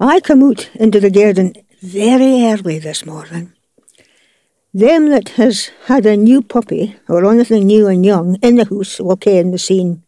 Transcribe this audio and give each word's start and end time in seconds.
I 0.00 0.18
come 0.18 0.42
out 0.42 0.70
into 0.74 0.98
the 0.98 1.10
garden 1.10 1.54
very 1.80 2.44
early 2.44 2.80
this 2.80 3.06
morning. 3.06 3.52
Them 4.72 5.10
that 5.10 5.30
has 5.30 5.70
had 5.86 6.04
a 6.04 6.16
new 6.16 6.42
puppy 6.42 6.96
or 7.08 7.24
anything 7.30 7.66
new 7.66 7.86
and 7.86 8.04
young 8.04 8.34
in 8.42 8.56
the 8.56 8.64
house 8.64 8.98
will 8.98 9.16
ken 9.16 9.52
the 9.52 9.58
scene. 9.58 10.02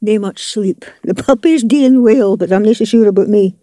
Nae 0.00 0.16
much 0.16 0.42
sleep. 0.42 0.86
The 1.02 1.14
puppy's 1.14 1.62
doing 1.62 2.02
well, 2.02 2.38
but 2.38 2.50
I'm 2.50 2.62
not 2.62 2.76
so 2.76 2.86
sure 2.86 3.06
about 3.06 3.28
me. 3.28 3.54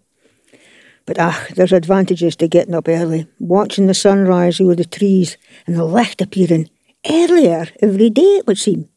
But 1.04 1.18
ah, 1.18 1.46
there's 1.56 1.72
advantages 1.72 2.36
to 2.36 2.46
getting 2.46 2.74
up 2.74 2.86
early, 2.86 3.26
watching 3.40 3.88
the 3.88 3.94
sunrise 3.94 4.60
over 4.60 4.76
the 4.76 4.84
trees 4.84 5.36
and 5.66 5.74
the 5.74 5.84
licht 5.84 6.20
appearing 6.20 6.70
earlier 7.10 7.66
every 7.82 8.10
day, 8.10 8.36
it 8.38 8.46
would 8.46 8.58
seem. 8.58 8.88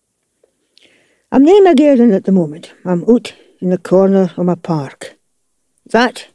I'm 1.31 1.43
nae 1.43 1.59
my 1.61 1.73
garden 1.73 2.11
at 2.11 2.25
the 2.25 2.31
moment. 2.31 2.73
I'm 2.85 3.09
out 3.09 3.33
in 3.59 3.71
the 3.71 3.79
corner 3.79 4.31
of 4.37 4.45
my 4.45 4.55
park. 4.55 5.15
That, 5.89 6.27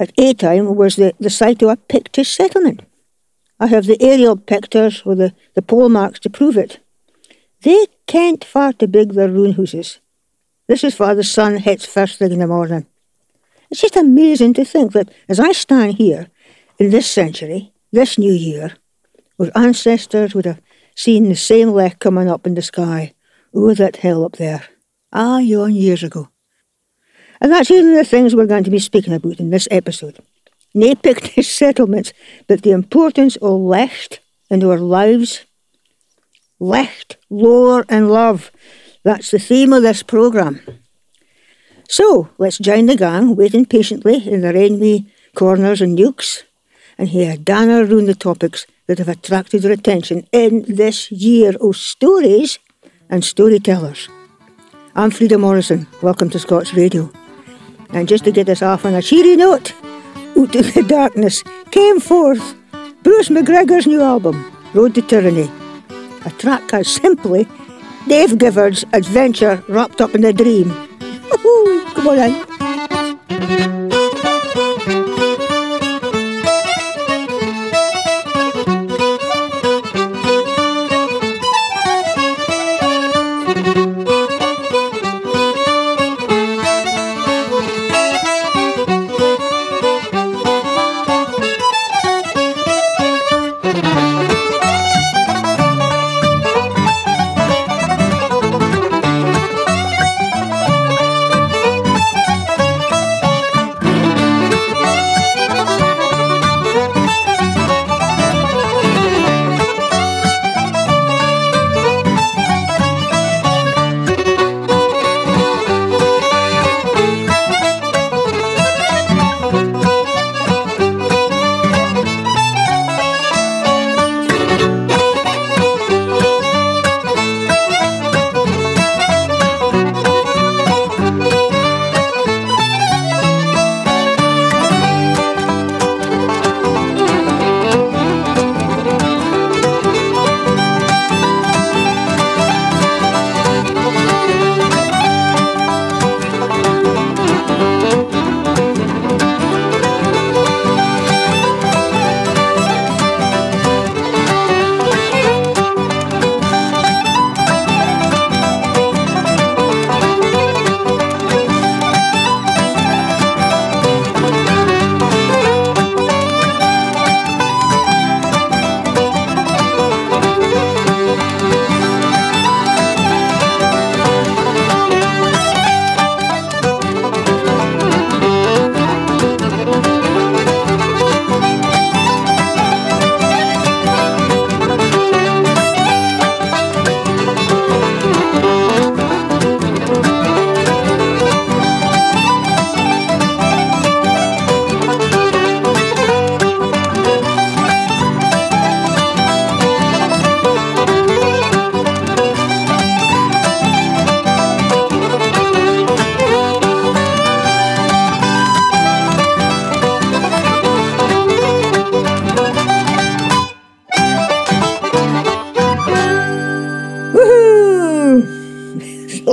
at 0.00 0.12
a 0.18 0.34
time, 0.34 0.74
was 0.74 0.96
the, 0.96 1.14
the 1.20 1.30
site 1.30 1.62
of 1.62 1.68
a 1.68 1.76
Pictish 1.76 2.34
settlement. 2.34 2.80
I 3.60 3.66
have 3.66 3.84
the 3.84 4.00
aerial 4.00 4.36
pictures 4.36 5.04
with 5.04 5.18
the, 5.18 5.34
the 5.54 5.60
pole 5.60 5.90
marks 5.90 6.18
to 6.20 6.30
prove 6.30 6.56
it. 6.56 6.80
They 7.60 7.86
can't 8.06 8.42
far 8.42 8.72
to 8.74 8.88
big 8.88 9.12
their 9.12 9.28
ruin 9.28 9.52
houses. 9.52 10.00
This 10.66 10.82
is 10.82 10.98
why 10.98 11.12
the 11.12 11.22
sun 11.22 11.58
hits 11.58 11.84
first 11.84 12.18
thing 12.18 12.32
in 12.32 12.38
the 12.38 12.46
morning. 12.46 12.86
It's 13.70 13.82
just 13.82 13.96
amazing 13.96 14.54
to 14.54 14.64
think 14.64 14.92
that 14.92 15.12
as 15.28 15.38
I 15.38 15.52
stand 15.52 15.94
here 15.94 16.28
in 16.78 16.90
this 16.90 17.08
century, 17.08 17.72
this 17.92 18.16
new 18.16 18.32
year, 18.32 18.72
our 19.38 19.50
ancestors 19.54 20.34
would 20.34 20.46
have 20.46 20.62
seen 20.96 21.28
the 21.28 21.36
same 21.36 21.70
licht 21.70 21.98
coming 21.98 22.30
up 22.30 22.46
in 22.46 22.54
the 22.54 22.62
sky 22.62 23.12
over 23.52 23.74
that 23.74 23.96
hill 23.96 24.24
up 24.24 24.36
there, 24.36 24.64
ah, 25.12 25.38
yon 25.38 25.74
years 25.74 26.02
ago. 26.02 26.29
And 27.40 27.52
that's 27.52 27.70
even 27.70 27.94
the 27.94 28.04
things 28.04 28.34
we're 28.34 28.46
going 28.46 28.64
to 28.64 28.70
be 28.70 28.78
speaking 28.78 29.14
about 29.14 29.40
in 29.40 29.50
this 29.50 29.66
episode. 29.70 30.18
Nae 30.74 30.94
Pictish 30.94 31.46
settlements, 31.58 32.12
but 32.46 32.62
the 32.62 32.72
importance 32.72 33.36
of 33.36 33.60
licht 33.60 34.20
in 34.50 34.62
our 34.64 34.78
lives. 34.78 35.44
Licht, 36.58 37.16
lore 37.30 37.86
and 37.88 38.10
love. 38.10 38.50
That's 39.02 39.30
the 39.30 39.38
theme 39.38 39.72
of 39.72 39.82
this 39.82 40.02
programme. 40.02 40.60
So 41.88 42.28
let's 42.38 42.58
join 42.58 42.86
the 42.86 42.96
gang, 42.96 43.34
waiting 43.34 43.64
patiently 43.64 44.28
in 44.28 44.42
the 44.42 44.52
rainy 44.52 45.10
corners 45.34 45.80
and 45.80 45.94
nooks, 45.94 46.44
and 46.98 47.08
hear 47.08 47.36
Dana 47.36 47.84
round 47.84 48.08
the 48.08 48.14
topics 48.14 48.66
that 48.86 48.98
have 48.98 49.08
attracted 49.08 49.62
their 49.62 49.72
attention 49.72 50.28
in 50.30 50.64
this 50.68 51.10
year 51.10 51.56
of 51.60 51.76
stories 51.76 52.58
and 53.08 53.24
storytellers. 53.24 54.08
I'm 54.94 55.10
Frieda 55.10 55.38
Morrison. 55.38 55.86
Welcome 56.02 56.30
to 56.30 56.38
Scots 56.38 56.74
Radio. 56.74 57.10
And 57.92 58.08
just 58.08 58.24
to 58.24 58.32
get 58.32 58.48
us 58.48 58.62
off 58.62 58.84
on 58.84 58.94
a 58.94 59.02
cheery 59.02 59.36
note, 59.36 59.72
out 60.38 60.54
of 60.54 60.74
the 60.74 60.84
darkness 60.86 61.42
came 61.70 62.00
forth 62.00 62.54
Bruce 63.02 63.28
McGregor's 63.28 63.86
new 63.86 64.02
album, 64.02 64.52
Road 64.74 64.94
to 64.94 65.02
Tyranny. 65.02 65.50
A 66.24 66.30
track 66.38 66.72
as 66.72 66.88
simply 66.88 67.48
Dave 68.08 68.38
Gifford's 68.38 68.84
adventure 68.92 69.62
wrapped 69.68 70.00
up 70.00 70.14
in 70.14 70.24
a 70.24 70.32
dream. 70.32 70.70
Come 71.94 72.08
on 72.08 72.16
then. 72.16 73.99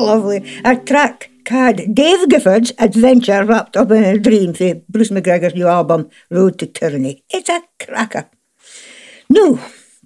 Lovely. 0.08 0.62
A 0.64 0.76
track 0.78 1.30
called 1.46 1.82
Dave 1.94 2.30
Gifford's 2.30 2.72
Adventure 2.80 3.46
Wrapped 3.46 3.78
Up 3.78 3.92
in 3.92 4.04
a 4.04 4.18
Dream 4.18 4.54
for 4.54 4.76
Bruce 4.90 5.10
McGregor's 5.12 5.56
new 5.56 5.68
album, 5.68 6.10
Road 6.30 6.60
to 6.60 6.66
Tyranny. 6.66 7.24
It's 7.30 7.50
a 7.50 7.62
cracker. 7.80 8.30
Now, 9.30 9.60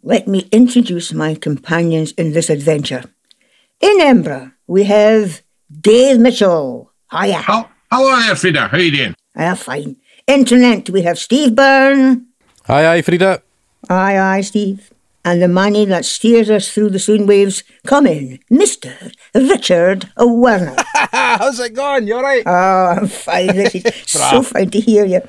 let 0.03 0.27
me 0.27 0.48
introduce 0.51 1.13
my 1.13 1.36
companions 1.36 2.12
in 2.13 2.33
this 2.33 2.50
adventure. 2.50 3.03
In 3.80 4.00
Embra, 4.00 4.53
we 4.68 4.83
have 4.86 5.42
Dave 5.69 6.19
Mitchell. 6.19 6.92
Hiya. 7.12 7.38
How, 7.38 7.69
are 7.92 8.21
you, 8.21 8.36
Frieda. 8.36 8.68
How 8.68 8.77
are 8.77 8.81
you 8.81 8.92
doing? 8.92 9.15
Ah, 9.36 9.56
fine. 9.56 9.98
Internet, 10.27 10.89
we 10.89 11.01
have 11.03 11.19
Steve 11.19 11.56
Byrne. 11.56 12.27
Aye, 12.68 12.86
aye, 12.88 13.01
Frieda. 13.01 13.42
Aye, 13.89 14.18
aye, 14.18 14.42
Steve. 14.42 14.92
And 15.23 15.41
the 15.41 15.47
money 15.47 15.85
that 15.85 16.06
steers 16.06 16.50
us 16.50 16.71
through 16.71 16.89
the 16.89 17.00
soon 17.00 17.27
waves, 17.27 17.63
come 17.85 18.07
in, 18.07 18.39
Mr. 18.50 19.13
Richard 19.35 20.09
Werner. 20.18 20.75
How's 21.12 21.59
it 21.59 21.73
going? 21.75 22.07
You 22.07 22.15
alright? 22.15 22.44
Oh, 22.45 22.95
I'm 22.97 23.07
fine. 23.07 23.47
This 23.47 23.75
is 23.85 23.94
so 24.06 24.41
fine 24.41 24.69
to 24.71 24.79
hear 24.79 25.06
you. 25.06 25.21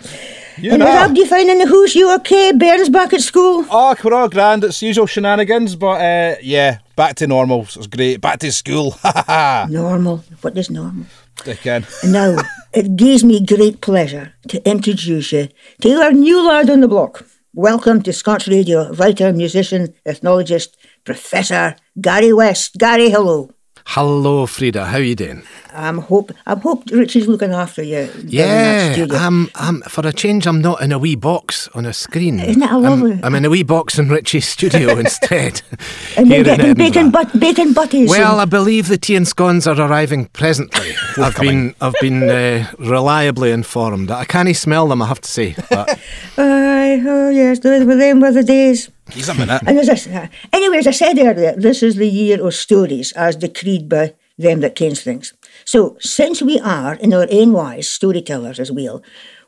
You 0.59 0.73
and 0.73 0.81
know. 0.81 0.87
Rob, 0.87 1.15
do 1.15 1.21
you 1.21 1.27
find 1.27 1.49
in 1.49 1.59
the 1.59 1.91
you 1.95 2.15
okay? 2.17 2.53
Bairn's 2.53 2.89
back 2.89 3.13
at 3.13 3.21
school? 3.21 3.67
Oh, 3.71 3.95
we're 4.03 4.15
all 4.15 4.29
grand. 4.29 4.65
It's 4.65 4.83
usual 4.83 5.07
shenanigans, 5.07 5.77
but 5.77 6.01
uh, 6.01 6.37
yeah, 6.43 6.79
Back 6.95 7.15
to 7.17 7.27
normal. 7.27 7.63
It's 7.63 7.87
great. 7.87 8.21
Back 8.21 8.39
to 8.41 8.53
school. 8.53 8.95
Normal. 9.69 10.19
What 10.43 10.59
is 10.59 10.69
normal? 10.69 11.07
Again. 11.47 11.87
Now, 12.05 12.37
it 12.75 12.97
gives 12.97 13.25
me 13.25 13.45
great 13.45 13.81
pleasure 13.81 14.35
to 14.49 14.63
introduce 14.69 15.33
you 15.33 15.49
to 15.81 15.91
our 16.03 16.13
new 16.13 16.47
lad 16.47 16.69
on 16.69 16.81
the 16.81 16.89
block. 16.89 17.25
Welcome 17.55 18.01
to 18.05 18.15
Scots 18.15 18.49
Radio, 18.49 18.91
writer, 18.95 19.31
musician, 19.31 19.93
ethnologist, 20.07 20.75
Professor 21.05 21.77
Gary 22.01 22.33
West. 22.33 22.79
Gary, 22.79 23.11
hello. 23.11 23.51
Hello, 23.85 24.47
Frieda. 24.47 24.87
How 24.87 24.99
are 24.99 25.03
you 25.03 25.15
doing? 25.17 25.43
I'm 25.75 25.99
hope 25.99 26.31
I 26.47 26.55
hope 26.55 26.85
Richie's 26.93 27.27
looking 27.27 27.51
after 27.53 27.83
you. 27.83 28.07
down 28.07 28.21
in 28.21 28.27
that 28.27 28.33
Yeah, 28.33 28.93
studio. 28.93 29.17
I'm, 29.17 29.51
I'm. 29.55 29.81
For 29.83 30.07
a 30.07 30.13
change, 30.13 30.47
I'm 30.47 30.61
not 30.61 30.81
in 30.83 30.93
a 30.93 30.99
wee 30.99 31.17
box 31.17 31.69
on 31.75 31.85
a 31.87 31.93
screen. 31.93 32.39
Isn't 32.41 32.61
that 32.61 32.71
I'm- 32.71 32.83
lovely? 32.83 33.19
I'm, 33.23 33.35
in 33.35 33.45
a 33.45 33.51
wee 33.51 33.63
box 33.65 33.99
in 33.99 34.09
Richie's 34.09 34.47
studio 34.47 34.97
instead. 34.99 35.63
and 36.17 36.29
here 36.29 36.45
then 36.45 36.61
in 36.61 36.75
getting 36.75 36.75
bacon, 36.75 37.11
but, 37.11 37.39
bacon 37.41 37.73
butties. 37.73 38.09
Well, 38.11 38.39
I 38.41 38.45
believe 38.45 38.89
the 38.89 38.99
tea 38.99 39.17
and 39.17 39.27
scones 39.27 39.67
are 39.67 39.79
arriving 39.81 40.27
presently. 40.27 40.93
I've 41.17 41.37
been, 41.37 41.75
I've 41.81 41.95
been 42.01 42.23
uh, 42.29 42.71
reliably 42.79 43.51
informed. 43.51 44.11
I 44.11 44.25
can't 44.25 44.55
smell 44.57 44.87
them, 44.89 45.03
I 45.03 45.07
have 45.09 45.21
to 45.23 45.29
say. 45.31 45.57
But 45.71 45.99
Aye, 46.39 47.03
oh 47.07 47.31
yes, 47.31 47.59
those 47.61 47.85
were 47.85 47.97
them 47.97 48.21
were 48.21 48.33
the 48.33 48.43
days. 48.45 48.91
He's 49.15 49.29
a 49.29 49.35
minute. 49.35 49.63
And 49.67 49.79
as 49.79 49.89
I, 50.09 50.31
anyway, 50.53 50.79
as 50.79 50.87
I 50.87 50.93
said 50.93 51.19
earlier, 51.19 51.55
this 51.57 51.83
is 51.83 51.97
the 51.97 52.09
year 52.09 52.45
of 52.45 52.55
stories, 52.55 53.13
as 53.13 53.37
decreed 53.37 53.89
by 53.89 54.15
them 54.39 54.61
that 54.61 54.75
kens 54.75 55.03
things. 55.03 55.35
So, 55.65 55.97
since 56.01 56.41
we 56.41 56.59
are, 56.61 56.95
in 56.95 57.13
our 57.13 57.27
own 57.31 57.53
wise, 57.53 57.89
storytellers 57.89 58.59
as 58.59 58.73
well, 58.73 59.03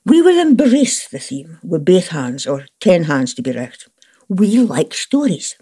we 0.05 0.21
will 0.21 0.39
embrace 0.39 1.09
the 1.09 1.19
theme 1.19 1.59
with 1.65 1.85
both 1.85 2.09
hands, 2.09 2.47
or 2.47 2.67
ten 2.81 3.05
hands 3.05 3.33
to 3.35 3.43
be 3.43 3.53
right. 3.53 3.83
We 4.29 4.59
like 4.59 4.93
stories. 4.93 5.57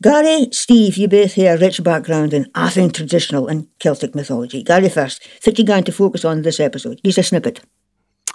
Gary, 0.00 0.46
Steve, 0.52 0.96
you 0.96 1.08
both 1.08 1.34
have 1.34 1.60
a 1.60 1.64
rich 1.64 1.82
background 1.82 2.32
in 2.32 2.46
Athen 2.54 2.92
traditional 2.92 3.48
and 3.48 3.66
Celtic 3.80 4.14
mythology. 4.14 4.62
Gary 4.62 4.88
first, 4.88 5.24
think 5.40 5.58
you're 5.58 5.66
going 5.66 5.82
to 5.84 5.92
focus 5.92 6.24
on 6.24 6.42
this 6.42 6.60
episode. 6.60 7.00
Here's 7.02 7.18
a 7.18 7.24
snippet. 7.24 7.60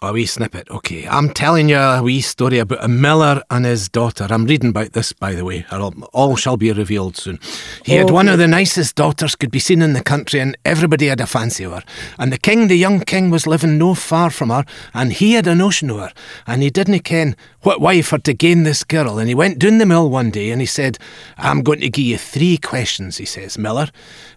A 0.01 0.11
wee 0.11 0.25
snippet, 0.25 0.69
okay. 0.69 1.07
I'm 1.07 1.29
telling 1.29 1.69
you 1.69 1.77
a 1.77 2.01
wee 2.01 2.21
story 2.21 2.59
about 2.59 2.83
a 2.83 2.87
miller 2.87 3.41
and 3.49 3.65
his 3.65 3.87
daughter. 3.87 4.27
I'm 4.29 4.45
reading 4.45 4.71
about 4.71 4.93
this, 4.93 5.13
by 5.13 5.33
the 5.33 5.45
way. 5.45 5.65
All, 5.71 5.93
all 6.11 6.35
shall 6.35 6.57
be 6.57 6.71
revealed 6.71 7.15
soon. 7.15 7.39
He 7.85 7.93
had 7.93 8.09
one 8.09 8.27
of 8.27 8.37
the 8.37 8.47
nicest 8.47 8.95
daughters 8.95 9.35
could 9.35 9.51
be 9.51 9.59
seen 9.59 9.81
in 9.81 9.93
the 9.93 10.03
country, 10.03 10.39
and 10.39 10.57
everybody 10.65 11.07
had 11.07 11.21
a 11.21 11.25
fancy 11.25 11.63
of 11.63 11.71
her. 11.71 11.83
And 12.17 12.33
the 12.33 12.37
king, 12.37 12.67
the 12.67 12.75
young 12.75 12.99
king, 13.01 13.29
was 13.29 13.47
living 13.47 13.77
no 13.77 13.93
far 13.93 14.29
from 14.29 14.49
her, 14.49 14.65
and 14.93 15.13
he 15.13 15.33
had 15.33 15.47
a 15.47 15.55
notion 15.55 15.89
of 15.89 15.99
her. 15.99 16.11
And 16.47 16.61
he 16.61 16.69
didn't 16.69 16.99
ken 17.01 17.35
what 17.61 17.79
way 17.79 18.01
for 18.01 18.17
to 18.19 18.33
gain 18.33 18.63
this 18.63 18.83
girl. 18.83 19.19
And 19.19 19.29
he 19.29 19.35
went 19.35 19.59
down 19.59 19.77
the 19.77 19.85
mill 19.85 20.09
one 20.09 20.31
day, 20.31 20.49
and 20.49 20.59
he 20.59 20.67
said, 20.67 20.97
I'm 21.37 21.61
going 21.61 21.79
to 21.81 21.89
give 21.89 22.05
you 22.05 22.17
three 22.17 22.57
questions, 22.57 23.17
he 23.17 23.25
says, 23.25 23.57
Miller. 23.57 23.87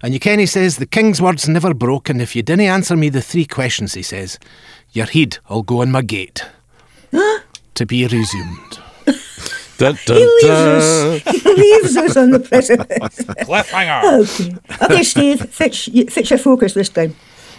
And 0.02 0.14
you 0.14 0.20
ken, 0.20 0.38
he 0.38 0.46
says, 0.46 0.76
the 0.76 0.86
king's 0.86 1.20
words 1.20 1.48
never 1.48 1.74
broke, 1.74 2.08
and 2.08 2.22
if 2.22 2.36
you 2.36 2.42
didn't 2.42 2.66
answer 2.66 2.96
me 2.96 3.08
the 3.08 3.22
three 3.22 3.46
questions, 3.46 3.94
he 3.94 4.02
says, 4.02 4.38
your 4.96 5.06
head 5.06 5.38
I'll 5.48 5.62
go 5.62 5.82
on 5.82 5.90
my 5.92 6.02
gate. 6.02 6.44
to 7.74 7.86
be 7.86 8.06
resumed. 8.06 8.78
Dun, 9.78 9.94
He 9.94 10.06
dun, 10.06 10.16
leaves 10.16 10.42
dun. 10.42 10.68
us, 11.28 11.42
he 11.42 11.52
leaves 11.52 11.96
us 11.98 12.16
on 12.16 12.30
the 12.30 12.40
precipice. 12.40 13.18
Cliffhanger. 13.44 14.00
Okay. 14.22 14.84
Okay, 14.84 15.02
Steve, 15.02 15.50
fix, 15.50 15.84
fix 16.08 16.30
your 16.30 16.38
focus 16.38 16.72
this 16.72 16.88
time. 16.88 17.14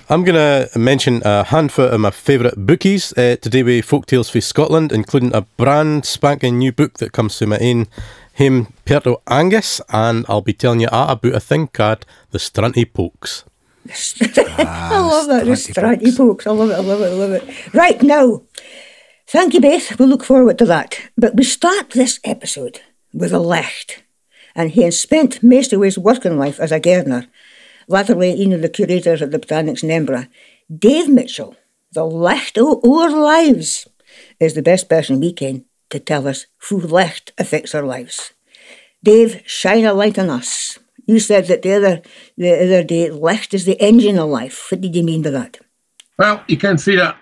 I'm 0.10 0.24
going 0.24 0.34
to 0.36 0.80
mention 0.80 1.22
a 1.24 1.44
handful 1.44 1.86
of 1.86 2.00
my 2.00 2.10
favourite 2.10 2.56
bookies 2.58 3.14
uh, 3.18 3.36
today 3.40 3.62
with 3.62 3.86
Folktales 3.86 4.32
for 4.32 4.42
Scotland, 4.42 4.92
including 4.92 5.32
a 5.36 5.42
brand 5.42 6.06
spanking 6.06 6.58
new 6.58 6.72
book 6.72 6.98
that 6.98 7.12
comes 7.12 7.38
to 7.38 7.46
my 7.46 7.60
own 7.60 7.86
him, 8.34 8.68
Perto 8.86 9.22
Angus, 9.28 9.80
and 9.90 10.26
I'll 10.28 10.42
be 10.42 10.54
telling 10.54 10.80
you 10.80 10.88
all 10.92 11.10
about 11.10 11.36
a 11.36 11.40
thing 11.40 11.68
called 11.68 12.04
the 12.32 12.40
Strunty 12.40 12.92
Pokes. 12.92 13.44
I 13.90 15.00
love 15.00 15.28
that, 15.28 15.46
the 15.46 15.52
Stranty 15.52 16.16
pokes. 16.16 16.48
I 16.48 16.52
love 16.52 16.70
it, 16.70 16.76
I 16.76 16.80
love 16.80 17.02
it, 17.02 17.06
I 17.06 17.14
love 17.14 17.32
it. 17.32 17.74
Right, 17.74 18.02
now, 18.02 18.44
thank 19.28 19.54
you, 19.54 19.62
Beth. 19.62 19.98
We'll 19.98 20.10
look 20.10 20.24
forward 20.24 20.58
to 20.60 20.66
that. 20.66 21.00
But 21.18 21.36
we 21.36 21.44
start 21.44 21.92
this 21.92 22.20
episode 22.24 22.82
with 23.14 23.34
a 23.34 23.40
lecht. 23.40 24.04
And 24.56 24.72
he 24.72 24.84
has 24.84 25.00
spent 25.00 25.44
most 25.44 25.74
of 25.74 25.82
his 25.82 25.98
working 25.98 26.38
life 26.38 26.60
as 26.60 26.72
a 26.72 26.80
gardener, 26.80 27.28
latterly 27.88 28.36
one 28.36 28.54
of 28.54 28.62
the 28.62 28.70
curators 28.70 29.22
at 29.22 29.32
the 29.32 29.40
Botanics 29.40 29.84
in 29.84 29.92
Edinburgh. 29.92 30.28
Dave 30.76 31.10
Mitchell, 31.10 31.56
the 31.92 32.02
lecht 32.02 32.58
o' 32.58 32.82
our 32.84 33.10
lives, 33.10 33.88
is 34.40 34.54
the 34.54 34.62
best 34.62 34.90
person 34.90 35.20
we 35.20 35.32
can 35.32 35.66
to 35.90 36.00
tell 36.00 36.28
us 36.28 36.48
who 36.70 36.82
lecht 36.82 37.32
affects 37.38 37.74
our 37.76 37.84
lives. 37.84 38.34
Dave, 39.04 39.42
shine 39.46 39.86
a 39.86 39.94
light 39.94 40.18
on 40.18 40.30
us. 40.30 40.80
You 41.08 41.20
said 41.20 41.48
that 41.48 41.62
the 41.62 41.74
other 41.74 42.02
the 42.38 42.54
other 42.54 42.84
day, 42.84 43.10
licht 43.10 43.54
is 43.54 43.66
the 43.66 43.82
engine 43.82 44.20
of 44.20 44.30
life. 44.30 44.68
What 44.70 44.82
did 44.82 44.96
you 44.96 45.04
mean 45.04 45.22
by 45.22 45.32
that? 45.32 45.58
Well, 46.20 46.44
you 46.48 46.58
can 46.58 46.78
feel 46.78 47.10
it. 47.10 47.16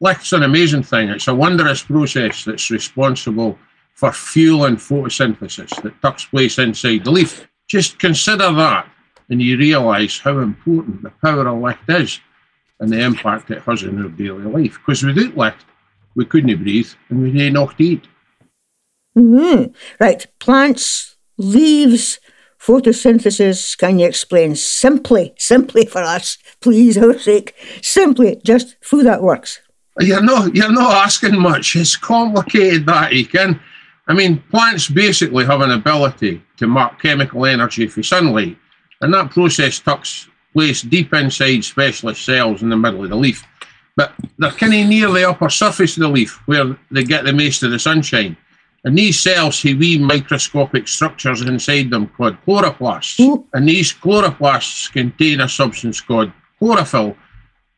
Licht's 0.00 0.32
an 0.32 0.42
amazing 0.42 0.82
thing. 0.82 1.08
It's 1.10 1.28
a 1.28 1.34
wondrous 1.34 1.82
process 1.82 2.44
that's 2.44 2.70
responsible 2.70 3.58
for 3.94 4.12
fuel 4.12 4.64
and 4.64 4.78
photosynthesis 4.78 5.82
that 5.82 6.02
takes 6.02 6.24
place 6.24 6.58
inside 6.58 7.04
the 7.04 7.10
leaf. 7.10 7.46
Just 7.68 7.98
consider 7.98 8.52
that 8.52 8.90
and 9.28 9.40
you 9.40 9.56
realise 9.56 10.18
how 10.18 10.38
important 10.38 11.02
the 11.02 11.10
power 11.22 11.46
of 11.46 11.60
licht 11.60 11.88
is 11.88 12.20
and 12.80 12.90
the 12.90 13.00
impact 13.00 13.50
it 13.50 13.62
has 13.62 13.82
in 13.82 14.02
our 14.02 14.08
daily 14.08 14.42
life. 14.42 14.78
Because 14.78 15.02
without 15.04 15.36
licht, 15.36 15.64
we 16.16 16.24
couldn't 16.24 16.62
breathe 16.62 16.90
and 17.08 17.22
we 17.22 17.40
ain't 17.40 17.54
not 17.54 17.80
eat. 17.80 18.08
hmm 19.14 19.64
Right, 20.00 20.26
plants, 20.40 21.16
leaves, 21.38 22.18
photosynthesis. 22.60 23.76
Can 23.76 23.98
you 23.98 24.06
explain 24.06 24.54
simply, 24.54 25.34
simply 25.38 25.86
for 25.86 26.02
us, 26.02 26.38
please, 26.60 26.98
our 26.98 27.18
sake, 27.18 27.54
simply 27.82 28.40
just 28.44 28.76
who 28.90 29.02
that 29.02 29.22
works? 29.22 29.60
You're 29.98 30.22
not 30.22 30.54
you're 30.54 30.72
not 30.72 31.04
asking 31.04 31.38
much. 31.38 31.76
It's 31.76 31.96
complicated 31.96 32.86
that 32.86 33.12
you 33.12 33.26
can. 33.26 33.60
I 34.06 34.14
mean, 34.14 34.42
plants 34.50 34.88
basically 34.88 35.44
have 35.44 35.60
an 35.60 35.72
ability 35.72 36.42
to 36.56 36.66
mark 36.66 37.00
chemical 37.00 37.46
energy 37.46 37.86
for 37.86 38.02
sunlight, 38.02 38.56
and 39.00 39.12
that 39.14 39.30
process 39.30 39.78
takes 39.78 40.28
place 40.52 40.82
deep 40.82 41.12
inside 41.14 41.64
specialist 41.64 42.24
cells 42.24 42.62
in 42.62 42.70
the 42.70 42.76
middle 42.76 43.04
of 43.04 43.10
the 43.10 43.16
leaf. 43.16 43.44
But 43.96 44.14
they're 44.38 44.50
kind 44.52 44.74
of 44.74 44.88
near 44.88 45.10
the 45.10 45.28
upper 45.28 45.50
surface 45.50 45.96
of 45.96 46.02
the 46.02 46.08
leaf 46.08 46.40
where 46.46 46.76
they 46.90 47.04
get 47.04 47.24
the 47.24 47.32
most 47.32 47.62
of 47.62 47.70
the 47.70 47.78
sunshine. 47.78 48.36
And 48.84 48.96
these 48.96 49.20
cells 49.20 49.62
have 49.62 49.78
wee 49.78 49.98
microscopic 49.98 50.88
structures 50.88 51.42
inside 51.42 51.90
them 51.90 52.08
called 52.08 52.36
chloroplasts. 52.46 53.20
Ooh. 53.20 53.46
And 53.52 53.68
these 53.68 53.92
chloroplasts 53.92 54.90
contain 54.90 55.40
a 55.40 55.48
substance 55.48 56.00
called 56.00 56.32
chlorophyll 56.58 57.16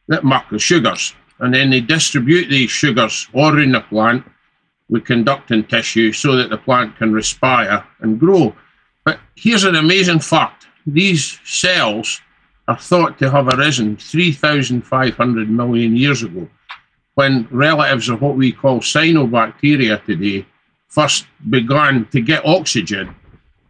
that 0.08 0.24
mark 0.24 0.48
the 0.50 0.58
sugars. 0.58 1.14
And 1.40 1.54
then 1.54 1.70
they 1.70 1.80
distribute 1.80 2.48
these 2.48 2.70
sugars 2.70 3.28
all 3.34 3.56
around 3.56 3.72
the 3.72 3.80
plant 3.80 4.24
with 4.88 5.04
conducting 5.04 5.64
tissue 5.64 6.12
so 6.12 6.36
that 6.36 6.50
the 6.50 6.58
plant 6.58 6.96
can 6.96 7.12
respire 7.12 7.84
and 8.00 8.20
grow. 8.20 8.54
But 9.04 9.18
here's 9.34 9.64
an 9.64 9.74
amazing 9.74 10.20
fact 10.20 10.66
these 10.86 11.40
cells 11.44 12.20
are 12.68 12.78
thought 12.78 13.18
to 13.18 13.30
have 13.30 13.48
arisen 13.48 13.96
3,500 13.96 15.50
million 15.50 15.96
years 15.96 16.22
ago 16.22 16.48
when 17.14 17.48
relatives 17.50 18.08
of 18.08 18.22
what 18.22 18.36
we 18.36 18.52
call 18.52 18.80
cyanobacteria 18.80 20.04
today 20.04 20.46
first 20.92 21.26
began 21.48 22.04
to 22.12 22.20
get 22.20 22.44
oxygen 22.44 23.14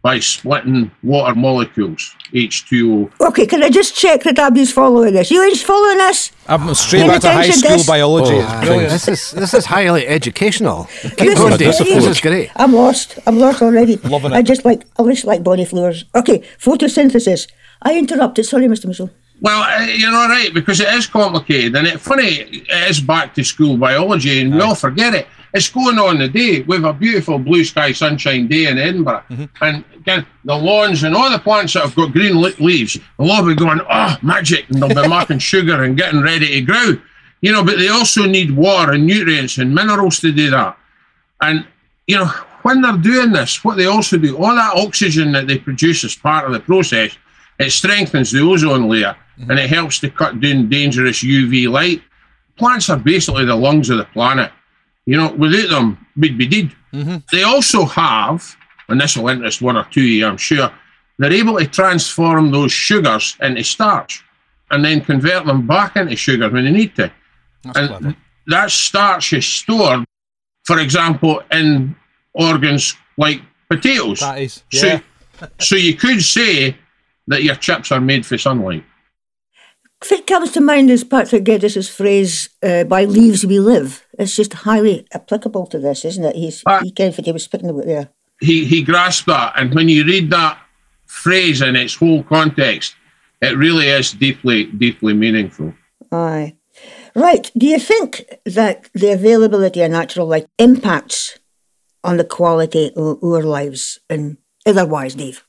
by 0.01 0.19
splitting 0.19 0.91
water 1.01 1.33
molecules, 1.33 2.13
H2O. 2.33 3.09
Okay, 3.21 3.45
can 3.45 3.63
I 3.63 3.69
just 3.69 3.95
check 3.95 4.23
that 4.23 4.37
Abby's 4.37 4.73
following 4.73 5.13
this? 5.13 5.31
You 5.31 5.41
ain't 5.41 5.57
following 5.59 6.01
us? 6.01 6.33
I'm 6.49 6.73
straight 6.75 7.03
Pay 7.03 7.07
back 7.07 7.21
to 7.21 7.27
high 7.31 7.43
attention 7.43 7.61
school 7.63 7.77
this. 7.77 7.87
biology. 7.87 8.35
Oh, 8.35 8.79
This 8.79 9.07
is 9.07 9.31
this 9.31 9.53
is 9.53 9.65
highly 9.65 10.05
educational. 10.05 10.89
Keep 11.01 11.17
This 11.17 11.39
going, 11.39 11.53
is 11.53 11.57
great. 11.59 11.77
This 11.95 12.05
is 12.05 12.19
great. 12.19 12.51
I'm 12.57 12.73
lost. 12.73 13.17
I'm 13.25 13.39
lost 13.39 13.61
already. 13.61 13.95
Loving 14.15 14.33
it. 14.33 14.35
I 14.35 14.41
just 14.41 14.65
like 14.65 14.83
I 14.99 15.03
just 15.05 15.23
like 15.23 15.41
Bonnie 15.41 15.63
Flowers. 15.71 16.03
Okay, 16.13 16.39
photosynthesis. 16.59 17.47
I 17.81 17.97
interrupted. 17.97 18.45
Sorry, 18.45 18.67
Mr. 18.67 18.87
Mitchell. 18.87 19.09
Well, 19.39 19.61
uh, 19.63 19.85
you're 19.85 20.13
all 20.13 20.27
right 20.27 20.53
because 20.53 20.81
it 20.81 20.89
is 20.93 21.07
complicated, 21.07 21.75
and 21.77 21.87
it's 21.87 22.03
funny 22.03 22.27
it 22.27 22.89
is 22.89 22.99
back 22.99 23.33
to 23.35 23.43
school 23.43 23.77
biology, 23.77 24.41
and 24.41 24.53
we 24.53 24.59
all 24.59 24.75
forget 24.75 25.13
it. 25.15 25.27
It's 25.53 25.69
going 25.69 25.99
on 25.99 26.17
today. 26.17 26.61
We 26.61 26.77
have 26.77 26.85
a 26.85 26.93
beautiful 26.93 27.37
blue 27.37 27.63
sky 27.63 27.91
sunshine 27.91 28.47
day 28.47 28.65
in 28.65 28.79
Edinburgh, 28.79 29.23
mm-hmm. 29.29 29.63
and 29.63 29.83
again, 29.95 30.25
the 30.45 30.55
lawns 30.55 31.03
and 31.03 31.15
all 31.15 31.29
the 31.29 31.37
plants 31.37 31.73
that 31.73 31.83
have 31.83 31.95
got 31.95 32.11
green 32.11 32.41
le- 32.41 32.53
leaves, 32.59 32.97
they'll 33.19 33.29
all 33.29 33.45
be 33.45 33.53
going, 33.53 33.79
oh, 33.87 34.17
magic, 34.23 34.67
and 34.69 34.81
they'll 34.81 34.89
be 34.89 35.07
marking 35.07 35.39
sugar 35.53 35.83
and 35.83 35.95
getting 35.95 36.21
ready 36.21 36.47
to 36.47 36.61
grow. 36.61 36.99
You 37.41 37.51
know, 37.51 37.63
but 37.63 37.77
they 37.77 37.89
also 37.89 38.25
need 38.25 38.55
water 38.55 38.93
and 38.93 39.05
nutrients 39.05 39.59
and 39.59 39.75
minerals 39.75 40.19
to 40.21 40.31
do 40.31 40.49
that. 40.49 40.77
And 41.41 41.67
you 42.07 42.17
know, 42.17 42.31
when 42.63 42.81
they're 42.81 42.97
doing 42.97 43.31
this, 43.31 43.63
what 43.63 43.77
they 43.77 43.85
also 43.85 44.17
do, 44.17 44.37
all 44.37 44.55
that 44.55 44.75
oxygen 44.75 45.31
that 45.33 45.47
they 45.47 45.59
produce 45.59 46.03
as 46.03 46.15
part 46.15 46.45
of 46.45 46.53
the 46.53 46.59
process, 46.61 47.15
it 47.59 47.71
strengthens 47.71 48.31
the 48.31 48.39
ozone 48.39 48.89
layer 48.89 49.15
mm-hmm. 49.37 49.51
and 49.51 49.59
it 49.59 49.69
helps 49.69 49.99
to 49.99 50.09
cut 50.09 50.39
down 50.39 50.69
dangerous 50.69 51.23
UV 51.23 51.69
light. 51.69 52.01
Plants 52.57 52.89
are 52.89 52.97
basically 52.97 53.45
the 53.45 53.55
lungs 53.55 53.89
of 53.89 53.97
the 53.97 54.05
planet. 54.05 54.51
You 55.05 55.17
know, 55.17 55.33
without 55.33 55.69
them, 55.69 56.05
we'd 56.15 56.37
be 56.37 56.47
dead. 56.47 56.71
They 57.31 57.43
also 57.43 57.85
have, 57.85 58.55
and 58.87 58.99
this 59.01 59.17
will 59.17 59.29
interest 59.29 59.61
one 59.61 59.75
or 59.77 59.85
two 59.91 60.01
of 60.01 60.07
you, 60.07 60.25
I'm 60.27 60.37
sure, 60.37 60.71
they're 61.19 61.33
able 61.33 61.57
to 61.59 61.67
transform 61.67 62.51
those 62.51 62.71
sugars 62.71 63.37
into 63.41 63.63
starch 63.63 64.23
and 64.71 64.83
then 64.83 65.01
convert 65.01 65.45
them 65.45 65.67
back 65.67 65.95
into 65.95 66.15
sugar 66.15 66.49
when 66.49 66.65
they 66.65 66.71
need 66.71 66.95
to. 66.95 67.11
That's 67.63 67.77
and 67.77 67.87
clever. 67.89 68.15
that 68.47 68.71
starch 68.71 69.33
is 69.33 69.45
stored, 69.45 70.05
for 70.63 70.79
example, 70.79 71.41
in 71.51 71.95
organs 72.33 72.95
like 73.17 73.41
potatoes. 73.69 74.19
That 74.21 74.39
is. 74.39 74.63
So, 74.71 74.99
so 75.59 75.75
you 75.75 75.95
could 75.95 76.21
say 76.21 76.75
that 77.27 77.43
your 77.43 77.55
chips 77.55 77.91
are 77.91 78.01
made 78.01 78.25
for 78.25 78.37
sunlight. 78.37 78.83
What 80.09 80.27
comes 80.27 80.51
to 80.51 80.61
mind 80.61 80.89
is 80.89 81.03
Patrick 81.03 81.43
Geddes' 81.43 81.89
phrase, 81.89 82.49
uh, 82.61 82.83
by 82.83 83.05
leaves 83.05 83.45
we 83.45 83.59
live. 83.59 84.05
It's 84.19 84.35
just 84.35 84.53
highly 84.53 85.07
applicable 85.13 85.67
to 85.67 85.79
this, 85.79 86.05
isn't 86.05 86.23
it? 86.23 86.35
He's, 86.35 86.61
Ah. 86.65 86.81
he 86.83 86.91
of 86.91 87.25
he 87.25 87.31
was 87.31 87.43
speaking 87.43 87.69
about 87.69 87.85
there. 87.85 88.09
He 88.39 88.65
he 88.65 88.83
grasped 88.83 89.27
that, 89.27 89.53
and 89.55 89.73
when 89.73 89.87
you 89.89 90.03
read 90.03 90.29
that 90.31 90.57
phrase 91.05 91.61
in 91.61 91.75
its 91.75 91.95
whole 91.95 92.23
context, 92.23 92.95
it 93.41 93.57
really 93.57 93.87
is 93.87 94.11
deeply, 94.11 94.65
deeply 94.65 95.13
meaningful. 95.13 95.73
Aye. 96.11 96.55
Right. 97.15 97.49
Do 97.57 97.67
you 97.67 97.79
think 97.79 98.25
that 98.45 98.89
the 98.93 99.11
availability 99.11 99.81
of 99.81 99.91
natural 99.91 100.27
light 100.27 100.47
impacts 100.57 101.39
on 102.03 102.17
the 102.17 102.23
quality 102.25 102.91
of 102.95 103.23
our 103.23 103.43
lives 103.43 103.99
and 104.09 104.37
otherwise, 104.65 105.15
Dave? 105.15 105.43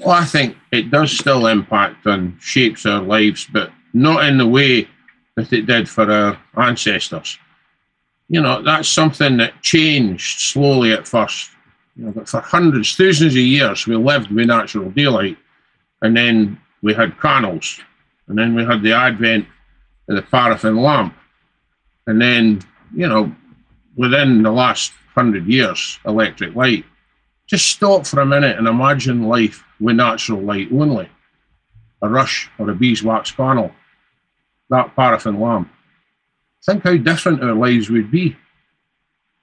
Well, 0.00 0.10
I 0.10 0.24
think 0.24 0.56
it 0.70 0.90
does 0.90 1.16
still 1.16 1.46
impact 1.46 2.06
and 2.06 2.36
shapes 2.40 2.86
our 2.86 3.02
lives, 3.02 3.46
but 3.52 3.70
not 3.92 4.24
in 4.24 4.38
the 4.38 4.46
way 4.46 4.88
that 5.36 5.52
it 5.52 5.66
did 5.66 5.88
for 5.88 6.10
our 6.10 6.38
ancestors. 6.56 7.38
You 8.28 8.40
know, 8.40 8.62
that's 8.62 8.88
something 8.88 9.38
that 9.38 9.60
changed 9.62 10.40
slowly 10.40 10.92
at 10.92 11.08
first. 11.08 11.50
You 11.96 12.06
know, 12.06 12.12
but 12.12 12.28
for 12.28 12.40
hundreds, 12.40 12.94
thousands 12.94 13.34
of 13.34 13.40
years, 13.40 13.86
we 13.86 13.96
lived 13.96 14.30
with 14.30 14.46
natural 14.46 14.90
daylight, 14.90 15.36
and 16.02 16.16
then 16.16 16.60
we 16.82 16.94
had 16.94 17.18
candles, 17.20 17.80
and 18.28 18.38
then 18.38 18.54
we 18.54 18.64
had 18.64 18.82
the 18.82 18.92
advent 18.92 19.46
of 20.08 20.16
the 20.16 20.22
paraffin 20.22 20.76
lamp, 20.76 21.14
and 22.06 22.20
then 22.20 22.62
you 22.94 23.08
know, 23.08 23.34
within 23.96 24.42
the 24.42 24.50
last 24.50 24.92
hundred 25.14 25.46
years, 25.46 25.98
electric 26.06 26.54
light. 26.54 26.84
Just 27.46 27.68
stop 27.68 28.06
for 28.06 28.20
a 28.20 28.26
minute 28.26 28.58
and 28.58 28.68
imagine 28.68 29.22
life 29.24 29.64
with 29.80 29.96
natural 29.96 30.40
light 30.40 30.68
only. 30.72 31.08
A 32.02 32.08
rush 32.08 32.48
or 32.58 32.70
a 32.70 32.74
beeswax 32.74 33.32
panel, 33.32 33.72
that 34.70 34.94
paraffin 34.94 35.40
lamp. 35.40 35.70
Think 36.64 36.84
how 36.84 36.96
different 36.96 37.42
our 37.42 37.54
lives 37.54 37.90
would 37.90 38.10
be. 38.10 38.36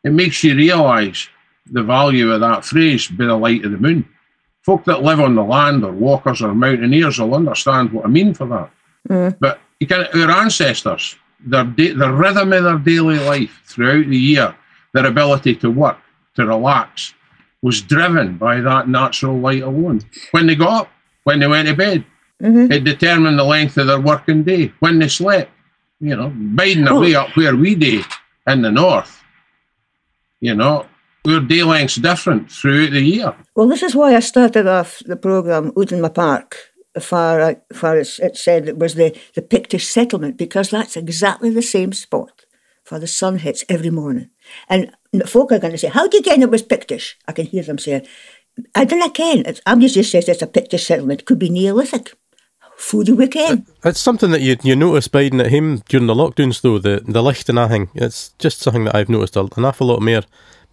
It 0.03 0.11
makes 0.11 0.43
you 0.43 0.55
realise 0.55 1.27
the 1.65 1.83
value 1.83 2.31
of 2.31 2.41
that 2.41 2.63
phrase, 2.63 3.07
by 3.07 3.25
the 3.25 3.35
light 3.35 3.65
of 3.65 3.71
the 3.71 3.77
moon. 3.77 4.07
Folk 4.61 4.85
that 4.85 5.01
live 5.01 5.19
on 5.19 5.35
the 5.35 5.43
land 5.43 5.83
or 5.83 5.91
walkers 5.91 6.41
or 6.41 6.53
mountaineers 6.53 7.19
will 7.19 7.33
understand 7.33 7.91
what 7.91 8.05
I 8.05 8.09
mean 8.09 8.33
for 8.33 8.47
that. 8.47 8.71
Mm. 9.09 9.37
But 9.39 9.59
you 9.79 9.87
can, 9.87 10.05
our 10.13 10.31
ancestors, 10.31 11.15
their, 11.39 11.63
da- 11.63 11.93
the 11.93 12.13
rhythm 12.13 12.53
of 12.53 12.63
their 12.63 12.77
daily 12.77 13.19
life 13.19 13.61
throughout 13.65 14.07
the 14.07 14.17
year, 14.17 14.55
their 14.93 15.07
ability 15.07 15.55
to 15.55 15.71
work, 15.71 15.97
to 16.35 16.45
relax, 16.45 17.14
was 17.65 17.81
driven 17.81 18.37
by 18.37 18.61
that 18.61 18.87
natural 18.87 19.35
light 19.39 19.63
alone. 19.63 19.99
When 20.29 20.45
they 20.45 20.53
got 20.53 20.81
up, 20.81 20.89
when 21.23 21.39
they 21.39 21.47
went 21.47 21.67
to 21.67 21.73
bed, 21.73 22.05
mm-hmm. 22.39 22.71
it 22.71 22.83
determined 22.83 23.39
the 23.39 23.43
length 23.43 23.75
of 23.77 23.87
their 23.87 23.99
working 23.99 24.43
day. 24.43 24.71
When 24.81 24.99
they 24.99 25.07
slept, 25.07 25.49
you 25.99 26.15
know, 26.15 26.29
biding 26.59 26.87
Oh. 26.87 26.97
away 26.97 27.15
up 27.15 27.35
where 27.35 27.55
we 27.55 27.73
do 27.73 28.03
in 28.45 28.61
the 28.61 28.71
north, 28.71 29.23
you 30.41 30.53
know, 30.53 30.85
our 31.27 31.39
day 31.39 31.63
length's 31.63 31.95
different 31.95 32.51
throughout 32.51 32.91
the 32.91 33.01
year. 33.01 33.33
Well, 33.55 33.67
this 33.67 33.81
is 33.81 33.95
why 33.95 34.15
I 34.15 34.19
started 34.19 34.67
off 34.67 35.01
the 35.03 35.17
programme 35.17 35.71
out 35.75 35.91
in 35.91 36.01
my 36.01 36.09
park, 36.09 36.55
far, 36.99 37.55
far 37.73 37.97
as 37.97 38.19
it 38.19 38.37
said 38.37 38.67
it 38.67 38.77
was 38.77 38.93
the, 38.93 39.17
the 39.33 39.41
Pictish 39.41 39.87
settlement, 39.87 40.37
because 40.37 40.69
that's 40.69 40.95
exactly 40.95 41.49
the 41.49 41.63
same 41.63 41.93
spot 41.93 42.45
for 42.83 42.99
the 42.99 43.07
sun 43.07 43.39
hits 43.39 43.65
every 43.67 43.89
morning. 43.89 44.29
And 44.69 44.91
folk 45.25 45.51
are 45.51 45.59
going 45.59 45.71
to 45.71 45.77
say, 45.77 45.87
How 45.87 46.07
do 46.07 46.17
you 46.17 46.23
get 46.23 46.39
it 46.39 46.49
was 46.49 46.63
Pictish? 46.63 47.15
I 47.27 47.31
can 47.31 47.45
hear 47.45 47.63
them 47.63 47.77
saying, 47.77 48.05
I 48.73 48.85
don't 48.85 48.99
know, 48.99 49.09
ken. 49.09 49.43
It's, 49.45 49.61
I'm 49.65 49.81
just 49.81 49.95
just 49.95 50.11
says 50.11 50.29
it's 50.29 50.41
a 50.41 50.47
Pictish 50.47 50.85
settlement. 50.85 51.21
It 51.21 51.25
could 51.25 51.39
be 51.39 51.49
Neolithic. 51.49 52.13
Food 52.77 53.07
we 53.07 53.15
weekend. 53.15 53.65
It's 53.85 54.01
something 54.01 54.31
that 54.31 54.41
you 54.41 54.57
you 54.61 54.75
notice 54.75 55.07
biding 55.07 55.39
at 55.39 55.47
him 55.47 55.77
during 55.87 56.07
the 56.07 56.13
lockdowns 56.13 56.59
though 56.59 56.77
the 56.77 57.01
the 57.07 57.23
licht 57.23 57.47
and 57.47 57.57
everything. 57.57 57.89
It's 57.95 58.33
just 58.37 58.59
something 58.59 58.83
that 58.83 58.95
I've 58.95 59.07
noticed 59.07 59.37
an 59.37 59.63
awful 59.63 59.87
lot 59.87 60.01
more. 60.01 60.23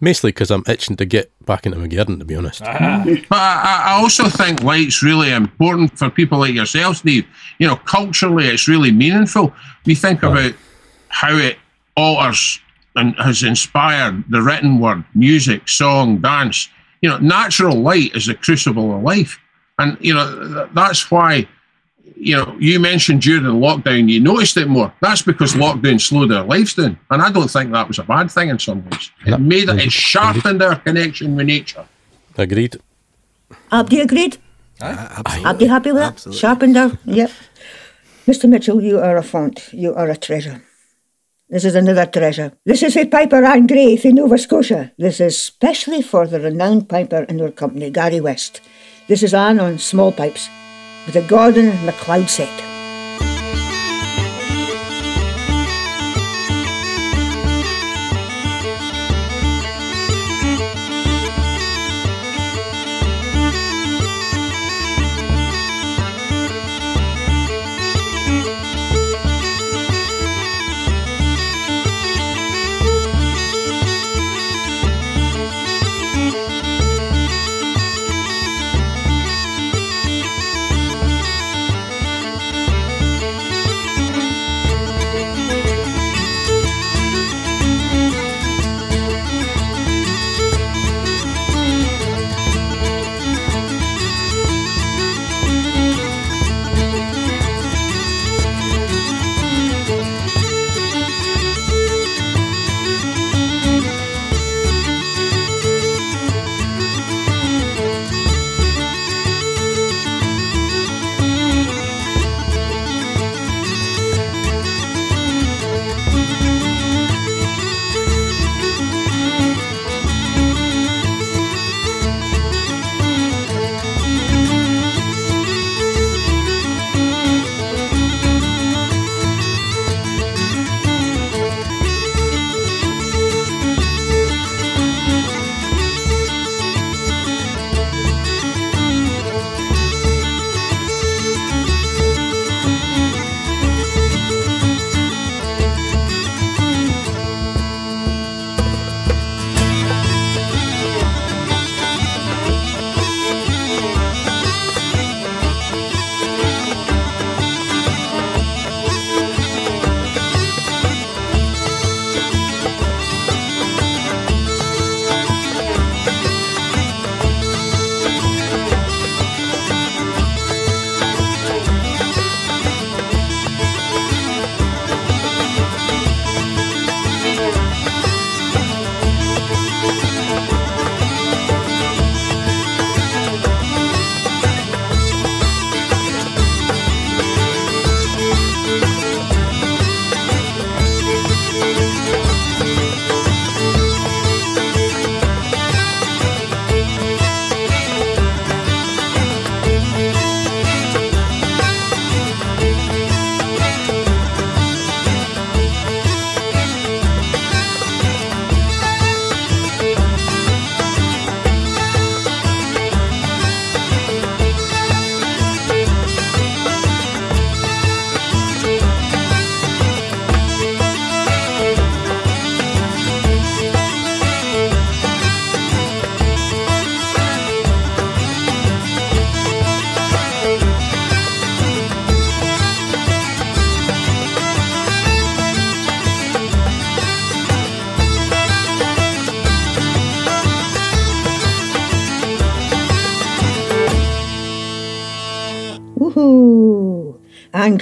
Mostly 0.01 0.33
because 0.33 0.51
I'm 0.51 0.65
itching 0.67 0.97
to 0.97 1.05
get 1.05 1.31
back 1.45 1.65
into 1.65 1.77
my 1.77 1.87
garden, 1.87 2.19
to 2.19 2.25
be 2.25 2.35
honest. 2.35 2.59
But 2.59 2.67
I, 3.31 3.83
I 3.85 3.91
also 3.93 4.27
think 4.27 4.61
light's 4.61 5.01
really 5.01 5.31
important 5.31 5.97
for 5.97 6.09
people 6.09 6.39
like 6.39 6.53
yourself, 6.53 6.97
Steve. 6.97 7.25
You 7.57 7.67
know, 7.67 7.77
culturally, 7.77 8.47
it's 8.47 8.67
really 8.67 8.91
meaningful. 8.91 9.53
We 9.85 9.95
think 9.95 10.23
about 10.23 10.55
how 11.07 11.37
it 11.37 11.57
alters 11.95 12.59
and 12.95 13.15
has 13.15 13.43
inspired 13.43 14.23
the 14.29 14.41
written 14.41 14.79
word, 14.79 15.03
music, 15.15 15.67
song, 15.67 16.19
dance. 16.19 16.69
You 17.01 17.09
know, 17.09 17.17
natural 17.17 17.75
light 17.75 18.15
is 18.15 18.27
the 18.27 18.35
crucible 18.35 18.95
of 18.95 19.03
life. 19.03 19.39
And, 19.79 19.97
you 19.99 20.13
know, 20.13 20.53
th- 20.53 20.69
that's 20.73 21.09
why, 21.11 21.47
you 22.15 22.37
know, 22.37 22.55
you 22.59 22.79
mentioned 22.79 23.21
during 23.21 23.43
lockdown 23.43 24.09
you 24.09 24.19
noticed 24.19 24.55
it 24.57 24.67
more. 24.67 24.93
That's 25.01 25.21
because 25.21 25.53
lockdown 25.53 25.99
slowed 25.99 26.31
our 26.31 26.45
lives 26.45 26.75
down. 26.75 26.97
And 27.09 27.21
I 27.21 27.31
don't 27.31 27.49
think 27.49 27.71
that 27.71 27.87
was 27.87 27.99
a 27.99 28.03
bad 28.03 28.31
thing 28.31 28.49
in 28.49 28.59
some 28.59 28.85
ways. 28.85 29.11
It 29.25 29.39
made 29.39 29.69
it, 29.69 29.79
it 29.79 29.91
sharpened 29.91 30.61
our 30.61 30.75
connection 30.77 31.35
with 31.35 31.47
nature. 31.47 31.85
Agreed. 32.37 32.77
Abdi 33.71 33.99
agreed? 33.99 34.37
Abdi 34.81 35.65
happy 35.65 35.91
with 35.91 36.01
that? 36.01 36.13
Absolutely. 36.13 36.39
Sharpened 36.39 36.75
her? 36.75 36.97
Yep. 37.05 37.31
Mr. 38.27 38.49
Mitchell, 38.49 38.81
you 38.81 38.99
are 38.99 39.17
a 39.17 39.23
font. 39.23 39.73
You 39.73 39.93
are 39.93 40.09
a 40.09 40.15
treasure. 40.15 40.61
This 41.49 41.65
is 41.65 41.75
another 41.75 42.05
treasure. 42.05 42.53
This 42.65 42.81
is 42.83 42.95
a 42.95 43.05
piper 43.05 43.43
Anne 43.43 43.67
Gray 43.67 43.97
from 43.97 44.15
Nova 44.15 44.37
Scotia. 44.37 44.91
This 44.97 45.19
is 45.19 45.39
specially 45.39 46.01
for 46.01 46.25
the 46.25 46.39
renowned 46.39 46.87
piper 46.89 47.23
in 47.23 47.41
our 47.41 47.51
company, 47.51 47.89
Gary 47.89 48.21
West. 48.21 48.61
This 49.07 49.23
is 49.23 49.33
Anne 49.33 49.59
on 49.59 49.77
small 49.77 50.11
pipes 50.11 50.49
with 51.05 51.15
a 51.15 51.27
Gordon 51.27 51.85
MacLeod 51.85 52.29
set. 52.29 52.72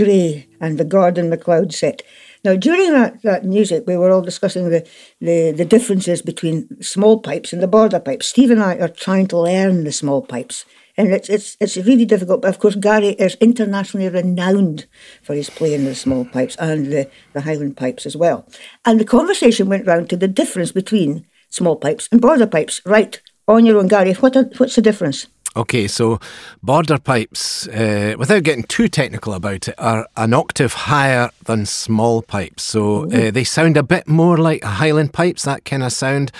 Gray 0.03 0.47
and 0.59 0.77
the 0.77 0.85
Gordon 0.85 1.29
MacLeod 1.29 1.73
set. 1.73 2.01
Now, 2.43 2.55
during 2.55 2.91
that, 2.91 3.21
that 3.21 3.45
music, 3.45 3.83
we 3.85 3.97
were 3.97 4.09
all 4.09 4.21
discussing 4.21 4.69
the, 4.69 4.87
the, 5.19 5.51
the 5.51 5.65
differences 5.65 6.21
between 6.23 6.81
small 6.81 7.19
pipes 7.19 7.53
and 7.53 7.61
the 7.61 7.67
border 7.67 7.99
pipes. 7.99 8.27
Steve 8.27 8.49
and 8.49 8.63
I 8.63 8.77
are 8.77 8.87
trying 8.87 9.27
to 9.27 9.39
learn 9.39 9.83
the 9.83 9.91
small 9.91 10.23
pipes. 10.23 10.65
And 10.97 11.13
it's, 11.13 11.29
it's, 11.29 11.55
it's 11.59 11.77
really 11.77 12.05
difficult. 12.05 12.41
But 12.41 12.49
of 12.49 12.59
course, 12.59 12.75
Gary 12.75 13.09
is 13.09 13.35
internationally 13.35 14.09
renowned 14.09 14.87
for 15.21 15.35
his 15.35 15.49
playing 15.51 15.85
the 15.85 15.93
small 15.93 16.25
pipes 16.25 16.55
and 16.55 16.87
the, 16.87 17.09
the 17.33 17.41
Highland 17.41 17.77
pipes 17.77 18.05
as 18.07 18.17
well. 18.17 18.47
And 18.85 18.99
the 18.99 19.05
conversation 19.05 19.69
went 19.69 19.85
round 19.85 20.09
to 20.09 20.17
the 20.17 20.27
difference 20.27 20.71
between 20.71 21.27
small 21.49 21.75
pipes 21.75 22.09
and 22.11 22.19
border 22.19 22.47
pipes. 22.47 22.81
Right, 22.85 23.21
on 23.47 23.65
your 23.65 23.77
own, 23.77 23.87
Gary, 23.87 24.13
what 24.13 24.35
are, 24.35 24.49
what's 24.57 24.75
the 24.75 24.81
difference? 24.81 25.27
Okay, 25.53 25.85
so 25.89 26.17
border 26.63 26.97
pipes, 26.97 27.67
uh, 27.67 28.15
without 28.17 28.43
getting 28.43 28.63
too 28.63 28.87
technical 28.87 29.33
about 29.33 29.67
it, 29.67 29.75
are 29.77 30.07
an 30.15 30.33
octave 30.33 30.73
higher 30.73 31.29
than 31.43 31.65
small 31.65 32.21
pipes. 32.21 32.63
So 32.63 33.11
uh, 33.11 33.31
they 33.31 33.43
sound 33.43 33.75
a 33.75 33.83
bit 33.83 34.07
more 34.07 34.37
like 34.37 34.63
Highland 34.63 35.11
pipes, 35.11 35.43
that 35.43 35.65
kind 35.65 35.83
of 35.83 35.91
sound. 35.91 36.31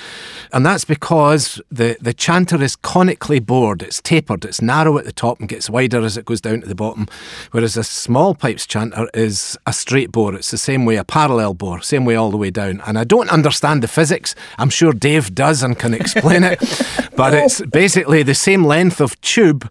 And 0.54 0.66
that's 0.66 0.86
because 0.86 1.62
the, 1.70 1.98
the 2.00 2.14
chanter 2.14 2.64
is 2.64 2.78
conically 2.78 3.42
bored. 3.42 3.84
It's 3.84 4.02
tapered, 4.02 4.46
it's 4.46 4.62
narrow 4.62 4.98
at 4.98 5.04
the 5.04 5.12
top 5.12 5.42
and 5.42 5.50
gets 5.50 5.70
wider 5.70 6.00
as 6.00 6.16
it 6.16 6.24
goes 6.24 6.40
down 6.40 6.62
to 6.62 6.68
the 6.68 6.74
bottom. 6.74 7.10
Whereas 7.52 7.76
a 7.76 7.84
small 7.84 8.34
pipes 8.34 8.66
chanter 8.66 9.10
is 9.14 9.58
a 9.68 9.74
straight 9.74 10.14
bore. 10.14 10.36
It's 10.36 10.52
the 10.52 10.58
same 10.58 10.86
way, 10.86 10.96
a 10.96 11.04
parallel 11.04 11.54
bore, 11.54 11.82
same 11.82 12.06
way 12.06 12.16
all 12.16 12.32
the 12.32 12.38
way 12.38 12.50
down. 12.50 12.82
And 12.88 12.98
I 12.98 13.04
don't 13.04 13.30
understand 13.30 13.84
the 13.84 13.90
physics. 13.90 14.36
I'm 14.58 14.70
sure 14.70 14.94
Dave 14.94 15.36
does 15.36 15.64
and 15.64 15.78
can 15.78 15.94
explain 15.94 16.46
it. 16.46 16.60
but 17.18 17.34
it's 17.34 17.60
basically 17.66 18.24
the 18.24 18.34
same 18.34 18.64
length 18.64 19.01
of 19.02 19.20
tube, 19.22 19.70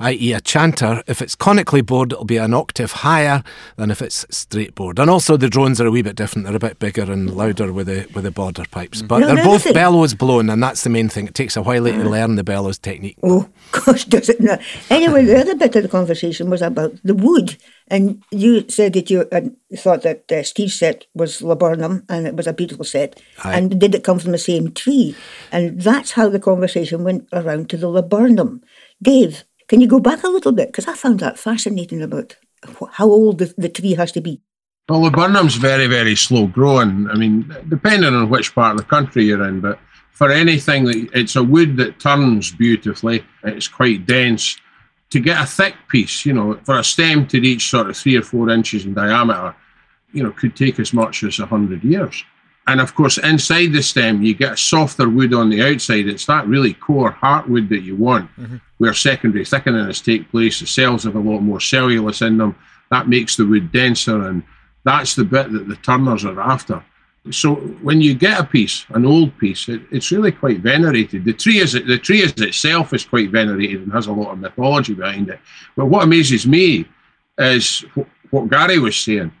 i.e., 0.00 0.32
a 0.32 0.40
chanter, 0.40 1.02
if 1.06 1.20
it's 1.20 1.34
conically 1.34 1.82
bored, 1.82 2.12
it'll 2.12 2.24
be 2.24 2.38
an 2.38 2.54
octave 2.54 2.92
higher 2.92 3.42
than 3.76 3.90
if 3.90 4.00
it's 4.00 4.24
straight 4.30 4.74
bored. 4.74 4.98
And 4.98 5.10
also, 5.10 5.36
the 5.36 5.50
drones 5.50 5.80
are 5.80 5.86
a 5.86 5.90
wee 5.90 6.02
bit 6.02 6.16
different. 6.16 6.46
They're 6.46 6.56
a 6.56 6.60
bit 6.60 6.78
bigger 6.78 7.02
and 7.02 7.34
louder 7.34 7.72
with 7.72 7.86
the 7.86 8.08
with 8.14 8.24
the 8.24 8.30
border 8.30 8.64
pipes, 8.70 8.98
mm-hmm. 8.98 9.08
but 9.08 9.18
No, 9.18 9.26
they're 9.26 9.36
no, 9.36 9.44
both 9.44 9.72
bellows 9.74 10.14
blown, 10.14 10.48
and 10.48 10.62
that's 10.62 10.82
the 10.84 10.90
main 10.90 11.08
thing. 11.08 11.26
It 11.26 11.34
takes 11.34 11.56
a 11.56 11.62
while 11.62 11.84
to 11.84 11.90
mm-hmm. 11.90 12.08
learn 12.08 12.36
the 12.36 12.44
bellows 12.44 12.78
technique. 12.78 13.18
Oh, 13.22 13.48
gosh, 13.72 14.04
does 14.04 14.28
it 14.28 14.40
not? 14.40 14.60
Anyway, 14.90 15.24
the 15.24 15.38
other 15.38 15.54
bit 15.54 15.76
of 15.76 15.82
the 15.82 15.88
conversation 15.88 16.50
was 16.50 16.62
about 16.62 16.94
the 17.04 17.14
wood. 17.14 17.56
And 17.88 18.22
you 18.30 18.68
said 18.68 18.92
that 18.94 19.10
you 19.10 19.28
uh, 19.32 19.42
thought 19.76 20.02
that 20.02 20.30
uh, 20.30 20.42
Steve's 20.42 20.74
set 20.74 21.06
was 21.14 21.42
laburnum 21.42 22.04
and 22.08 22.26
it 22.26 22.36
was 22.36 22.46
a 22.46 22.52
beautiful 22.52 22.84
set. 22.84 23.20
Aye. 23.44 23.58
And 23.58 23.80
did 23.80 23.94
it 23.94 24.04
come 24.04 24.18
from 24.18 24.32
the 24.32 24.38
same 24.38 24.72
tree? 24.72 25.16
And 25.50 25.80
that's 25.80 26.12
how 26.12 26.28
the 26.28 26.40
conversation 26.40 27.04
went 27.04 27.28
around 27.32 27.70
to 27.70 27.76
the 27.76 27.88
laburnum. 27.88 28.62
Dave, 29.02 29.44
can 29.68 29.80
you 29.80 29.86
go 29.86 30.00
back 30.00 30.22
a 30.22 30.28
little 30.28 30.52
bit? 30.52 30.68
Because 30.68 30.88
I 30.88 30.94
found 30.94 31.20
that 31.20 31.38
fascinating 31.38 32.02
about 32.02 32.36
how 32.92 33.06
old 33.06 33.38
the, 33.38 33.54
the 33.56 33.68
tree 33.68 33.94
has 33.94 34.12
to 34.12 34.20
be. 34.20 34.40
Well, 34.88 35.02
laburnum's 35.02 35.56
very, 35.56 35.86
very 35.86 36.16
slow 36.16 36.46
growing. 36.46 37.08
I 37.10 37.14
mean, 37.14 37.54
depending 37.68 38.14
on 38.14 38.30
which 38.30 38.54
part 38.54 38.72
of 38.72 38.78
the 38.78 38.84
country 38.84 39.24
you're 39.24 39.46
in, 39.46 39.60
but 39.60 39.78
for 40.18 40.32
anything, 40.32 40.84
that 40.84 41.10
it's 41.14 41.36
a 41.36 41.42
wood 41.44 41.76
that 41.76 42.00
turns 42.00 42.50
beautifully. 42.50 43.24
It's 43.44 43.68
quite 43.68 44.04
dense. 44.04 44.58
To 45.10 45.20
get 45.20 45.40
a 45.40 45.46
thick 45.46 45.76
piece, 45.88 46.26
you 46.26 46.32
know, 46.32 46.58
for 46.64 46.76
a 46.76 46.82
stem 46.82 47.28
to 47.28 47.40
reach 47.40 47.70
sort 47.70 47.88
of 47.88 47.96
three 47.96 48.16
or 48.16 48.22
four 48.22 48.50
inches 48.50 48.84
in 48.84 48.94
diameter, 48.94 49.54
you 50.12 50.24
know, 50.24 50.32
could 50.32 50.56
take 50.56 50.80
as 50.80 50.92
much 50.92 51.22
as 51.22 51.38
a 51.38 51.46
hundred 51.46 51.84
years. 51.84 52.24
And 52.66 52.80
of 52.80 52.96
course, 52.96 53.16
inside 53.18 53.68
the 53.68 53.80
stem, 53.80 54.20
you 54.20 54.34
get 54.34 54.54
a 54.54 54.56
softer 54.56 55.08
wood 55.08 55.32
on 55.32 55.50
the 55.50 55.62
outside. 55.62 56.08
It's 56.08 56.26
that 56.26 56.48
really 56.48 56.74
core 56.74 57.12
heartwood 57.12 57.68
that 57.68 57.82
you 57.82 57.94
want, 57.94 58.28
mm-hmm. 58.36 58.56
where 58.78 58.94
secondary 58.94 59.44
thickenings 59.44 60.04
take 60.04 60.28
place. 60.32 60.58
The 60.58 60.66
cells 60.66 61.04
have 61.04 61.14
a 61.14 61.20
lot 61.20 61.42
more 61.42 61.60
cellulose 61.60 62.22
in 62.22 62.38
them. 62.38 62.56
That 62.90 63.08
makes 63.08 63.36
the 63.36 63.46
wood 63.46 63.70
denser, 63.70 64.26
and 64.28 64.42
that's 64.84 65.14
the 65.14 65.24
bit 65.24 65.52
that 65.52 65.68
the 65.68 65.76
turners 65.76 66.24
are 66.24 66.40
after. 66.40 66.82
So 67.30 67.56
when 67.82 68.00
you 68.00 68.14
get 68.14 68.40
a 68.40 68.44
piece, 68.44 68.86
an 68.90 69.04
old 69.04 69.36
piece, 69.38 69.68
it, 69.68 69.82
it's 69.90 70.10
really 70.10 70.32
quite 70.32 70.60
venerated. 70.60 71.24
The 71.24 71.32
tree 71.32 71.58
is 71.58 71.72
the 71.72 71.98
tree 71.98 72.22
is 72.22 72.32
itself 72.32 72.92
is 72.92 73.04
quite 73.04 73.30
venerated 73.30 73.82
and 73.82 73.92
has 73.92 74.06
a 74.06 74.12
lot 74.12 74.32
of 74.32 74.38
mythology 74.38 74.94
behind 74.94 75.28
it. 75.28 75.40
But 75.76 75.86
what 75.86 76.04
amazes 76.04 76.46
me 76.46 76.86
is 77.38 77.84
wh- 77.94 78.32
what 78.32 78.50
Gary 78.50 78.78
was 78.78 78.96
saying. 78.96 79.32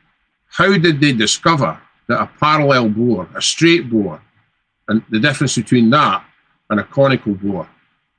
How 0.50 0.76
did 0.78 1.00
they 1.00 1.12
discover 1.12 1.78
that 2.08 2.20
a 2.20 2.30
parallel 2.40 2.88
bore, 2.88 3.28
a 3.34 3.42
straight 3.42 3.90
bore, 3.90 4.20
and 4.88 5.02
the 5.10 5.20
difference 5.20 5.56
between 5.56 5.90
that 5.90 6.24
and 6.70 6.80
a 6.80 6.84
conical 6.84 7.34
bore? 7.34 7.68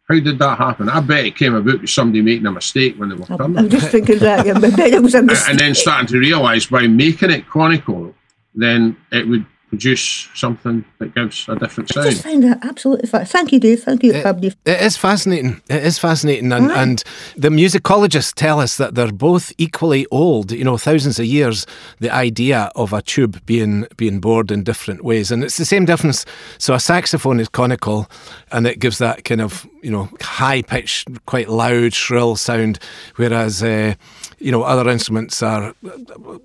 How 0.10 0.20
did 0.20 0.40
that 0.40 0.58
happen? 0.58 0.90
I 0.90 1.02
bet 1.02 1.26
it 1.26 1.36
came 1.36 1.54
about 1.54 1.82
with 1.82 1.90
somebody 1.90 2.22
making 2.24 2.48
a 2.48 2.52
mistake 2.52 2.96
when 2.98 3.10
they 3.10 3.16
were 3.16 3.26
turning 3.26 3.58
I'm 3.58 3.70
just 3.70 3.90
thinking 3.90 4.18
that. 4.20 4.46
yeah, 4.46 4.56
I 4.56 4.60
bet 4.60 4.80
it 4.80 5.04
was 5.04 5.14
a 5.14 5.22
mistake. 5.22 5.50
and 5.52 5.60
then 5.60 5.76
starting 5.76 6.08
to 6.08 6.18
realise 6.18 6.66
by 6.66 6.88
making 6.88 7.30
it 7.30 7.48
conical, 7.48 8.16
then 8.56 8.98
it 9.12 9.28
would 9.28 9.46
produce 9.70 10.30
something 10.36 10.84
that 11.00 11.16
gives 11.16 11.48
a 11.48 11.56
different 11.56 11.90
sound. 11.92 12.06
I 12.08 12.10
just 12.10 12.22
sound. 12.24 12.34
find 12.34 12.44
that 12.44 12.66
absolutely 12.66 13.08
fa- 13.08 13.26
Thank 13.26 13.52
you, 13.54 13.60
Dave. 13.60 13.84
Thank 13.84 14.04
you, 14.04 14.14
Abdi. 14.14 14.48
It 14.66 14.82
is 14.82 14.98
fascinating. 14.98 15.62
It 15.70 15.84
is 15.84 15.98
fascinating. 15.98 16.52
And, 16.52 16.68
Right. 16.68 16.78
and 16.78 17.04
the 17.38 17.50
musicologists 17.50 18.34
tell 18.34 18.60
us 18.60 18.76
that 18.78 18.96
they're 18.96 19.12
both 19.12 19.54
equally 19.58 20.06
old, 20.12 20.52
you 20.52 20.64
know, 20.64 20.78
thousands 20.78 21.18
of 21.20 21.26
years, 21.26 21.66
the 22.00 22.14
idea 22.14 22.70
of 22.76 22.92
a 22.94 23.02
tube 23.02 23.40
being 23.46 23.88
being 23.98 24.20
bored 24.20 24.52
in 24.52 24.64
different 24.64 25.04
ways. 25.04 25.32
And 25.32 25.44
it's 25.44 25.58
the 25.58 25.66
same 25.66 25.86
difference. 25.86 26.26
So 26.58 26.74
a 26.74 26.80
saxophone 26.80 27.40
is 27.40 27.48
conical 27.50 28.10
and 28.52 28.68
it 28.68 28.80
gives 28.80 28.98
that 28.98 29.24
kind 29.24 29.42
of, 29.42 29.66
you 29.82 29.92
know, 29.92 30.10
high 30.22 30.62
pitched, 30.62 31.08
quite 31.26 31.48
loud, 31.50 31.94
shrill 31.94 32.36
sound, 32.36 32.78
whereas, 33.16 33.64
uh, 33.64 33.94
you 34.40 34.52
know, 34.52 34.64
other 34.64 34.90
instruments 34.90 35.42
are 35.42 35.74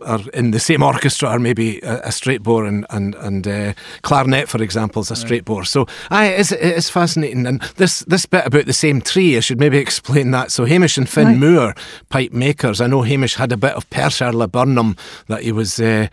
are 0.00 0.20
in 0.32 0.52
the 0.52 0.60
same 0.60 0.82
orchestra 0.82 1.28
or 1.30 1.38
maybe 1.40 1.80
a, 1.80 2.00
a 2.04 2.12
straight 2.12 2.42
bore 2.42 2.64
and 2.66 2.86
and 2.90 3.14
and 3.16 3.46
uh, 3.48 3.72
clarinet, 4.02 4.43
for 4.48 4.62
example, 4.62 5.02
is 5.02 5.10
a 5.10 5.16
straight 5.16 5.44
bore. 5.44 5.64
So, 5.64 5.86
aye, 6.10 6.26
it 6.26 6.40
is, 6.40 6.52
it 6.52 6.60
is 6.60 6.90
fascinating. 6.90 7.46
And 7.46 7.60
this 7.76 8.00
this 8.00 8.26
bit 8.26 8.46
about 8.46 8.66
the 8.66 8.72
same 8.72 9.00
tree, 9.00 9.36
I 9.36 9.40
should 9.40 9.60
maybe 9.60 9.78
explain 9.88 10.30
that. 10.32 10.50
So, 10.52 10.64
Hamish 10.64 10.96
and 10.98 11.08
Fin 11.08 11.26
Right. 11.26 11.38
Moore, 11.38 11.74
pipe 12.08 12.32
makers. 12.32 12.80
I 12.80 12.86
know 12.86 13.02
Hamish 13.02 13.34
had 13.34 13.52
a 13.52 13.56
bit 13.56 13.72
of 13.74 13.88
Perthshire 13.90 14.32
laburnum 14.32 14.96
that 15.28 15.42
he 15.42 15.52
was. 15.52 15.80
Uh, 15.80 16.08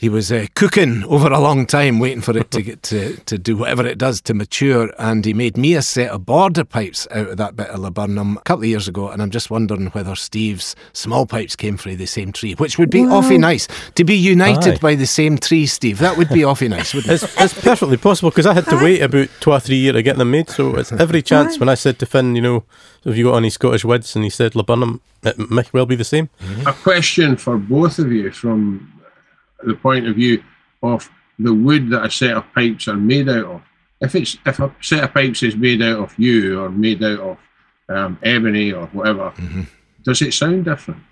he 0.00 0.08
was 0.08 0.32
uh, 0.32 0.46
cooking 0.54 1.04
over 1.04 1.28
a 1.30 1.38
long 1.38 1.66
time, 1.66 1.98
waiting 1.98 2.22
for 2.22 2.34
it 2.34 2.50
to 2.52 2.62
get 2.62 2.82
to, 2.84 3.16
to 3.26 3.36
do 3.36 3.54
whatever 3.54 3.86
it 3.86 3.98
does 3.98 4.22
to 4.22 4.32
mature. 4.32 4.90
And 4.98 5.26
he 5.26 5.34
made 5.34 5.58
me 5.58 5.74
a 5.74 5.82
set 5.82 6.08
of 6.10 6.24
border 6.24 6.64
pipes 6.64 7.06
out 7.10 7.28
of 7.28 7.36
that 7.36 7.54
bit 7.54 7.68
of 7.68 7.80
laburnum 7.80 8.38
a 8.38 8.40
couple 8.40 8.62
of 8.62 8.68
years 8.70 8.88
ago. 8.88 9.10
And 9.10 9.20
I'm 9.20 9.28
just 9.28 9.50
wondering 9.50 9.88
whether 9.88 10.14
Steve's 10.14 10.74
small 10.94 11.26
pipes 11.26 11.54
came 11.54 11.76
from 11.76 11.98
the 11.98 12.06
same 12.06 12.32
tree, 12.32 12.54
which 12.54 12.78
would 12.78 12.88
be 12.88 13.04
Wow. 13.04 13.16
awfully 13.18 13.36
nice 13.36 13.68
to 13.96 14.04
be 14.04 14.14
united 14.16 14.76
Aye. 14.76 14.78
by 14.78 14.94
the 14.94 15.06
same 15.06 15.36
tree, 15.36 15.66
Steve. 15.66 15.98
That 15.98 16.16
would 16.16 16.30
be 16.30 16.44
awfully 16.44 16.68
nice, 16.68 16.94
wouldn't 16.94 17.12
it? 17.12 17.22
It's, 17.22 17.38
it's 17.38 17.60
perfectly 17.60 17.98
possible 17.98 18.30
because 18.30 18.46
I 18.46 18.54
had 18.54 18.64
to 18.68 18.76
wait 18.82 19.02
about 19.02 19.28
two 19.40 19.52
or 19.52 19.60
three 19.60 19.76
years 19.76 19.96
to 19.96 20.02
get 20.02 20.16
them 20.16 20.30
made. 20.30 20.48
So 20.48 20.76
it's 20.76 20.92
every 20.92 21.20
chance 21.20 21.56
Aye. 21.56 21.58
when 21.58 21.68
I 21.68 21.74
said 21.74 21.98
to 21.98 22.06
Fin, 22.06 22.36
you 22.36 22.40
know, 22.42 22.64
have 23.04 23.18
you 23.18 23.24
got 23.24 23.36
any 23.36 23.50
Scottish 23.50 23.84
woods? 23.84 24.16
And 24.16 24.24
he 24.24 24.30
said 24.30 24.56
laburnum, 24.56 25.02
it 25.22 25.38
might 25.50 25.74
well 25.74 25.84
be 25.84 25.94
the 25.96 26.04
same. 26.04 26.30
A 26.64 26.72
question 26.72 27.36
for 27.36 27.58
both 27.58 27.98
of 27.98 28.10
you 28.10 28.30
from 28.30 28.90
the 29.64 29.74
point 29.74 30.06
of 30.06 30.16
view 30.16 30.42
of 30.82 31.10
the 31.38 31.52
wood 31.52 31.90
that 31.90 32.04
a 32.04 32.10
set 32.10 32.36
of 32.36 32.52
pipes 32.54 32.88
are 32.88 32.96
made 32.96 33.28
out 33.28 33.44
of. 33.44 33.62
If 34.00 34.14
it's 34.14 34.38
if 34.46 34.58
a 34.60 34.74
set 34.80 35.04
of 35.04 35.14
pipes 35.14 35.42
is 35.42 35.56
made 35.56 35.82
out 35.82 35.98
of 35.98 36.18
yew 36.18 36.60
or 36.60 36.70
made 36.70 37.02
out 37.02 37.20
of 37.20 37.38
um, 37.88 38.18
ebony 38.22 38.72
or 38.72 38.86
whatever, 38.88 39.32
does 40.02 40.22
it 40.22 40.32
sound 40.32 40.64
different? 40.64 41.02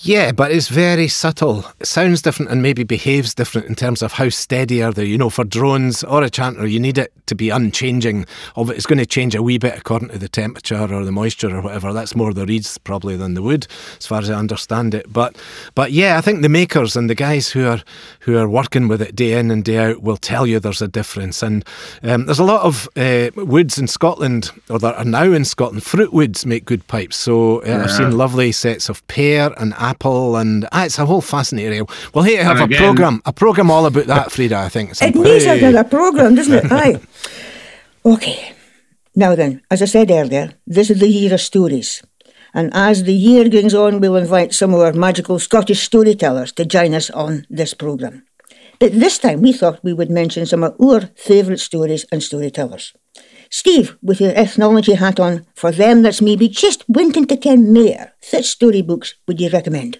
Yeah, 0.00 0.32
but 0.32 0.52
it's 0.52 0.68
very 0.68 1.08
subtle. 1.08 1.64
It 1.80 1.86
sounds 1.86 2.20
different 2.20 2.50
and 2.50 2.62
maybe 2.62 2.84
behaves 2.84 3.34
different 3.34 3.66
in 3.66 3.74
terms 3.74 4.02
of 4.02 4.12
how 4.12 4.28
steady 4.28 4.82
are 4.82 4.92
they. 4.92 5.06
You 5.06 5.16
know, 5.16 5.30
for 5.30 5.42
drones 5.42 6.04
or 6.04 6.22
a 6.22 6.28
chanter, 6.28 6.66
you 6.66 6.78
need 6.78 6.98
it 6.98 7.12
to 7.26 7.34
be 7.34 7.48
unchanging. 7.48 8.26
Of 8.56 8.70
it's 8.70 8.86
going 8.86 8.98
to 8.98 9.06
change 9.06 9.34
a 9.34 9.42
wee 9.42 9.58
bit 9.58 9.76
according 9.76 10.10
to 10.10 10.18
the 10.18 10.28
temperature 10.28 10.92
or 10.92 11.04
the 11.04 11.12
moisture 11.12 11.48
or 11.48 11.62
whatever. 11.62 11.92
That's 11.94 12.14
more 12.14 12.34
the 12.34 12.44
reeds 12.44 12.76
probably 12.78 13.16
than 13.16 13.34
the 13.34 13.42
wood, 13.42 13.66
as 13.98 14.06
far 14.06 14.20
as 14.20 14.28
I 14.28 14.34
understand 14.34 14.94
it. 14.94 15.10
But, 15.10 15.36
but 15.74 15.92
yeah, 15.92 16.18
I 16.18 16.20
think 16.20 16.42
the 16.42 16.50
makers 16.50 16.94
and 16.94 17.08
the 17.08 17.14
guys 17.14 17.48
who 17.48 17.66
are 17.66 17.82
who 18.20 18.36
are 18.36 18.48
working 18.48 18.88
with 18.88 19.00
it 19.00 19.16
day 19.16 19.32
in 19.38 19.50
and 19.50 19.64
day 19.64 19.78
out 19.78 20.02
will 20.02 20.18
tell 20.18 20.46
you 20.46 20.60
there's 20.60 20.82
a 20.82 20.88
difference. 20.88 21.42
And 21.42 21.64
um, 22.02 22.26
there's 22.26 22.38
a 22.38 22.44
lot 22.44 22.62
of 22.62 22.86
uh, 22.96 23.30
woods 23.34 23.78
in 23.78 23.86
Scotland, 23.86 24.50
or 24.68 24.78
that 24.78 24.96
are 24.96 25.04
now 25.04 25.32
in 25.32 25.46
Scotland. 25.46 25.82
Fruit 25.82 26.12
woods 26.12 26.44
make 26.44 26.66
good 26.66 26.86
pipes. 26.86 27.16
So 27.16 27.62
uh, 27.62 27.82
I've 27.84 27.90
seen 27.90 28.16
lovely 28.16 28.52
sets 28.52 28.88
of 28.90 29.04
pear 29.08 29.52
and 29.56 29.72
apple, 29.90 30.36
and 30.36 30.66
ah, 30.72 30.84
it's 30.84 30.98
a 30.98 31.06
whole 31.06 31.20
fascinating 31.22 31.72
area. 31.72 31.84
We'll 32.12 32.24
here 32.24 32.38
to 32.38 32.44
have 32.44 32.60
And 32.60 32.72
a 32.72 32.76
program, 32.76 33.20
a 33.24 33.32
program 33.32 33.70
all 33.70 33.86
about 33.86 34.06
that, 34.06 34.32
Frieda. 34.32 34.56
I 34.58 34.68
think. 34.68 34.90
at 34.90 34.96
some 34.96 35.08
It 35.08 35.14
point. 35.14 35.28
needs 35.28 35.44
another 35.44 35.84
programme, 35.84 36.34
doesn't 36.34 36.54
it? 36.54 36.72
Aye. 36.72 37.00
Okay. 38.04 38.52
Now 39.14 39.34
then, 39.34 39.62
as 39.70 39.80
I 39.82 39.86
said 39.86 40.10
earlier, 40.10 40.52
this 40.66 40.90
is 40.90 40.98
the 41.00 41.08
year 41.08 41.32
of 41.34 41.40
stories. 41.40 42.02
And 42.52 42.70
as 42.74 43.04
the 43.04 43.12
year 43.14 43.48
goes 43.48 43.74
on, 43.74 44.00
we'll 44.00 44.16
invite 44.16 44.54
some 44.54 44.74
of 44.74 44.80
our 44.80 44.92
magical 44.92 45.38
Scottish 45.38 45.82
storytellers 45.82 46.52
to 46.52 46.64
join 46.64 46.94
us 46.94 47.10
on 47.10 47.46
this 47.50 47.74
programme. 47.74 48.22
But 48.78 48.92
this 48.92 49.18
time 49.18 49.40
we 49.42 49.52
thought 49.52 49.84
we 49.84 49.92
would 49.94 50.10
mention 50.10 50.46
some 50.46 50.62
of 50.64 50.74
our 50.80 51.02
favourite 51.16 51.60
stories 51.60 52.04
and 52.12 52.22
storytellers. 52.22 52.92
Steve, 53.50 53.96
with 54.02 54.20
your 54.20 54.32
ethnology 54.34 54.94
hat 54.94 55.20
on, 55.20 55.46
for 55.54 55.70
them 55.70 56.02
that's 56.02 56.22
maybe 56.22 56.48
just 56.48 56.84
wanting 56.88 57.26
to 57.26 57.36
ken 57.36 57.72
more, 57.72 58.12
which 58.32 58.46
storybooks 58.46 59.14
would 59.26 59.40
you 59.40 59.48
recommend? 59.50 59.98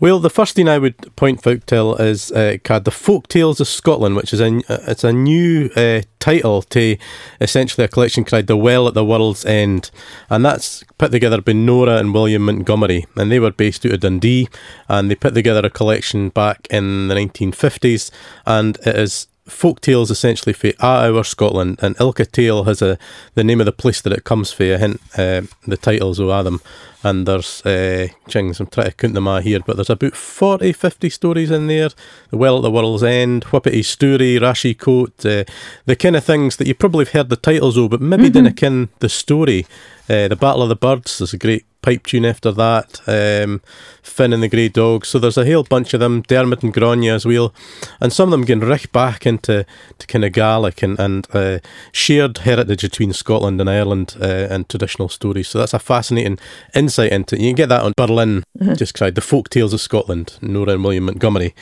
Well, 0.00 0.18
the 0.18 0.30
first 0.30 0.56
thing 0.56 0.66
I 0.66 0.78
would 0.78 1.14
point 1.14 1.46
out 1.46 1.66
till 1.66 1.94
is 1.96 2.32
uh, 2.32 2.56
called 2.64 2.86
the 2.86 2.90
Folk 2.90 3.28
Tales 3.28 3.60
of 3.60 3.68
Scotland, 3.68 4.16
which 4.16 4.32
is 4.32 4.40
a 4.40 4.56
uh, 4.66 4.78
it's 4.88 5.04
a 5.04 5.12
new 5.12 5.68
uh, 5.76 6.00
title 6.18 6.62
to 6.62 6.96
essentially 7.38 7.84
a 7.84 7.88
collection 7.88 8.24
called 8.24 8.46
The 8.46 8.56
Well 8.56 8.88
at 8.88 8.94
the 8.94 9.04
World's 9.04 9.44
End, 9.44 9.90
and 10.30 10.42
that's 10.42 10.82
put 10.96 11.12
together 11.12 11.42
by 11.42 11.52
Norah 11.52 11.98
and 11.98 12.14
William 12.14 12.46
Montgomerie, 12.46 13.04
and 13.14 13.30
they 13.30 13.38
were 13.38 13.50
based 13.50 13.84
out 13.84 13.92
of 13.92 14.00
Dundee, 14.00 14.48
and 14.88 15.10
they 15.10 15.14
put 15.16 15.34
together 15.34 15.60
a 15.66 15.70
collection 15.70 16.30
back 16.30 16.66
in 16.70 17.08
the 17.08 17.14
1950s, 17.14 18.10
and 18.46 18.78
it 18.86 18.96
is 18.96 19.26
folk 19.50 19.80
tales 19.80 20.10
essentially 20.10 20.52
for 20.52 20.72
our 20.80 21.24
Scotland, 21.24 21.78
and 21.82 21.98
Ilka 22.00 22.26
Tale 22.26 22.64
has 22.64 22.80
a 22.80 22.98
the 23.34 23.44
name 23.44 23.60
of 23.60 23.66
the 23.66 23.72
place 23.72 24.00
that 24.00 24.12
it 24.12 24.24
comes 24.24 24.52
for. 24.52 24.64
A 24.64 24.78
hint, 24.78 25.00
uh, 25.16 25.42
the 25.66 25.76
titles 25.76 26.20
of 26.20 26.44
them, 26.44 26.60
and 27.02 27.26
there's 27.26 27.64
uh, 27.66 28.08
chings. 28.28 28.60
I'm 28.60 28.66
trying 28.66 28.90
to 28.90 28.96
count 28.96 29.14
them 29.14 29.28
all 29.28 29.40
here, 29.40 29.60
but 29.60 29.76
there's 29.76 29.90
about 29.90 30.14
40, 30.14 30.72
50 30.72 31.10
stories 31.10 31.50
in 31.50 31.66
there. 31.66 31.90
The 32.30 32.36
Well 32.36 32.58
at 32.58 32.62
the 32.62 32.70
World's 32.70 33.02
End, 33.02 33.44
Whippety 33.46 33.80
Stourie, 33.80 34.38
Rashie 34.38 34.78
Coat, 34.78 35.24
uh, 35.24 35.44
the 35.86 35.96
kind 35.96 36.16
of 36.16 36.24
things 36.24 36.56
that 36.56 36.66
you 36.66 36.74
probably 36.74 37.04
have 37.04 37.12
heard 37.12 37.28
the 37.28 37.36
titles 37.36 37.76
of, 37.76 37.90
but 37.90 38.00
maybe 38.00 38.24
mm-hmm. 38.24 38.32
didn't 38.32 38.56
ken 38.56 38.88
the 39.00 39.08
story. 39.08 39.66
Uh, 40.08 40.28
the 40.28 40.36
Battle 40.36 40.62
of 40.62 40.68
the 40.68 40.76
Birds, 40.76 41.18
there's 41.18 41.32
a 41.32 41.38
great 41.38 41.64
pipe 41.82 42.06
tune 42.06 42.24
after 42.24 42.52
that. 42.52 43.00
Um, 43.06 43.60
Finn 44.02 44.32
and 44.32 44.42
the 44.42 44.48
Grey 44.48 44.68
Dog. 44.68 45.06
So 45.06 45.18
there's 45.18 45.38
a 45.38 45.46
whole 45.46 45.62
bunch 45.62 45.94
of 45.94 46.00
them. 46.00 46.22
Dermot 46.22 46.62
and 46.62 46.72
Grania 46.72 47.14
as 47.14 47.24
well, 47.24 47.54
and 48.00 48.12
some 48.12 48.28
of 48.28 48.30
them 48.32 48.44
getting 48.44 48.68
right 48.68 48.90
back 48.92 49.26
into 49.26 49.64
to 49.98 50.06
kind 50.06 50.24
of 50.24 50.32
Gaelic 50.32 50.82
and 50.82 50.98
and 50.98 51.26
uh, 51.32 51.58
shared 51.92 52.38
heritage 52.38 52.82
between 52.82 53.12
Scotland 53.12 53.60
and 53.60 53.70
Ireland 53.70 54.16
uh, 54.20 54.48
and 54.50 54.68
traditional 54.68 55.08
stories. 55.08 55.48
So 55.48 55.58
that's 55.58 55.74
a 55.74 55.78
fascinating 55.78 56.38
insight 56.74 57.12
into. 57.12 57.36
it. 57.36 57.40
You 57.40 57.50
can 57.50 57.56
get 57.56 57.68
that 57.68 57.82
on 57.82 57.92
Berlin. 57.96 58.44
Mm-hmm. 58.58 58.74
Just 58.74 58.94
cried 58.94 59.14
the 59.14 59.20
folk 59.20 59.48
tales 59.48 59.72
of 59.72 59.80
Scotland. 59.80 60.38
Norah 60.40 60.74
and 60.74 60.84
William 60.84 61.04
Montgomerie. 61.04 61.54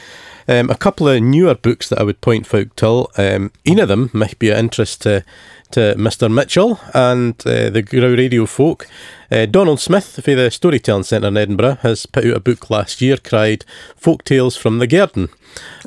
Um, 0.48 0.70
a 0.70 0.74
couple 0.76 1.08
of 1.08 1.22
newer 1.22 1.54
books 1.54 1.90
that 1.90 1.98
I 1.98 2.04
would 2.04 2.22
point 2.22 2.46
folk 2.46 2.74
till. 2.74 3.10
Um, 3.18 3.52
one 3.66 3.80
of 3.80 3.88
them 3.88 4.08
might 4.14 4.38
be 4.38 4.48
of 4.48 4.56
interest 4.56 5.02
to 5.02 5.22
to 5.70 5.94
Mr. 5.96 6.32
Mitchell 6.32 6.80
and 6.94 7.34
uh, 7.46 7.70
the 7.70 7.82
Grow 7.82 8.14
Radio 8.14 8.46
folk. 8.46 8.86
Uh, 9.30 9.46
Donald 9.46 9.80
Smith 9.80 10.20
for 10.24 10.34
the 10.34 10.50
Storytelling 10.50 11.02
Centre 11.02 11.28
in 11.28 11.36
Edinburgh 11.36 11.78
has 11.82 12.06
put 12.06 12.24
out 12.24 12.36
a 12.36 12.40
book 12.40 12.70
last 12.70 13.00
year 13.00 13.16
cried 13.16 13.64
Folk 13.96 14.24
Tales 14.24 14.56
from 14.56 14.78
the 14.78 14.86
Garden. 14.86 15.28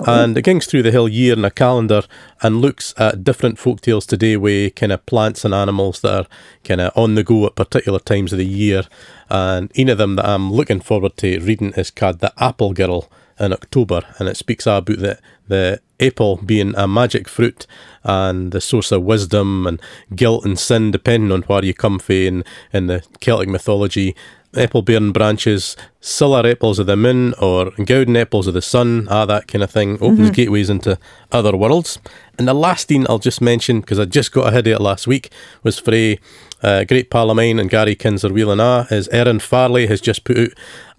And 0.05 0.37
it 0.37 0.43
gangs 0.43 0.65
through 0.65 0.83
the 0.83 0.91
whole 0.91 1.09
year 1.09 1.33
in 1.33 1.45
a 1.45 1.51
calendar 1.51 2.03
and 2.41 2.61
looks 2.61 2.93
at 2.97 3.23
different 3.23 3.59
folk 3.59 3.81
tales 3.81 4.05
today 4.05 4.37
with 4.37 4.75
kind 4.75 4.91
of 4.91 5.05
plants 5.05 5.45
and 5.45 5.53
animals 5.53 6.01
that 6.01 6.13
are 6.13 6.27
kind 6.63 6.81
of 6.81 6.91
on 6.95 7.15
the 7.15 7.23
go 7.23 7.45
at 7.45 7.55
particular 7.55 7.99
times 7.99 8.31
of 8.33 8.39
the 8.39 8.45
year. 8.45 8.83
And 9.29 9.71
one 9.75 9.89
of 9.89 9.97
them 9.97 10.15
that 10.17 10.25
I'm 10.25 10.51
looking 10.51 10.81
forward 10.81 11.17
to 11.17 11.39
reading 11.39 11.73
is 11.73 11.91
called 11.91 12.19
The 12.19 12.33
Apple 12.37 12.73
Girl 12.73 13.09
in 13.39 13.53
October, 13.53 14.01
and 14.17 14.27
it 14.27 14.37
speaks 14.37 14.65
about 14.65 14.85
the 14.85 15.19
the 15.47 15.81
apple 15.99 16.37
being 16.37 16.73
a 16.77 16.87
magic 16.87 17.27
fruit 17.27 17.67
and 18.03 18.51
the 18.51 18.61
source 18.61 18.91
of 18.91 19.03
wisdom 19.03 19.67
and 19.67 19.81
guilt 20.15 20.45
and 20.45 20.57
sin, 20.57 20.91
depending 20.91 21.31
on 21.31 21.41
where 21.43 21.63
you 21.63 21.73
come 21.73 21.99
from 21.99 22.15
in, 22.15 22.43
in 22.73 22.87
the 22.87 23.03
Celtic 23.19 23.49
mythology. 23.49 24.15
Apple 24.57 24.81
bearing 24.81 25.13
branches, 25.13 25.77
silver 26.01 26.45
apples 26.45 26.77
of 26.77 26.85
the 26.85 26.97
moon 26.97 27.33
or 27.39 27.71
golden 27.85 28.17
apples 28.17 28.47
of 28.47 28.53
the 28.53 28.61
sun, 28.61 29.07
ah, 29.09 29.25
that 29.25 29.47
kind 29.47 29.63
of 29.63 29.71
thing, 29.71 29.93
opens 29.95 30.19
mm-hmm. 30.19 30.31
gateways 30.31 30.69
into 30.69 30.99
other 31.31 31.55
worlds. 31.55 31.99
And 32.37 32.47
the 32.47 32.53
last 32.53 32.89
thing 32.89 33.05
I'll 33.07 33.19
just 33.19 33.39
mention, 33.39 33.79
because 33.79 33.99
I 33.99 34.03
just 34.03 34.33
got 34.33 34.47
ahead 34.47 34.67
of 34.67 34.73
it 34.73 34.81
last 34.81 35.07
week, 35.07 35.31
was 35.63 35.79
for 35.79 35.93
a 35.93 36.19
uh, 36.61 36.83
great 36.83 37.09
pal 37.09 37.29
of 37.29 37.37
mine 37.37 37.59
and 37.59 37.69
Gary 37.69 37.95
Kinzer 37.95 38.33
Wheeling 38.33 38.59
Ah, 38.59 38.87
is 38.91 39.07
Erin 39.09 39.39
Farley 39.39 39.87
has 39.87 40.01
just 40.01 40.25
put 40.25 40.37
out 40.37 40.49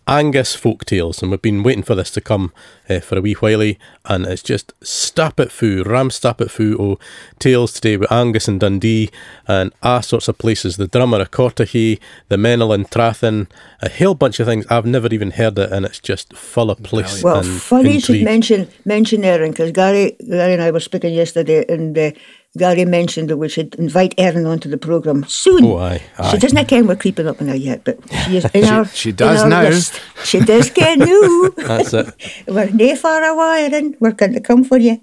Angus 0.09 0.55
folk 0.55 0.85
tales, 0.85 1.23
and 1.23 1.31
we've 1.31 1.41
been 1.41 1.63
waiting 1.63 1.85
for 1.85 1.95
this 1.95 2.11
to 2.13 2.21
come 2.21 2.53
uh, 2.91 2.99
for 3.01 3.19
a 3.19 3.21
wee 3.21 3.35
while, 3.35 3.75
and 4.05 4.27
it's 4.27 4.43
just 4.43 4.73
stap 4.83 5.39
it 5.39 5.53
foo, 5.53 5.85
ram 5.85 6.11
stap 6.11 6.41
it 6.41 6.51
foo 6.51 6.77
oh, 6.79 6.99
tales 7.39 7.73
today 7.73 7.97
with 7.97 8.11
Angus 8.11 8.49
and 8.49 8.59
Dundee 8.59 9.11
and 9.47 9.73
all 9.83 10.03
sorts 10.03 10.27
of 10.27 10.39
places. 10.39 10.77
The 10.77 10.89
drummer 10.89 11.21
of 11.21 11.31
Cortachy, 11.31 12.01
the 12.29 12.37
Menel 12.37 12.75
and 12.75 12.91
Trathin, 12.91 13.49
a 13.81 13.89
whole 13.89 14.15
bunch 14.15 14.41
of 14.41 14.47
things 14.47 14.67
I've 14.69 14.87
never 14.87 15.09
even 15.09 15.33
heard 15.33 15.59
it, 15.59 15.71
and 15.71 15.87
it's 15.87 16.01
just 16.01 16.35
full 16.35 16.71
of 16.71 16.83
place. 16.83 17.23
Well, 17.23 17.43
funny 17.43 17.95
you 17.95 18.01
should 18.01 18.25
mention 18.25 18.69
mention 18.85 19.25
Erin 19.25 19.53
because 19.53 19.71
Gary, 19.71 20.17
Gary 20.29 20.55
and 20.55 20.63
I 20.63 20.73
were 20.73 20.81
speaking 20.81 21.15
yesterday, 21.15 21.65
and 21.69 21.97
uh, 21.97 22.11
Gary 22.59 22.85
mentioned 22.85 23.31
that 23.31 23.39
we 23.39 23.49
should 23.49 23.75
invite 23.77 24.15
Erin 24.19 24.45
onto 24.45 24.69
the 24.69 24.77
programme 24.77 25.25
soon. 25.27 25.65
Oh, 25.65 25.79
aye, 25.79 26.03
aye. 26.19 26.31
She 26.31 26.39
doesn't 26.39 26.67
ken 26.67 26.87
we're 26.87 26.97
creeping 26.97 27.27
up 27.27 27.41
on 27.41 27.49
her 27.49 27.57
yet, 27.57 27.83
but 27.83 27.99
she 28.25 28.37
is 28.37 28.45
in 28.55 28.65
she, 28.65 28.71
our 28.71 28.85
She 28.85 29.13
does 29.13 29.43
in 29.43 29.49
now. 29.49 29.63
List. 29.63 30.01
She 30.25 30.41
does 30.41 30.71
ken 30.71 30.99
now. 30.99 31.49
That's 31.57 31.95
it. 31.95 32.15
we're 32.47 32.71
nae 32.71 32.95
far 32.95 33.25
away, 33.25 33.71
Erin. 33.73 33.97
We're 34.01 34.13
going 34.13 34.35
to 34.35 34.41
come 34.41 34.65
for 34.65 34.77
you. 34.77 35.01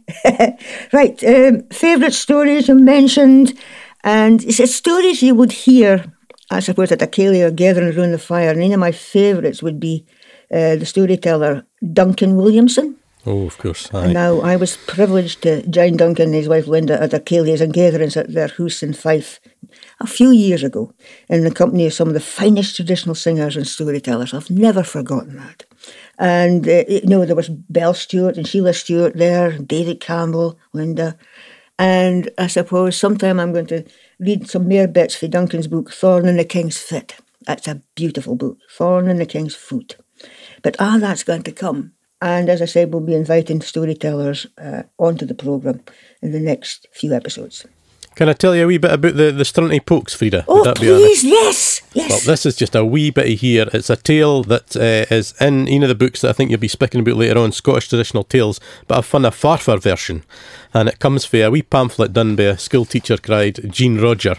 right, 0.93 1.23
um, 1.23 1.63
favourite 1.69 2.13
stories 2.13 2.67
you 2.67 2.75
mentioned, 2.75 3.57
and 4.03 4.43
it's 4.43 4.59
a 4.59 4.67
stories 4.67 5.23
you 5.23 5.33
would 5.33 5.51
hear, 5.51 6.05
I 6.51 6.59
suppose, 6.59 6.91
at 6.91 7.01
a 7.01 7.07
ceilidh 7.07 7.47
or 7.47 7.51
gathering 7.51 7.97
around 7.97 8.11
the 8.11 8.19
fire. 8.19 8.51
And 8.51 8.61
one 8.61 8.73
of 8.73 8.79
my 8.79 8.91
favourites 8.91 9.63
would 9.63 9.79
be 9.79 10.05
uh, 10.51 10.75
the 10.75 10.85
storyteller 10.85 11.65
Duncan 11.93 12.35
Williamson. 12.35 12.95
Oh, 13.29 13.45
of 13.45 13.59
course. 13.59 13.93
Aye. 13.93 14.11
Now, 14.11 14.39
I 14.39 14.55
was 14.55 14.75
privileged 14.75 15.43
to 15.43 15.61
join 15.67 15.97
Duncan 15.97 16.29
and 16.29 16.33
his 16.33 16.49
wife 16.49 16.65
Linda 16.65 16.99
at 16.99 17.11
ceilidhs 17.11 17.61
and 17.61 17.71
gatherings 17.71 18.17
at 18.17 18.33
their 18.33 18.47
house 18.47 18.81
in 18.81 18.93
Fife 18.93 19.39
a 19.99 20.07
few 20.07 20.31
years 20.31 20.63
ago 20.63 20.95
in 21.29 21.43
the 21.43 21.51
company 21.51 21.85
of 21.85 21.93
some 21.93 22.07
of 22.07 22.15
the 22.15 22.21
finest 22.21 22.75
traditional 22.75 23.13
singers 23.13 23.55
and 23.55 23.67
storytellers. 23.67 24.33
I've 24.33 24.49
never 24.49 24.81
forgotten 24.81 25.37
that. 25.37 25.63
And, 26.17 26.67
uh, 26.67 26.85
you 26.87 27.05
know, 27.05 27.23
there 27.23 27.35
was 27.35 27.49
Belle 27.49 27.93
Stewart 27.93 28.35
and 28.35 28.47
Sheila 28.47 28.73
Stewart 28.73 29.15
there, 29.15 29.59
David 29.59 29.99
Campbell, 29.99 30.57
Linda. 30.73 31.15
And 31.77 32.31
I 32.39 32.47
suppose 32.47 32.97
sometime 32.97 33.39
I'm 33.39 33.53
going 33.53 33.67
to 33.67 33.85
read 34.17 34.49
some 34.49 34.67
more 34.67 34.87
bits 34.87 35.13
for 35.15 35.27
Duncan's 35.27 35.67
book, 35.67 35.91
Thorn 35.91 36.27
in 36.27 36.37
the 36.37 36.45
King's 36.45 36.79
Foot. 36.79 37.17
That's 37.45 37.67
a 37.67 37.83
beautiful 37.93 38.35
book, 38.35 38.57
Thorn 38.71 39.07
in 39.07 39.17
the 39.17 39.27
King's 39.27 39.55
Foot. 39.55 39.97
But 40.63 40.75
ah, 40.79 40.97
that's 40.99 41.23
going 41.23 41.43
to 41.43 41.51
come. 41.51 41.93
And 42.21 42.49
as 42.49 42.61
I 42.61 42.65
said, 42.65 42.91
we'll 42.91 43.01
be 43.01 43.15
inviting 43.15 43.61
storytellers 43.61 44.45
uh, 44.57 44.83
onto 44.97 45.25
the 45.25 45.35
programme 45.35 45.81
in 46.21 46.31
the 46.31 46.39
next 46.39 46.87
few 46.91 47.13
episodes. 47.13 47.65
Can 48.15 48.27
I 48.27 48.33
tell 48.33 48.53
you 48.53 48.65
a 48.65 48.67
wee 48.67 48.77
bit 48.77 48.91
about 48.91 49.15
the, 49.15 49.31
the 49.31 49.45
Strunty 49.45 49.85
Pokes, 49.85 50.13
Frieda? 50.13 50.43
Oh, 50.45 50.73
please, 50.75 51.23
yes, 51.23 51.81
yes. 51.93 52.09
Well, 52.09 52.19
this 52.19 52.45
is 52.45 52.57
just 52.57 52.75
a 52.75 52.83
wee 52.83 53.11
bit 53.11 53.31
of 53.31 53.39
here. 53.39 53.67
It's 53.71 53.89
a 53.89 53.95
tale 53.95 54.43
that 54.43 54.75
uh, 54.75 55.13
is 55.13 55.33
in 55.39 55.67
one 55.67 55.83
of 55.83 55.89
the 55.89 55.95
books 55.95 56.19
that 56.21 56.29
I 56.29 56.33
think 56.33 56.51
you'll 56.51 56.59
be 56.59 56.67
speaking 56.67 56.99
about 56.99 57.15
later 57.15 57.39
on, 57.39 57.53
Scottish 57.53 57.87
Traditional 57.87 58.25
Tales, 58.25 58.59
but 58.89 58.97
I've 58.97 59.05
found 59.05 59.25
a 59.25 59.31
Forfar 59.31 59.81
version. 59.81 60.23
And 60.73 60.89
it 60.89 60.99
comes 60.99 61.23
from 61.23 61.39
a 61.39 61.49
wee 61.49 61.61
pamphlet 61.61 62.11
done 62.11 62.35
by 62.35 62.43
a 62.43 62.57
school 62.57 62.83
teacher 62.83 63.15
cried 63.15 63.71
Jean 63.71 64.01
Roger. 64.01 64.35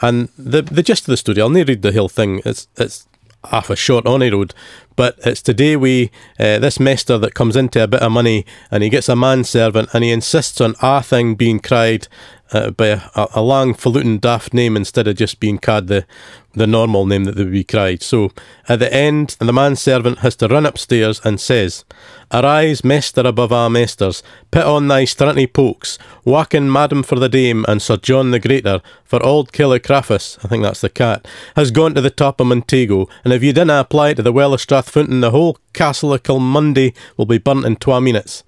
And 0.00 0.30
the 0.38 0.62
the 0.62 0.82
gist 0.82 1.02
of 1.02 1.12
the 1.12 1.18
story, 1.18 1.42
I'll 1.42 1.50
not 1.50 1.68
read 1.68 1.82
the 1.82 1.92
whole 1.92 2.08
thing. 2.08 2.40
It's 2.46 2.66
it's 2.76 3.06
half 3.50 3.70
a 3.70 3.76
short 3.76 4.06
on 4.06 4.20
road, 4.20 4.54
but 4.96 5.18
it's 5.24 5.42
today 5.42 5.76
we 5.76 6.10
uh, 6.38 6.58
this 6.58 6.78
master 6.78 7.18
that 7.18 7.34
comes 7.34 7.56
into 7.56 7.82
a 7.82 7.88
bit 7.88 8.02
of 8.02 8.12
money 8.12 8.44
and 8.70 8.82
he 8.82 8.88
gets 8.88 9.08
a 9.08 9.16
manservant 9.16 9.88
and 9.92 10.04
he 10.04 10.10
insists 10.10 10.60
on 10.60 10.74
a 10.80 11.02
thing 11.02 11.34
being 11.34 11.58
cried 11.58 12.08
uh, 12.52 12.70
by 12.70 12.86
a, 12.86 13.26
a 13.34 13.42
long 13.42 13.74
falutin 13.74 14.20
daft 14.20 14.54
name 14.54 14.76
instead 14.76 15.08
of 15.08 15.16
just 15.16 15.40
being 15.40 15.58
called 15.58 15.88
the 15.88 16.06
the 16.54 16.66
normal 16.66 17.06
name 17.06 17.24
that 17.24 17.36
they 17.36 17.44
would 17.44 17.52
be 17.52 17.64
cried. 17.64 18.02
So 18.02 18.30
at 18.68 18.78
the 18.78 18.92
end, 18.92 19.36
the 19.38 19.52
manservant 19.52 20.18
has 20.18 20.36
to 20.36 20.48
run 20.48 20.66
upstairs 20.66 21.20
and 21.24 21.40
says, 21.40 21.84
Arise, 22.30 22.84
master 22.84 23.22
above 23.22 23.52
our 23.52 23.70
masters, 23.70 24.22
put 24.50 24.64
on 24.64 24.88
thy 24.88 25.04
strutty 25.04 25.50
pokes, 25.50 25.98
waken 26.24 26.70
Madam 26.70 27.02
for 27.02 27.18
the 27.18 27.28
Dame 27.28 27.64
and 27.68 27.80
Sir 27.80 27.96
John 27.96 28.30
the 28.30 28.38
Greater, 28.38 28.80
for 29.04 29.22
old 29.22 29.52
Killicraffus, 29.52 30.38
I 30.44 30.48
think 30.48 30.62
that's 30.62 30.80
the 30.80 30.90
cat, 30.90 31.26
has 31.56 31.70
gone 31.70 31.94
to 31.94 32.00
the 32.00 32.10
top 32.10 32.40
of 32.40 32.46
Montego, 32.46 33.08
and 33.24 33.32
if 33.32 33.42
you 33.42 33.52
dinna 33.52 33.80
apply 33.80 34.14
to 34.14 34.22
the 34.22 34.32
well 34.32 34.54
of 34.54 34.60
Strathfountain, 34.60 35.20
the 35.20 35.30
whole 35.30 35.58
castle 35.72 36.12
of 36.12 36.22
Kilmundy 36.22 36.94
will 37.16 37.26
be 37.26 37.38
burnt 37.38 37.66
in 37.66 37.76
twa 37.76 38.00
minutes. 38.00 38.44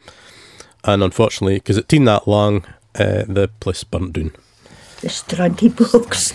And 0.87 1.03
unfortunately, 1.03 1.55
because 1.55 1.79
it 1.79 1.88
been 1.88 2.05
that 2.05 2.29
long, 2.29 2.67
uh, 2.95 3.25
the 3.27 3.51
place 3.61 3.85
burnt 3.85 4.13
down. 4.13 4.33
The 5.01 5.09
Strunty 5.09 5.75
Pokes. 5.75 6.33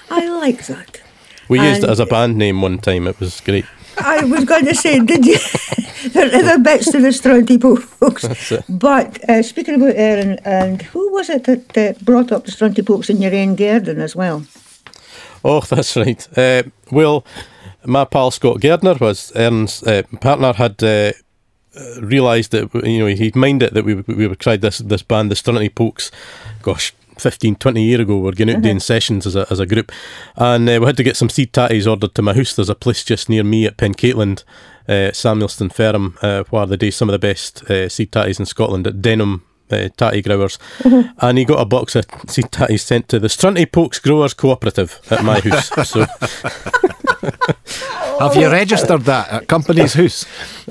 I 0.10 0.28
like 0.28 0.66
that. 0.66 1.00
We 1.48 1.58
and 1.58 1.68
used 1.68 1.84
it 1.84 1.90
as 1.90 2.00
a 2.00 2.06
band 2.06 2.36
name 2.38 2.62
one 2.62 2.78
time. 2.78 3.06
It 3.06 3.20
was 3.20 3.40
great. 3.40 3.66
I 3.98 4.24
was 4.24 4.44
going 4.44 4.64
to 4.66 4.74
say, 4.74 5.00
did 5.00 5.26
you? 5.26 5.38
there 6.12 6.26
are 6.26 6.34
other 6.34 6.58
bits 6.58 6.90
to 6.92 7.00
the 7.00 7.08
Strunty 7.08 7.60
Pokes. 7.60 8.26
But 8.68 9.28
uh, 9.28 9.42
speaking 9.42 9.74
about 9.74 9.96
Erin, 9.96 10.38
and 10.44 10.82
who 10.82 11.12
was 11.12 11.28
it 11.28 11.44
that 11.44 11.76
uh, 11.76 11.92
brought 12.02 12.32
up 12.32 12.44
the 12.44 12.52
Strunty 12.52 12.84
Pokes 12.84 13.10
in 13.10 13.20
your 13.20 13.34
own 13.34 13.56
garden 13.56 14.00
as 14.00 14.16
well? 14.16 14.44
Oh, 15.44 15.60
that's 15.60 15.96
right. 15.96 16.26
Uh, 16.36 16.62
well, 16.90 17.24
my 17.84 18.04
pal 18.04 18.30
Scott 18.30 18.60
Gardner 18.60 18.94
was 18.94 19.32
Erin's 19.34 19.82
uh, 19.82 20.02
partner, 20.20 20.52
had 20.52 20.82
uh, 20.82 21.12
realised 22.00 22.52
that 22.52 22.72
you 22.84 22.98
know 22.98 23.06
he'd 23.06 23.36
mind 23.36 23.62
it 23.62 23.74
that 23.74 23.84
we 23.84 23.94
we 23.94 24.26
would 24.26 24.40
tried 24.40 24.60
this 24.60 24.78
this 24.78 25.02
band, 25.02 25.30
the 25.30 25.34
Strunty 25.34 25.74
Pokes. 25.74 26.10
Gosh, 26.62 26.92
15, 27.18 27.56
20 27.56 27.82
years 27.82 28.00
ago, 28.00 28.18
we 28.18 28.28
are 28.28 28.32
going 28.32 28.50
out 28.50 28.54
mm-hmm. 28.54 28.62
doing 28.62 28.80
sessions 28.80 29.26
as 29.26 29.36
a, 29.36 29.46
as 29.50 29.60
a 29.60 29.66
group, 29.66 29.92
and 30.36 30.68
uh, 30.68 30.78
we 30.80 30.86
had 30.86 30.96
to 30.96 31.02
get 31.02 31.16
some 31.16 31.28
seed 31.28 31.52
tatties 31.52 31.88
ordered 31.88 32.14
to 32.14 32.22
my 32.22 32.34
house. 32.34 32.54
There's 32.54 32.68
a 32.68 32.74
place 32.74 33.04
just 33.04 33.28
near 33.28 33.44
me 33.44 33.66
at 33.66 33.76
Pencaitland, 33.76 34.44
uh, 34.88 35.12
Samuelston 35.12 35.72
Ferrum, 35.72 36.18
uh, 36.22 36.44
where 36.50 36.66
they 36.66 36.76
do 36.76 36.90
some 36.90 37.08
of 37.08 37.12
the 37.12 37.18
best 37.18 37.68
uh, 37.70 37.88
seed 37.88 38.12
tatties 38.12 38.40
in 38.40 38.46
Scotland 38.46 38.86
at 38.86 39.02
Denham 39.02 39.44
uh, 39.70 39.88
Tatty 39.96 40.22
Growers. 40.22 40.58
And 41.18 41.38
he 41.38 41.44
got 41.44 41.60
a 41.60 41.64
box 41.64 41.96
of 41.96 42.06
seed 42.28 42.46
tatties 42.46 42.80
sent 42.80 43.08
to 43.08 43.18
the 43.18 43.28
Strunty 43.28 43.70
Pokes 43.70 43.98
Growers 43.98 44.34
Cooperative 44.34 45.00
at 45.10 45.24
my 45.24 45.40
house. 45.40 45.70
So 45.92 46.06
Have 47.22 48.36
you 48.36 48.50
registered 48.50 49.02
that 49.02 49.30
at 49.30 49.48
Companies 49.48 49.94
House? 49.94 50.26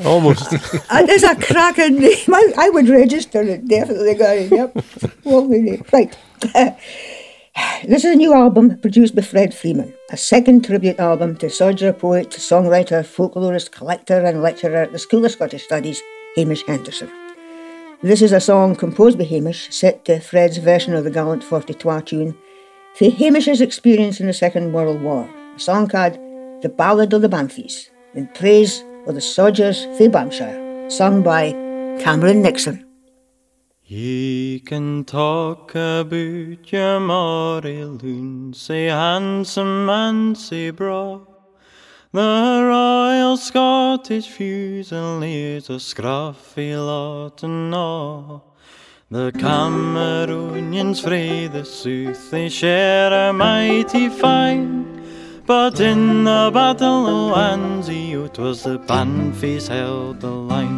almost. 0.05 0.53
Uh, 0.53 0.57
that 0.89 1.09
is 1.09 1.23
a 1.23 1.35
cracking 1.35 1.99
name. 1.99 2.33
I, 2.33 2.53
I 2.57 2.69
would 2.69 2.89
register 2.89 3.41
it, 3.41 3.67
definitely, 3.67 4.15
Gary. 4.15 4.45
Yep. 4.45 4.77
Lovely 5.25 5.61
name. 5.61 5.85
Right. 5.91 6.15
this 7.87 8.05
is 8.05 8.13
a 8.13 8.15
new 8.15 8.33
album 8.33 8.77
produced 8.79 9.15
by 9.15 9.21
Fred 9.21 9.53
Freeman, 9.53 9.93
a 10.11 10.17
second 10.17 10.65
tribute 10.65 10.99
album 10.99 11.35
to 11.37 11.49
soldier, 11.49 11.93
poet, 11.93 12.29
songwriter, 12.29 13.03
folklorist, 13.03 13.71
collector, 13.71 14.19
and 14.25 14.41
lecturer 14.41 14.83
at 14.83 14.91
the 14.91 14.99
School 14.99 15.25
of 15.25 15.31
Scottish 15.31 15.63
Studies, 15.63 16.01
Hamish 16.35 16.65
Henderson. 16.65 17.09
This 18.01 18.21
is 18.21 18.31
a 18.31 18.39
song 18.39 18.75
composed 18.75 19.17
by 19.17 19.25
Hamish, 19.25 19.71
set 19.71 20.05
to 20.05 20.19
Fred's 20.19 20.57
version 20.57 20.93
of 20.93 21.03
the 21.03 21.11
Gallant 21.11 21.43
42 21.43 22.01
tune, 22.01 22.37
for 22.95 23.09
Hamish's 23.09 23.61
experience 23.61 24.19
in 24.19 24.27
the 24.27 24.33
Second 24.33 24.73
World 24.73 25.01
War. 25.01 25.29
A 25.55 25.59
song 25.59 25.87
called 25.87 26.17
The 26.61 26.69
Ballad 26.69 27.11
of 27.13 27.23
the 27.23 27.27
Banffies, 27.27 27.89
in 28.13 28.27
praise 28.27 28.83
of 29.07 29.15
the 29.15 29.21
soldiers 29.21 29.85
for 29.97 30.09
Banffshire, 30.09 30.91
sung 30.91 31.23
by 31.23 31.53
Cameron 31.99 32.43
Nixon. 32.43 32.85
He 33.81 34.61
can 34.63 35.03
talk 35.03 35.71
about 35.71 36.71
your 36.71 36.99
Moray 36.99 37.83
loon, 37.83 38.53
say 38.53 38.85
handsome 38.85 39.89
and 39.89 40.37
say 40.37 40.69
broad. 40.69 41.25
The 42.11 42.61
Royal 42.63 43.37
Scottish 43.37 44.27
Fusiliers 44.27 45.67
a 45.69 45.79
scruffy 45.79 46.75
lot 46.77 47.41
and 47.41 47.73
all. 47.73 48.55
The 49.09 49.31
Cameronians 49.31 51.01
frae 51.01 51.47
the 51.47 51.65
south, 51.65 52.29
they 52.29 52.49
share 52.49 53.29
a 53.29 53.33
mighty 53.33 54.09
fight. 54.09 55.00
But 55.51 55.81
in 55.81 56.23
the 56.23 56.49
battle 56.53 57.07
o' 57.07 57.35
Anzio, 57.35 58.31
'twas 58.31 58.63
the 58.63 58.79
Banffies 58.79 59.67
held 59.67 60.21
the 60.21 60.29
line. 60.51 60.77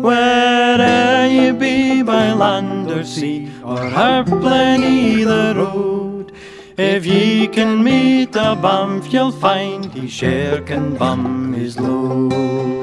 Where'er 0.00 1.26
ye 1.26 1.50
be 1.50 2.02
by 2.02 2.32
land 2.32 2.88
or 2.88 3.02
sea, 3.02 3.50
or 3.64 3.78
Harplen 3.96 5.24
the 5.24 5.54
road, 5.56 6.30
if 6.76 7.04
ye 7.04 7.48
can 7.48 7.82
meet 7.82 8.36
a 8.36 8.54
Banff, 8.54 9.12
you'll 9.12 9.32
find 9.32 9.86
he 9.92 10.06
share 10.06 10.60
can 10.60 10.94
bum 10.94 11.52
his 11.52 11.80
load. 11.80 12.81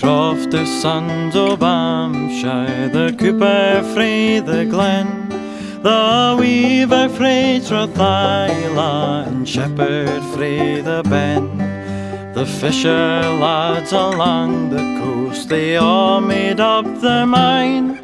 Croft, 0.00 0.52
the 0.52 0.64
sons 0.64 1.34
of 1.34 1.60
Hampshire, 1.60 2.88
the 2.92 3.14
Cooper, 3.18 3.82
Frey, 3.94 4.38
the 4.38 4.64
Glen, 4.64 5.28
the 5.82 6.36
Weaver, 6.38 7.08
Frey, 7.08 7.60
Trathyla, 7.60 9.26
and 9.26 9.48
Shepherd, 9.48 10.22
Frey, 10.34 10.80
the 10.80 11.02
Ben. 11.02 11.58
The 12.34 12.46
fisher 12.46 12.88
lads 12.88 13.92
along 13.92 14.70
the 14.70 15.00
coast, 15.00 15.48
they 15.48 15.76
all 15.76 16.20
made 16.20 16.60
up 16.60 16.86
their 17.00 17.26
mind 17.26 18.00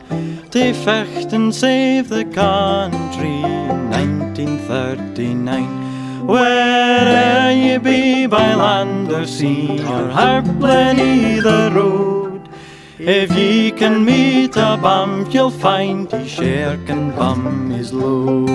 to 0.50 0.72
fecht 0.72 1.32
and 1.32 1.54
save 1.54 2.08
the 2.08 2.24
country 2.24 3.36
in 3.42 3.90
1939. 3.90 5.83
Where'er 6.26 7.52
ye 7.52 7.76
be 7.76 8.26
by 8.26 8.54
land 8.54 9.12
or 9.12 9.26
sea, 9.26 9.78
or 9.80 10.08
Harplen 10.08 10.98
either 10.98 11.70
road, 11.70 12.48
if 12.98 13.30
ye 13.36 13.70
can 13.70 14.04
meet 14.06 14.56
a 14.56 14.78
bump, 14.80 15.34
you'll 15.34 15.50
find 15.50 16.10
he 16.10 16.26
share 16.26 16.78
can 16.86 17.10
bum 17.10 17.68
his 17.70 17.92
load. 17.92 18.48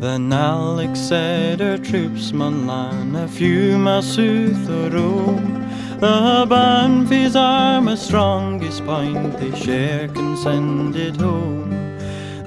Then 0.00 0.32
Alex 0.32 0.98
said 0.98 1.60
her 1.60 1.76
troops 1.76 2.32
mun 2.32 2.66
lan 2.66 3.14
a 3.14 3.28
few 3.28 3.76
miles 3.76 4.14
south 4.14 4.68
of 4.70 4.94
Rome. 4.94 5.69
The 6.00 6.46
Banffies 6.48 7.36
are 7.36 7.78
my 7.82 7.94
strongest 7.94 8.86
point, 8.86 9.38
they 9.38 9.54
share 9.54 10.08
can 10.08 10.34
send 10.34 10.96
it 10.96 11.16
home. 11.16 11.68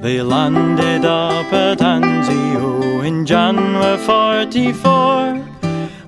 They 0.01 0.23
landed 0.23 1.05
up 1.05 1.53
at 1.53 1.77
Anzio 1.77 3.05
in 3.05 3.27
January 3.27 3.99
44 3.99 5.45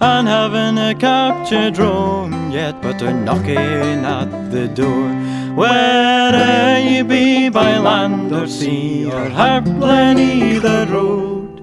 and 0.02 0.28
haven't 0.28 0.80
a 0.80 0.96
captured 0.96 1.78
Rome 1.78 2.50
yet, 2.50 2.82
but 2.82 2.98
they're 2.98 3.14
knocking 3.14 4.04
at 4.04 4.50
the 4.50 4.68
door. 4.68 5.10
Where'er 5.56 6.80
ye 6.80 7.04
be 7.04 7.50
by 7.50 7.78
land 7.78 8.34
or 8.34 8.48
sea, 8.48 9.06
or 9.06 9.30
Harplen 9.30 10.18
either 10.18 10.88
road, 10.92 11.62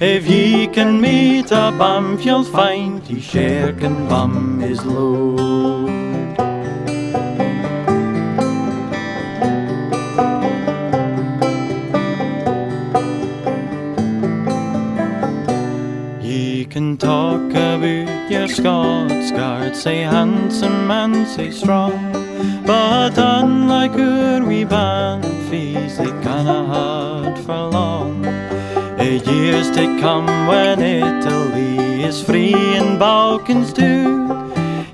if 0.00 0.26
ye 0.26 0.66
can 0.66 1.00
meet 1.00 1.52
a 1.52 1.72
Banff, 1.78 2.24
you'll 2.24 2.42
find 2.42 2.99
he 3.10 3.72
can 3.72 4.06
bum 4.08 4.60
his 4.60 4.84
load. 4.84 5.90
Ye 16.22 16.64
can 16.66 16.96
talk 16.96 17.50
about 17.50 18.30
your 18.30 18.46
Scots 18.46 19.32
guard, 19.32 19.74
say 19.74 20.02
handsome 20.02 20.90
and 20.90 21.26
say 21.26 21.50
strong. 21.50 22.12
But 22.64 23.18
unlike 23.18 23.92
our 23.92 24.44
wee 24.44 24.64
Banffies, 24.64 25.96
they 25.98 26.12
canna 26.22 26.64
hard 26.66 27.38
for 27.40 27.70
long. 27.70 28.24
A 29.00 29.16
years 29.16 29.68
to 29.72 29.98
come 30.00 30.26
when 30.46 30.80
Italy 30.80 31.69
is 32.10 32.24
free 32.24 32.54
and 32.78 32.98
Balkans 32.98 33.72
too. 33.72 34.26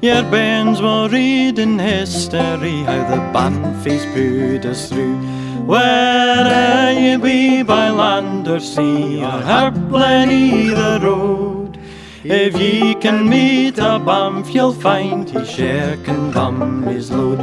Your 0.03 0.23
bairns 0.33 0.83
will 0.83 1.09
read 1.09 1.59
in 1.59 1.79
history 1.79 2.79
how 2.89 3.03
the 3.13 3.21
Banffies 3.35 4.05
put 4.15 4.67
us 4.71 4.91
through. 4.91 5.17
Where'er 5.71 6.91
ye 7.01 7.17
be 7.17 7.63
by 7.63 7.89
land 7.89 8.47
or 8.47 8.61
sea, 8.61 9.25
or 9.29 9.41
Harplen 9.51 10.29
either 10.31 11.07
road, 11.07 11.79
if 12.23 12.53
ye 12.61 12.95
can 12.95 13.19
meet 13.31 13.79
a 13.79 13.99
Banff, 13.99 14.55
you'll 14.55 14.75
find 14.75 15.31
he 15.31 15.43
share 15.45 15.97
can 16.09 16.31
bum 16.33 16.83
his 16.83 17.11
load. 17.11 17.41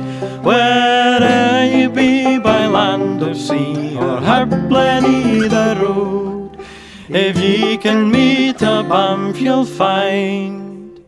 Where'er 0.47 1.65
ye 1.73 1.87
be 1.87 2.37
by 2.37 2.67
land 2.67 3.23
or 3.23 3.33
sea, 3.33 3.95
or 3.95 4.15
Harplen 4.29 5.03
either 5.25 5.69
road, 5.81 6.32
if 7.15 7.37
ye 7.37 7.77
can 7.77 8.11
meet 8.11 8.61
a 8.61 8.83
Banff, 8.83 9.39
you'll 9.39 9.65
find 9.65 11.03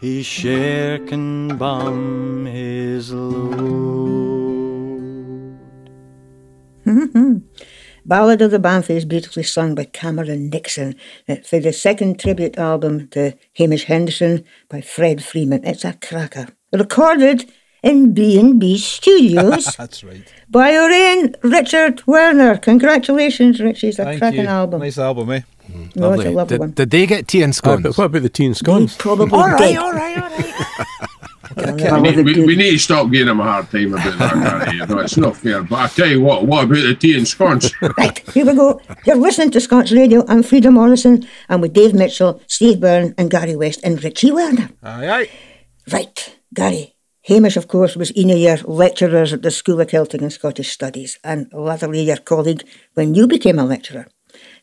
he 0.00 0.22
share 0.22 0.98
can 1.00 1.56
bum 1.56 2.46
his 2.46 3.12
load. 3.12 3.96
Ballad 8.06 8.40
of 8.40 8.52
the 8.52 8.60
Banffies, 8.60 9.08
beautifully 9.08 9.42
sung 9.42 9.74
by 9.74 9.82
Cameron 9.82 10.48
Nixon 10.48 10.94
eh, 11.26 11.40
for 11.42 11.58
the 11.58 11.72
second 11.72 12.20
tribute 12.20 12.56
album 12.56 13.08
to 13.08 13.36
Hamish 13.54 13.84
Henderson 13.84 14.44
by 14.68 14.80
Fred 14.80 15.24
Freeman. 15.24 15.64
It's 15.64 15.84
a 15.84 15.94
cracker. 15.94 16.46
Recorded 16.72 17.50
in 17.86 18.12
B&B 18.12 18.76
Studios 18.78 19.64
That's 19.78 20.02
right. 20.04 20.22
by 20.50 20.74
our 20.76 20.90
own 20.90 21.34
Richard 21.42 22.06
Werner. 22.06 22.58
Congratulations, 22.58 23.60
Richie. 23.60 23.88
It's 23.88 23.98
a 23.98 24.04
Thank 24.04 24.18
cracking 24.18 24.40
you. 24.42 24.46
album. 24.60 24.80
Nice 24.80 24.98
album, 24.98 25.30
eh? 25.30 25.40
No, 25.94 26.12
it's 26.12 26.24
a 26.24 26.30
lovely 26.30 26.54
did, 26.54 26.60
one. 26.60 26.70
did 26.72 26.90
they 26.90 27.06
get 27.06 27.28
tea 27.28 27.42
and 27.42 27.50
Uh, 27.50 27.54
scones? 27.54 27.82
but 27.82 27.96
what 27.98 28.04
about 28.06 28.22
the 28.22 28.28
tea 28.28 28.46
and 28.46 28.54
They 28.54 28.58
scones? 28.58 28.96
probably 28.96 29.30
All 29.38 29.48
did. 29.48 29.60
right, 29.60 29.76
all 29.78 29.92
right, 29.92 30.16
all 30.22 30.30
right. 30.30 30.54
We 31.56 31.62
need, 32.02 32.16
we, 32.24 32.44
we 32.44 32.56
need 32.56 32.72
to 32.72 32.78
stop 32.78 33.10
giving 33.10 33.28
him 33.28 33.40
a 33.40 33.44
hard 33.44 33.70
time 33.70 33.94
about 33.94 34.18
that. 34.18 34.64
Gary, 34.66 34.76
you 34.78 34.86
know, 34.86 34.98
it's 34.98 35.16
not 35.16 35.36
fair. 35.36 35.62
But 35.62 35.76
I 35.78 35.86
tell 35.86 36.06
you 36.08 36.20
what, 36.20 36.44
what 36.46 36.64
about 36.64 36.82
the 36.82 36.94
tea 36.94 37.16
and 37.16 37.26
scones? 37.26 37.72
Right, 37.96 38.18
here 38.34 38.44
we 38.44 38.54
go. 38.54 38.80
You're 39.06 39.16
listening 39.16 39.52
to 39.52 39.60
Scots 39.60 39.90
Radio. 39.92 40.24
I'm 40.28 40.42
Frieda 40.42 40.70
Morrison, 40.70 41.26
and 41.48 41.62
with 41.62 41.72
Dave 41.72 41.94
Mitchell, 41.94 42.42
Steve 42.46 42.80
Byrne, 42.80 43.14
and 43.16 43.30
Gary 43.30 43.56
West, 43.56 43.80
and 43.84 44.02
Richie 44.04 44.32
Werner. 44.32 44.68
aye, 44.82 45.08
aye. 45.08 45.30
Right, 45.90 46.36
Gary. 46.52 46.94
Hamish, 47.26 47.56
of 47.56 47.66
course, 47.66 47.96
was 47.96 48.12
in 48.12 48.28
your 48.28 48.56
lecturers 48.58 49.32
at 49.32 49.42
the 49.42 49.50
School 49.50 49.80
of 49.80 49.88
Celtic 49.88 50.22
and 50.22 50.32
Scottish 50.32 50.70
Studies, 50.70 51.18
and 51.24 51.52
latterly 51.52 52.02
your 52.02 52.18
colleague 52.18 52.62
when 52.94 53.14
you 53.14 53.26
became 53.26 53.58
a 53.58 53.64
lecturer. 53.64 54.06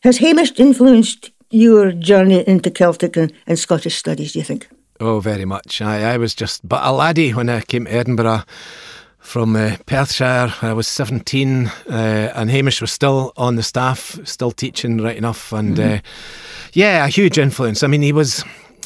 Has 0.02 0.16
Hamish 0.18 0.58
influenced 0.58 1.30
your 1.50 1.92
journey 1.92 2.42
into 2.46 2.70
Celtic 2.70 3.18
and, 3.18 3.34
and 3.46 3.58
Scottish 3.58 3.96
studies, 3.96 4.32
do 4.32 4.38
you 4.38 4.44
think? 4.44 4.68
Oh, 4.98 5.20
very 5.20 5.44
much. 5.44 5.82
I, 5.82 6.14
I 6.14 6.16
was 6.16 6.34
just 6.34 6.66
but 6.66 6.80
a 6.82 6.90
laddie 6.90 7.32
when 7.32 7.50
I 7.50 7.60
came 7.60 7.84
to 7.84 7.92
Edinburgh 7.92 8.44
from 9.18 9.56
uh, 9.56 9.76
Perthshire. 9.84 10.54
I 10.62 10.72
was 10.72 10.88
17, 10.88 11.66
uh, 11.66 11.92
and 12.34 12.50
Hamish 12.50 12.80
was 12.80 12.90
still 12.90 13.34
on 13.36 13.56
the 13.56 13.62
staff, 13.62 14.18
still 14.24 14.52
teaching 14.52 15.02
right 15.02 15.18
enough. 15.18 15.52
And 15.52 15.78
uh, 15.78 15.98
yeah, 16.72 17.04
a 17.04 17.08
huge 17.08 17.38
influence. 17.38 17.82
I 17.82 17.88
mean, 17.88 18.00
he 18.00 18.12
was. 18.12 18.42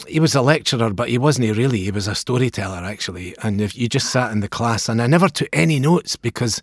He 0.07 0.21
was 0.21 0.35
a 0.35 0.43
lecturer, 0.43 0.91
but 0.91 1.09
he 1.09 1.19
wasn't 1.19 1.57
really. 1.57 1.79
He 1.79 1.91
was 1.91 2.07
a 2.07 2.15
storyteller, 2.15 2.79
actually. 2.85 3.35
And 3.43 3.61
if 3.61 3.77
you 3.77 3.89
just 3.89 4.11
sat 4.11 4.33
in 4.33 4.41
the 4.41 4.49
class, 4.49 4.89
and 4.89 5.01
I 5.03 5.07
never 5.07 5.29
took 5.29 5.49
any 5.53 5.81
notes 5.81 6.17
because 6.17 6.63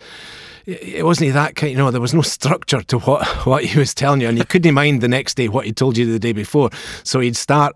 it 0.66 1.06
wasn't 1.06 1.34
that 1.34 1.56
kind. 1.56 1.72
You 1.72 1.78
know, 1.78 1.92
there 1.92 2.02
was 2.02 2.14
no 2.14 2.22
structure 2.22 2.82
to 2.82 3.00
what 3.00 3.26
what 3.46 3.64
he 3.64 3.78
was 3.78 3.94
telling 3.94 4.22
you, 4.22 4.28
and 4.28 4.38
you 4.38 4.46
couldn't 4.46 4.74
mind 4.74 5.02
the 5.02 5.08
next 5.08 5.36
day 5.36 5.48
what 5.48 5.66
he 5.66 5.72
told 5.72 5.98
you 5.98 6.12
the 6.12 6.20
day 6.20 6.34
before. 6.34 6.70
So 7.04 7.20
he'd 7.20 7.38
start 7.38 7.76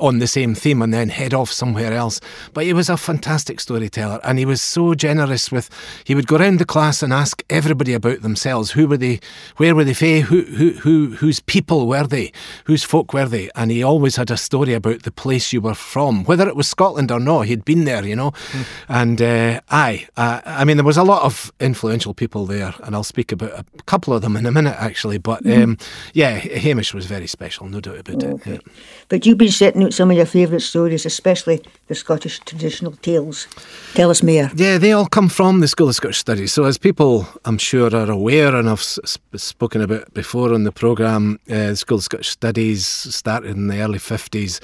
on 0.00 0.18
the 0.18 0.26
same 0.26 0.54
theme 0.54 0.82
and 0.82 0.92
then 0.92 1.08
head 1.08 1.34
off 1.34 1.50
somewhere 1.50 1.92
else. 1.92 2.20
But 2.52 2.64
he 2.64 2.72
was 2.72 2.88
a 2.88 2.96
fantastic 2.96 3.60
storyteller, 3.60 4.20
and 4.24 4.38
he 4.38 4.44
was 4.44 4.60
so 4.60 4.94
generous 4.94 5.52
with. 5.52 5.70
He 6.04 6.14
would 6.14 6.26
go 6.26 6.36
around 6.36 6.58
the 6.58 6.64
class 6.64 7.02
and 7.02 7.12
ask 7.12 7.42
everybody 7.50 7.94
about 7.94 8.22
themselves. 8.22 8.72
Who 8.72 8.88
were 8.88 8.96
they? 8.96 9.20
Where 9.56 9.74
were 9.74 9.84
they? 9.84 9.94
Fae? 9.94 10.20
Who 10.20 10.42
who 10.42 10.72
who 10.72 11.16
whose 11.16 11.40
people 11.40 11.86
were 11.86 12.06
they? 12.06 12.32
Whose 12.64 12.82
folk 12.82 13.12
were 13.12 13.26
they? 13.26 13.50
And 13.54 13.70
he 13.70 13.82
always 13.82 14.16
had 14.16 14.30
a 14.30 14.36
story 14.36 14.74
about 14.74 15.02
the 15.02 15.12
place 15.12 15.52
you 15.52 15.60
were 15.60 15.74
from, 15.74 16.24
whether 16.24 16.48
it 16.48 16.56
was 16.56 16.68
Scotland 16.68 17.12
or 17.12 17.20
not. 17.20 17.42
He'd 17.42 17.64
been 17.64 17.84
there, 17.84 18.04
you 18.04 18.16
know. 18.16 18.32
Mm. 18.32 18.66
And 18.88 19.22
uh, 19.22 19.60
aye, 19.70 20.08
uh, 20.16 20.40
I 20.44 20.64
mean, 20.64 20.76
there 20.76 20.84
was 20.84 20.96
a 20.96 21.04
lot 21.04 21.22
of 21.22 21.52
influential 21.60 22.12
people 22.12 22.23
people 22.24 22.46
there, 22.46 22.74
and 22.82 22.94
I'll 22.94 23.04
speak 23.04 23.32
about 23.32 23.52
a 23.52 23.82
couple 23.82 24.14
of 24.14 24.22
them 24.22 24.34
in 24.34 24.46
a 24.46 24.50
minute, 24.50 24.76
actually. 24.78 25.18
But 25.18 25.44
mm. 25.44 25.62
um, 25.62 25.78
yeah, 26.14 26.30
Hamish 26.38 26.94
was 26.94 27.04
very 27.04 27.26
special, 27.26 27.68
no 27.68 27.80
doubt 27.80 27.98
about 27.98 28.24
okay. 28.24 28.52
it. 28.52 28.62
Yeah. 28.64 28.72
But 29.10 29.26
you've 29.26 29.36
been 29.36 29.50
setting 29.50 29.84
out 29.84 29.92
some 29.92 30.10
of 30.10 30.16
your 30.16 30.24
favourite 30.24 30.62
stories, 30.62 31.04
especially 31.04 31.62
the 31.88 31.94
Scottish 31.94 32.40
traditional 32.40 32.92
tales. 32.92 33.46
Tell 33.92 34.10
us 34.10 34.22
more. 34.22 34.50
Yeah, 34.56 34.78
they 34.78 34.92
all 34.92 35.06
come 35.06 35.28
from 35.28 35.60
the 35.60 35.68
School 35.68 35.90
of 35.90 35.96
Scottish 35.96 36.18
Studies. 36.18 36.52
So, 36.54 36.64
as 36.64 36.78
people 36.78 37.28
I'm 37.44 37.58
sure 37.58 37.94
are 37.94 38.10
aware, 38.10 38.56
and 38.56 38.70
I've 38.70 38.80
spoken 38.80 39.82
about 39.82 40.14
before 40.14 40.54
on 40.54 40.64
the 40.64 40.72
programme, 40.72 41.38
uh, 41.50 41.68
the 41.68 41.76
School 41.76 41.98
of 41.98 42.04
Scottish 42.04 42.30
Studies 42.30 42.86
started 42.86 43.50
in 43.50 43.66
the 43.66 43.82
early 43.82 43.98
50s 43.98 44.60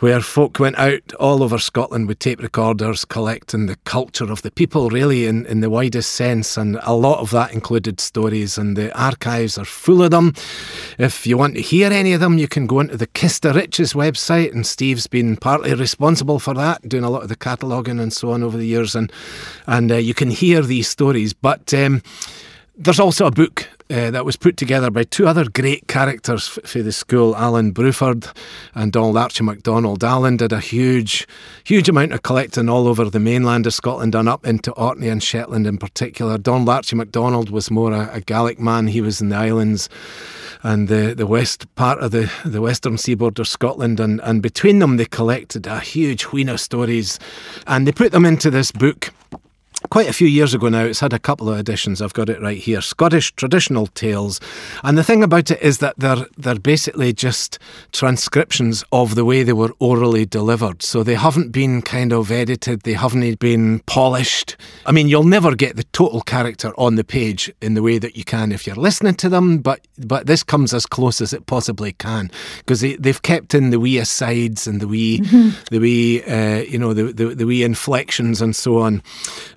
where 0.00 0.20
folk 0.20 0.58
went 0.58 0.78
out 0.78 1.12
all 1.20 1.42
over 1.42 1.58
Scotland 1.58 2.08
with 2.08 2.18
tape 2.18 2.40
recorders 2.40 3.04
collecting 3.04 3.66
the 3.66 3.76
culture 3.84 4.32
of 4.32 4.40
the 4.42 4.50
people, 4.50 4.88
really, 4.88 5.26
in, 5.26 5.44
in 5.46 5.60
the 5.60 5.70
widest 5.70 6.12
sense. 6.12 6.56
And 6.56 6.78
a 6.82 6.94
lot 6.94 7.20
of 7.20 7.30
that 7.30 7.52
included 7.52 8.00
stories, 8.00 8.56
and 8.56 8.76
the 8.76 8.98
archives 8.98 9.58
are 9.58 9.64
full 9.64 10.02
of 10.02 10.10
them. 10.10 10.34
If 10.98 11.26
you 11.26 11.36
want 11.36 11.54
to 11.56 11.60
hear 11.60 11.92
any 11.92 12.14
of 12.14 12.20
them, 12.20 12.38
you 12.38 12.48
can 12.48 12.66
go 12.66 12.80
into 12.80 12.96
the 12.96 13.06
Kist 13.06 13.44
o 13.44 13.52
Riches 13.52 13.92
website, 13.92 14.52
and 14.52 14.66
Steve's 14.66 15.06
been 15.06 15.36
partly 15.36 15.74
responsible 15.74 16.38
for 16.38 16.54
that, 16.54 16.88
doing 16.88 17.04
a 17.04 17.10
lot 17.10 17.22
of 17.22 17.28
the 17.28 17.36
cataloguing 17.36 18.00
and 18.00 18.12
so 18.12 18.30
on 18.32 18.42
over 18.42 18.56
the 18.56 18.66
years. 18.66 18.94
And, 18.94 19.12
and 19.66 19.92
uh, 19.92 19.96
you 19.96 20.14
can 20.14 20.30
hear 20.30 20.62
these 20.62 20.88
stories. 20.88 21.34
But 21.34 21.74
um, 21.74 22.02
there's 22.76 23.00
also 23.00 23.26
a 23.26 23.30
book 23.30 23.68
uh, 23.90 24.10
that 24.10 24.24
was 24.24 24.36
put 24.36 24.56
together 24.56 24.90
by 24.90 25.02
two 25.02 25.26
other 25.26 25.44
great 25.48 25.88
characters 25.88 26.46
for 26.46 26.80
the 26.80 26.92
school, 26.92 27.36
Alan 27.36 27.72
Bruford 27.72 28.32
and 28.74 28.92
Donald 28.92 29.16
Archie 29.16 29.42
MacDonald. 29.42 30.04
Alan 30.04 30.36
did 30.36 30.52
a 30.52 30.60
huge, 30.60 31.26
huge 31.64 31.88
amount 31.88 32.12
of 32.12 32.22
collecting 32.22 32.68
all 32.68 32.86
over 32.86 33.10
the 33.10 33.18
mainland 33.18 33.66
of 33.66 33.74
Scotland 33.74 34.14
and 34.14 34.28
up 34.28 34.46
into 34.46 34.70
Orkney 34.72 35.08
and 35.08 35.22
Shetland 35.22 35.66
in 35.66 35.76
particular. 35.76 36.38
Donald 36.38 36.68
Archie 36.68 36.96
MacDonald 36.96 37.50
was 37.50 37.70
more 37.70 37.92
a, 37.92 38.08
a 38.12 38.20
Gaelic 38.20 38.60
man. 38.60 38.86
He 38.86 39.00
was 39.00 39.20
in 39.20 39.30
the 39.30 39.36
islands 39.36 39.88
and 40.62 40.88
the, 40.88 41.14
the 41.14 41.26
west 41.26 41.74
part 41.74 41.98
of 41.98 42.12
the, 42.12 42.30
the 42.44 42.60
western 42.60 42.96
seaboard 42.96 43.38
of 43.38 43.48
Scotland. 43.48 43.98
And, 43.98 44.20
and 44.22 44.40
between 44.40 44.78
them, 44.78 44.96
they 44.96 45.06
collected 45.06 45.66
a 45.66 45.80
huge 45.80 46.24
wheen 46.24 46.48
of 46.48 46.60
stories 46.60 47.18
and 47.66 47.86
they 47.86 47.92
put 47.92 48.12
them 48.12 48.24
into 48.24 48.50
this 48.50 48.70
book 48.70 49.12
quite 49.90 50.08
a 50.08 50.12
few 50.12 50.28
years 50.28 50.54
ago 50.54 50.68
now. 50.68 50.84
It's 50.84 51.00
had 51.00 51.12
a 51.12 51.18
couple 51.18 51.48
of 51.50 51.58
editions. 51.58 52.00
I've 52.00 52.14
got 52.14 52.28
it 52.28 52.40
right 52.40 52.58
here. 52.58 52.80
Scottish 52.80 53.32
traditional 53.32 53.88
tales, 53.88 54.40
and 54.82 54.96
the 54.96 55.04
thing 55.04 55.22
about 55.22 55.50
it 55.50 55.60
is 55.60 55.78
that 55.78 55.94
they're 55.98 56.26
they're 56.38 56.58
basically 56.58 57.12
just 57.12 57.58
transcriptions 57.92 58.84
of 58.92 59.14
the 59.14 59.24
way 59.24 59.42
they 59.42 59.52
were 59.52 59.72
orally 59.78 60.24
delivered. 60.24 60.82
So 60.82 61.02
they 61.02 61.16
haven't 61.16 61.50
been 61.50 61.82
kind 61.82 62.12
of 62.12 62.30
edited. 62.30 62.82
They 62.82 62.94
haven't 62.94 63.38
been 63.40 63.80
polished. 63.80 64.56
I 64.86 64.92
mean, 64.92 65.08
you'll 65.08 65.24
never 65.24 65.54
get 65.54 65.76
the 65.76 65.84
total 65.84 66.20
character 66.22 66.72
on 66.78 66.94
the 66.94 67.04
page 67.04 67.52
in 67.60 67.74
the 67.74 67.82
way 67.82 67.98
that 67.98 68.16
you 68.16 68.24
can 68.24 68.52
if 68.52 68.66
you're 68.66 68.76
listening 68.76 69.14
to 69.16 69.28
them. 69.28 69.58
But 69.58 69.80
but 69.98 70.26
this 70.26 70.42
comes 70.42 70.72
as 70.72 70.86
close 70.86 71.20
as 71.20 71.32
it 71.32 71.46
possibly 71.46 71.92
can 71.92 72.30
because 72.58 72.80
they 72.80 72.94
they've 72.96 73.22
kept 73.22 73.54
in 73.54 73.70
the 73.70 73.80
wee 73.80 73.98
asides 73.98 74.66
and 74.66 74.80
the 74.80 74.88
wee 74.88 75.18
mm-hmm. 75.20 75.50
the 75.70 75.78
wee 75.80 76.22
uh, 76.22 76.62
you 76.62 76.78
know 76.78 76.94
the, 76.94 77.12
the 77.12 77.34
the 77.34 77.46
wee 77.46 77.64
inflections 77.64 78.40
and 78.40 78.54
so 78.54 78.78
on. 78.78 79.02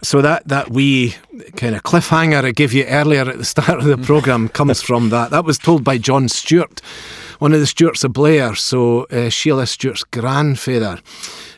So 0.01 0.22
that 0.23 0.47
that 0.47 0.71
wee 0.71 1.15
kind 1.55 1.75
of 1.75 1.83
cliffhanger 1.83 2.43
I 2.43 2.51
gave 2.51 2.73
you 2.73 2.85
earlier 2.85 3.29
at 3.29 3.37
the 3.37 3.45
start 3.45 3.79
of 3.79 3.85
the 3.85 3.97
program 3.97 4.49
comes 4.49 4.81
from 4.81 5.09
that. 5.09 5.29
That 5.29 5.45
was 5.45 5.57
told 5.57 5.83
by 5.83 5.97
John 5.97 6.27
Stewart, 6.27 6.81
one 7.39 7.53
of 7.53 7.59
the 7.59 7.67
Stewarts 7.67 8.03
of 8.03 8.13
Blair. 8.13 8.55
So 8.55 9.03
uh, 9.05 9.29
Sheila 9.29 9.67
Stewart's 9.67 10.03
grandfather. 10.03 10.99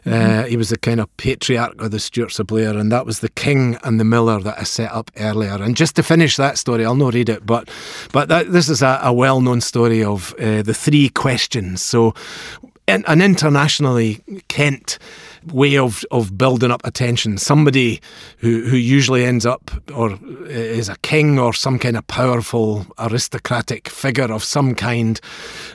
Uh, 0.05 0.43
he 0.43 0.55
was 0.55 0.70
the 0.70 0.78
kind 0.78 0.99
of 0.99 1.07
patriarch 1.18 1.82
of 1.82 1.89
the 1.89 1.99
Stewarts 1.99 2.38
of 2.38 2.45
Blair, 2.45 2.78
and 2.78 2.91
that 2.91 3.07
was 3.07 3.22
the 3.22 3.30
king 3.30 3.78
and 3.84 3.99
the 3.99 4.03
miller 4.03 4.39
that 4.39 4.59
I 4.59 4.63
set 4.63 4.91
up 4.91 5.09
earlier. 5.18 5.55
And 5.55 5.76
just 5.76 5.95
to 5.95 6.03
finish 6.03 6.36
that 6.36 6.59
story, 6.59 6.86
I'll 6.86 6.95
not 6.95 7.16
read 7.16 7.30
it, 7.30 7.45
but 7.45 7.70
but 8.11 8.30
that, 8.30 8.51
this 8.51 8.70
is 8.70 8.84
a, 8.84 8.99
a 9.01 9.11
well-known 9.11 9.61
story 9.61 10.03
of 10.03 10.36
uh, 10.39 10.61
the 10.61 10.76
three 10.76 11.09
questions. 11.09 11.82
So, 11.82 12.13
in, 12.88 13.03
an 13.07 13.20
internationally 13.20 14.22
Kent 14.47 14.99
way 15.54 15.78
of, 15.78 16.04
of 16.12 16.38
building 16.38 16.72
up 16.72 16.82
attention. 16.86 17.38
Somebody 17.38 18.02
who, 18.39 18.64
who 18.64 18.78
usually 18.78 19.26
ends 19.26 19.46
up 19.46 19.72
or 19.93 20.20
is 20.48 20.89
a 20.89 20.98
king 20.98 21.39
or 21.39 21.54
some 21.54 21.80
kind 21.80 21.98
of 21.98 22.06
powerful 22.08 22.86
aristocratic 23.00 23.89
figure 23.89 24.32
of 24.32 24.43
some 24.43 24.76
kind 24.76 25.20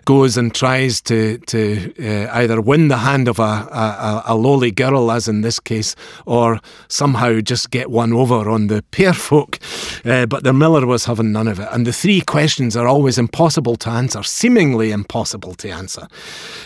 goes 0.04 0.36
and 0.36 0.54
tries 0.54 1.00
to 1.02 1.38
to 1.38 1.92
uh, 1.98 2.30
either 2.32 2.60
win 2.60 2.88
the 2.88 2.98
hand 2.98 3.28
of 3.28 3.38
a, 3.38 3.42
a, 3.42 4.22
a, 4.26 4.34
lowly 4.36 4.70
girl, 4.70 5.10
as 5.10 5.28
in 5.28 5.40
this 5.40 5.60
case, 5.60 5.96
or 6.26 6.60
somehow 6.88 7.40
just 7.40 7.70
get 7.70 7.90
one 7.90 8.12
over 8.12 8.48
on 8.48 8.68
the 8.68 8.82
pair 8.90 9.12
folk. 9.12 9.58
Uh, 10.04 10.26
but 10.26 10.44
the 10.44 10.52
miller 10.52 10.86
was 10.86 11.04
having 11.04 11.32
none 11.32 11.48
of 11.48 11.58
it. 11.58 11.68
And 11.72 11.86
the 11.86 11.92
three 11.92 12.20
questions 12.20 12.76
are 12.76 12.86
always 12.86 13.18
impossible 13.18 13.76
to 13.76 13.90
answer, 13.90 14.22
seemingly 14.22 14.92
impossible 14.92 15.54
to 15.56 15.70
answer. 15.70 16.06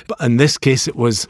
But 0.06 0.20
in 0.20 0.36
this 0.36 0.58
case, 0.58 0.88
it 0.88 0.96
was 0.96 1.26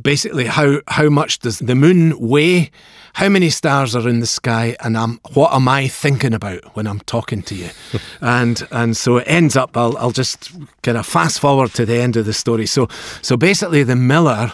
basically 0.00 0.46
how 0.46 0.80
how 0.88 1.08
much 1.08 1.38
does 1.40 1.58
the 1.58 1.74
moon 1.74 2.18
weigh? 2.18 2.70
How 3.14 3.28
many 3.28 3.50
stars 3.50 3.96
are 3.96 4.08
in 4.08 4.20
the 4.20 4.26
sky? 4.26 4.76
And 4.80 4.96
um, 4.96 5.20
what 5.34 5.52
am 5.52 5.68
I 5.68 5.88
thinking 5.88 6.32
about 6.32 6.76
when 6.76 6.86
I'm 6.86 7.00
talking 7.00 7.42
to 7.42 7.54
you? 7.54 7.70
And 8.20 8.66
and 8.70 8.96
so 8.96 9.18
it 9.18 9.24
ends 9.26 9.56
up 9.56 9.76
I'll, 9.76 9.96
I'll 9.98 10.10
just 10.12 10.52
kind 10.82 10.98
of 10.98 11.06
fast 11.06 11.40
forward 11.40 11.72
to 11.74 11.86
the 11.86 11.96
end 11.96 12.16
of 12.16 12.26
the 12.26 12.32
story. 12.32 12.66
So 12.66 12.88
so 13.22 13.36
basically 13.36 13.82
the 13.82 13.96
miller 13.96 14.52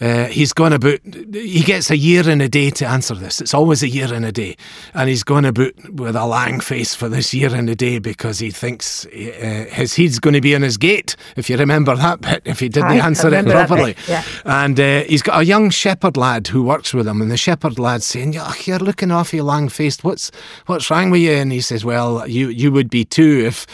uh, 0.00 0.26
he's 0.26 0.52
gone 0.52 0.72
about, 0.72 1.00
he 1.32 1.62
gets 1.62 1.90
a 1.90 1.96
year 1.96 2.28
and 2.28 2.42
a 2.42 2.48
day 2.48 2.70
to 2.70 2.86
answer 2.86 3.14
this. 3.14 3.40
It's 3.40 3.54
always 3.54 3.82
a 3.82 3.88
year 3.88 4.12
and 4.12 4.24
a 4.24 4.32
day. 4.32 4.56
And 4.94 5.08
he's 5.08 5.22
gone 5.22 5.44
about 5.44 5.72
with 5.92 6.16
a 6.16 6.26
lang 6.26 6.60
face 6.60 6.94
for 6.94 7.08
this 7.08 7.32
year 7.32 7.54
and 7.54 7.68
a 7.70 7.74
day 7.74 7.98
because 7.98 8.38
he 8.38 8.50
thinks 8.50 9.06
uh, 9.06 9.66
his 9.70 9.96
head's 9.96 10.18
going 10.18 10.34
to 10.34 10.40
be 10.40 10.54
on 10.54 10.62
his 10.62 10.76
gate, 10.76 11.16
if 11.36 11.48
you 11.48 11.56
remember 11.56 11.96
that 11.96 12.20
bit, 12.20 12.42
if 12.44 12.60
he 12.60 12.68
didn't 12.68 12.90
I 12.90 13.06
answer 13.06 13.32
it 13.32 13.46
properly. 13.46 13.96
Yeah. 14.06 14.22
And 14.44 14.78
uh, 14.78 15.02
he's 15.04 15.22
got 15.22 15.40
a 15.40 15.44
young 15.44 15.70
shepherd 15.70 16.16
lad 16.16 16.46
who 16.48 16.62
works 16.62 16.92
with 16.92 17.08
him. 17.08 17.22
And 17.22 17.30
the 17.30 17.36
shepherd 17.36 17.78
lad's 17.78 18.06
saying, 18.06 18.34
You're 18.64 18.78
looking 18.78 19.10
awfully 19.10 19.40
lang 19.40 19.68
faced. 19.68 20.04
What's, 20.04 20.30
what's 20.66 20.90
wrong 20.90 21.10
with 21.10 21.22
you? 21.22 21.32
And 21.32 21.52
he 21.52 21.60
says, 21.60 21.84
Well, 21.84 22.28
you, 22.28 22.48
you 22.48 22.70
would 22.70 22.90
be 22.90 23.04
too 23.04 23.44
if, 23.46 23.66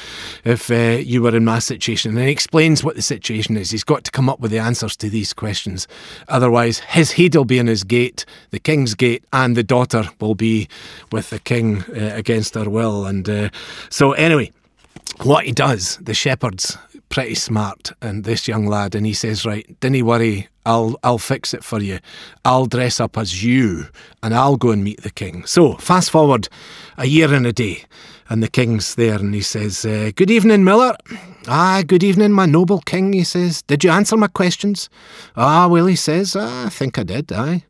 if 0.45 0.71
uh, 0.71 1.01
you 1.03 1.23
were 1.23 1.35
in 1.35 1.45
my 1.45 1.59
situation. 1.59 2.13
And 2.13 2.21
he 2.21 2.31
explains 2.31 2.85
what 2.85 2.95
the 2.95 3.03
situation 3.03 3.57
is. 3.57 3.71
He's 3.71 3.85
got 3.85 4.05
to 4.05 4.11
come 4.11 4.29
up 4.29 4.41
with 4.41 4.53
the 4.53 4.59
answers 4.59 4.97
to 4.99 5.11
these 5.11 5.33
questions. 5.33 5.89
Otherwise, 6.29 6.81
his 6.81 7.13
head 7.13 7.35
will 7.35 7.45
be 7.45 7.59
in 7.59 7.67
his 7.67 7.85
gate, 7.85 8.25
the 8.51 8.59
king's 8.59 8.95
gate, 8.95 9.25
and 9.33 9.57
the 9.57 9.63
daughter 9.63 10.09
will 10.21 10.35
be 10.35 10.69
with 11.11 11.31
the 11.31 11.39
king 11.39 11.83
uh, 11.83 12.11
against 12.15 12.55
her 12.55 12.69
will. 12.69 13.07
And 13.07 13.29
uh, 13.29 13.51
so, 13.91 14.13
anyway, 14.13 14.51
what 15.23 15.45
he 15.45 15.53
does, 15.53 15.99
the 15.99 16.15
shepherd's 16.15 16.77
pretty 17.09 17.35
smart, 17.35 17.93
and 18.01 18.25
this 18.25 18.49
young 18.49 18.67
lad, 18.67 18.95
and 18.95 19.05
he 19.05 19.13
says, 19.13 19.45
"Right, 19.45 19.67
dinny 19.81 20.03
worry, 20.03 20.49
I'll 20.65 20.99
I'll 21.05 21.19
fix 21.19 21.53
it 21.53 21.63
for 21.63 21.81
you. 21.81 21.99
I'll 22.45 22.67
dress 22.67 23.01
up 23.01 23.19
as 23.19 23.45
you, 23.45 23.87
and 24.23 24.35
I'll 24.35 24.57
go 24.57 24.71
and 24.71 24.83
meet 24.83 25.03
the 25.03 25.11
king." 25.11 25.45
So, 25.45 25.75
fast 25.75 26.11
forward 26.11 26.49
a 26.97 27.07
year 27.07 27.33
and 27.33 27.47
a 27.47 27.53
day, 27.53 27.85
and 28.31 28.43
the 28.43 28.49
king's 28.49 28.95
there, 28.95 29.19
and 29.19 29.35
he 29.35 29.43
says, 29.43 29.85
uh, 29.85 30.11
"Good 30.17 30.31
evening, 30.31 30.65
Miller." 30.65 30.97
Ah, 31.49 31.83
good 31.85 32.05
evening, 32.05 32.33
my 32.33 32.47
noble 32.47 32.81
king, 32.81 33.13
he 33.13 33.25
says. 33.25 33.63
Did 33.63 33.83
you 33.83 33.91
answer 33.91 34.17
my 34.17 34.29
questions? 34.29 34.89
Ah, 35.37 35.67
well, 35.67 35.87
he 35.87 35.97
says, 35.97 36.37
ah, 36.37 36.67
I 36.67 36.69
think 36.69 36.99
I 36.99 37.03
did, 37.03 37.33
aye. 37.33 37.65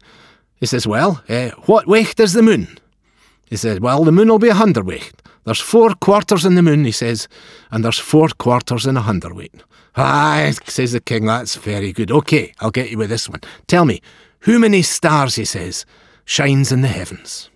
He 0.60 0.66
says, 0.66 0.86
Well, 0.86 1.22
uh, 1.28 1.50
what 1.66 1.88
weight 1.88 2.20
is 2.20 2.34
the 2.34 2.42
moon? 2.42 2.78
He 3.46 3.56
says, 3.56 3.80
Well, 3.80 4.04
the 4.04 4.12
moon 4.12 4.28
will 4.28 4.38
be 4.38 4.48
a 4.48 4.54
hundred 4.54 4.86
weight. 4.86 5.12
There's 5.44 5.58
four 5.58 5.94
quarters 5.94 6.44
in 6.44 6.54
the 6.54 6.62
moon, 6.62 6.84
he 6.84 6.92
says, 6.92 7.26
and 7.72 7.84
there's 7.84 7.98
four 7.98 8.28
quarters 8.38 8.86
in 8.86 8.96
a 8.96 9.00
hundredweight. 9.00 9.64
Aye, 9.96 10.54
says 10.66 10.92
the 10.92 11.00
king, 11.00 11.26
that's 11.26 11.56
very 11.56 11.92
good. 11.92 12.12
Okay, 12.12 12.54
I'll 12.60 12.70
get 12.70 12.90
you 12.90 12.98
with 12.98 13.10
this 13.10 13.28
one. 13.28 13.40
Tell 13.66 13.84
me, 13.84 14.00
how 14.40 14.58
many 14.58 14.82
stars, 14.82 15.34
he 15.34 15.44
says, 15.44 15.84
shines 16.24 16.70
in 16.70 16.82
the 16.82 16.88
heavens? 16.88 17.50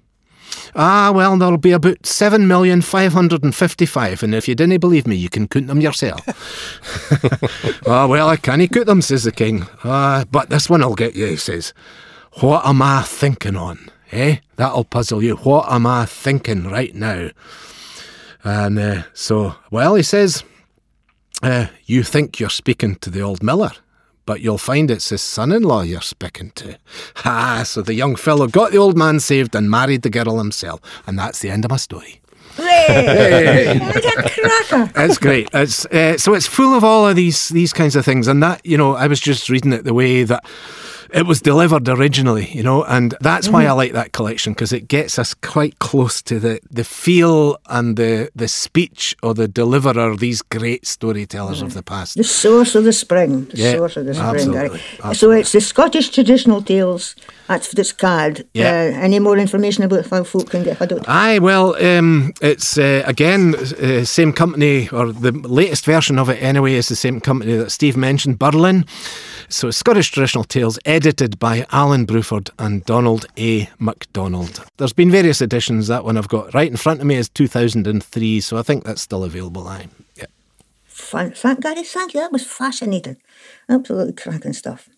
Ah, 0.75 1.13
well, 1.15 1.37
there'll 1.37 1.59
be 1.59 1.73
about 1.73 2.07
7,555, 2.07 4.23
and 4.23 4.35
if 4.35 4.49
you 4.49 4.55
didn't 4.55 4.81
believe 4.81 5.07
me, 5.07 5.17
you 5.17 5.29
can 5.29 5.49
count 5.49 5.67
them 5.67 5.81
yourself. 5.81 6.21
ah, 7.87 8.07
well, 8.07 8.29
I 8.29 8.37
can't 8.37 8.73
count 8.73 8.87
them, 8.87 9.03
says 9.03 9.25
the 9.25 9.33
king. 9.33 9.67
Ah, 9.85 10.25
but 10.31 10.51
this 10.51 10.69
one 10.69 10.81
will 10.81 10.95
get 10.95 11.17
you, 11.17 11.27
he 11.27 11.37
says. 11.37 11.73
What 12.41 12.67
am 12.67 12.83
I 12.83 13.03
thinking 13.03 13.57
on? 13.57 13.91
Eh? 14.13 14.37
That'll 14.57 14.85
puzzle 14.85 15.23
you. 15.23 15.37
What 15.37 15.71
am 15.71 15.87
I 15.87 16.07
thinking 16.07 16.69
right 16.69 16.95
now? 16.95 17.31
And 18.45 18.79
uh, 18.79 19.03
so, 19.15 19.55
well, 19.71 19.95
he 19.95 20.03
says, 20.03 20.45
uh, 21.43 21.67
You 21.87 22.03
think 22.03 22.39
you're 22.39 22.51
speaking 22.51 22.97
to 22.97 23.11
the 23.11 23.21
old 23.21 23.43
miller, 23.43 23.73
but 24.27 24.41
you'll 24.41 24.59
find 24.59 24.91
it's 24.91 25.09
his 25.09 25.23
son 25.23 25.53
in 25.53 25.63
law 25.63 25.83
you're 25.83 26.03
speaking 26.03 26.51
to. 26.57 26.79
Ha! 27.17 27.63
so 27.65 27.81
the 27.81 27.95
young 27.95 28.17
fellow 28.17 28.49
got 28.49 28.73
the 28.73 28.79
old 28.79 28.99
man 28.99 29.21
saved 29.21 29.55
and 29.55 29.71
married 29.71 30.03
the 30.03 30.11
girl 30.11 30.39
himself. 30.39 30.81
And 31.07 31.19
that's 31.19 31.39
the 31.39 31.49
end 31.51 31.65
of 31.65 31.71
my 31.71 31.77
story. 31.77 32.21
Hey! 32.57 33.79
What 33.79 34.05
a 34.05 34.31
cracker! 34.31 34.93
It's 34.97 35.19
great. 35.19 35.49
It's 35.53 35.87
uh, 35.87 36.19
so 36.19 36.35
it's 36.35 36.47
full 36.47 36.75
of 36.75 36.83
all 36.85 37.07
of 37.07 37.15
these 37.17 37.51
these 37.51 37.73
kinds 37.73 37.97
of 37.97 38.05
things, 38.05 38.29
and 38.29 38.43
that 38.43 38.65
you 38.65 38.79
know, 38.79 38.95
I 38.95 39.07
was 39.07 39.21
just 39.21 39.51
reading 39.51 39.73
it 39.73 39.85
the 39.85 39.93
way 39.93 40.25
that 40.25 40.45
it 41.13 41.27
was 41.27 41.41
delivered 41.41 41.89
originally, 41.89 42.47
you 42.51 42.63
know, 42.63 42.85
and 42.85 43.15
that's 43.21 43.49
why 43.49 43.63
I 43.63 43.67
mm-hmm. 43.67 43.77
like 43.77 43.93
that 43.93 44.13
collection 44.13 44.53
because 44.53 44.73
it 44.73 44.89
gets 44.89 45.19
us 45.19 45.35
quite 45.35 45.79
close 45.79 46.23
to 46.23 46.39
the, 46.39 46.61
the 46.71 46.85
feel 46.85 47.59
and 47.67 47.97
the 47.97 48.31
the 48.35 48.49
speech 48.49 49.17
of 49.23 49.37
the 49.37 49.49
deliverer, 49.49 50.17
these 50.17 50.43
great 50.43 50.87
storytellers 50.87 51.63
of 51.63 51.71
mm. 51.71 51.75
the 51.75 51.83
past. 51.83 52.17
The 52.17 52.25
source 52.25 52.75
of 52.75 52.85
the 52.85 52.93
spring. 52.93 53.47
The 53.47 53.57
Yeah, 53.57 53.73
source 53.73 53.97
of 53.97 54.07
the 54.07 54.15
spring. 54.15 54.27
Eh? 54.27 54.39
absolutely, 54.39 54.81
Gary. 55.03 55.15
So 55.15 55.31
it's 55.31 55.53
the 55.53 55.61
Scottish 55.61 56.11
traditional 56.11 56.63
tales. 56.63 57.15
That's 57.49 57.69
what 57.69 57.79
it's 57.79 57.93
called. 57.93 58.43
Yeah. 58.55 58.71
Uh, 58.71 59.01
any 59.01 59.19
more 59.19 59.39
information 59.39 59.85
about 59.85 60.07
how 60.07 60.25
folk 60.25 60.51
can 60.51 60.65
get 60.65 60.79
hold 60.79 60.93
of 60.93 60.99
it? 60.99 61.09
Aye, 61.09 61.39
well, 61.39 61.77
um, 61.77 62.33
it's 62.41 62.77
uh, 62.77 63.03
again 63.07 63.55
uh, 63.55 64.05
same 64.05 64.33
company, 64.33 64.89
or 64.91 65.13
the 65.13 65.33
latest 65.33 65.85
version 65.85 66.19
of 66.19 66.29
it 66.29 66.43
anyway, 66.43 66.75
is 66.75 66.89
the 66.89 66.97
same 66.97 67.21
company 67.21 67.57
that 67.57 67.71
Steve 67.71 67.97
mentioned, 67.97 68.39
Birlinn. 68.39 68.87
So 69.49 69.69
it's 69.69 69.77
Scottish 69.77 70.11
Traditional 70.11 70.45
Tales, 70.45 70.79
edited 70.85 71.39
by 71.39 71.67
Alan 71.71 72.05
Bruford 72.07 72.51
and 72.59 72.85
Donald 72.85 73.27
A. 73.39 73.69
MacDonald. 73.79 74.65
There's 74.79 74.93
been 74.93 75.11
various 75.11 75.41
editions. 75.41 75.87
That 75.87 76.05
one 76.05 76.17
I've 76.17 76.29
got 76.29 76.53
right 76.53 76.71
in 76.71 76.77
front 76.77 77.01
of 77.01 77.07
me 77.07 77.15
is 77.15 77.29
2003, 77.29 78.41
so 78.41 78.57
I 78.57 78.63
think 78.63 78.85
that's 78.85 79.03
still 79.03 79.23
available. 79.23 79.69
Aye, 79.69 79.87
yeah. 80.17 80.27
Fun, 80.85 81.31
thank 81.31 81.61
Gary, 81.61 81.85
thank 81.85 82.15
you. 82.15 82.21
That 82.21 82.33
was 82.33 82.45
fascinating. 82.45 83.19
Absolutely 83.69 84.15
cracking 84.15 84.53
stuff. 84.53 84.89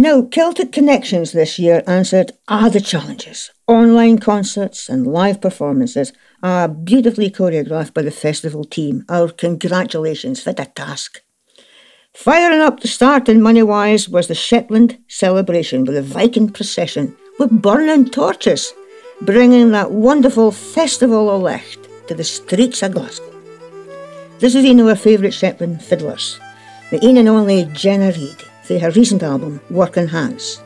Now, 0.00 0.22
Celtic 0.22 0.72
Connections 0.72 1.32
this 1.32 1.58
year 1.58 1.82
answered 1.86 2.32
Are 2.48 2.70
the 2.70 2.80
challenges? 2.80 3.50
Online 3.66 4.16
concerts 4.18 4.88
and 4.88 5.06
live 5.06 5.42
performances 5.42 6.14
are 6.42 6.68
beautifully 6.68 7.30
choreographed 7.30 7.92
by 7.92 8.00
the 8.00 8.10
festival 8.10 8.64
team. 8.64 9.04
Our 9.10 9.28
congratulations 9.28 10.42
for 10.42 10.54
the 10.54 10.64
task. 10.64 11.20
Firing 12.14 12.62
up 12.62 12.80
the 12.80 12.88
start 12.88 13.28
in 13.28 13.42
money 13.42 13.62
wise 13.62 14.08
was 14.08 14.26
the 14.26 14.34
Shetland 14.34 14.96
celebration 15.06 15.84
with 15.84 15.98
a 15.98 16.02
Viking 16.02 16.48
procession 16.48 17.14
with 17.38 17.60
burning 17.60 18.08
torches, 18.08 18.72
bringing 19.20 19.72
that 19.72 19.90
wonderful 19.90 20.50
Festival 20.50 21.28
of 21.28 21.42
Licht 21.42 21.86
to 22.08 22.14
the 22.14 22.24
streets 22.24 22.82
of 22.82 22.92
Glasgow. 22.92 23.34
This 24.38 24.54
is 24.54 24.64
one 24.64 24.80
of 24.80 24.86
our 24.86 24.96
favourite 24.96 25.34
Shetland 25.34 25.82
fiddlers, 25.82 26.40
the 26.90 27.00
one 27.00 27.18
and 27.18 27.28
only 27.28 27.66
Jenna 27.74 28.12
Reid, 28.12 28.49
her 28.78 28.90
recent 28.90 29.22
album, 29.22 29.60
Working 29.70 30.08
Hands. 30.08 30.62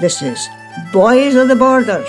This 0.00 0.22
is 0.22 0.48
Boys 0.92 1.34
of 1.34 1.48
the 1.48 1.56
Borders. 1.56 2.08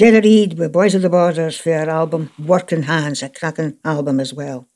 Jenna 0.00 0.22
Reid 0.22 0.58
with 0.58 0.72
Boys 0.72 0.94
of 0.94 1.02
the 1.02 1.10
Borders 1.10 1.58
for 1.58 1.74
her 1.74 1.90
album 1.90 2.30
Working 2.38 2.84
Hands, 2.84 3.22
a 3.22 3.28
cracking 3.28 3.76
album 3.84 4.18
as 4.18 4.32
well. 4.32 4.66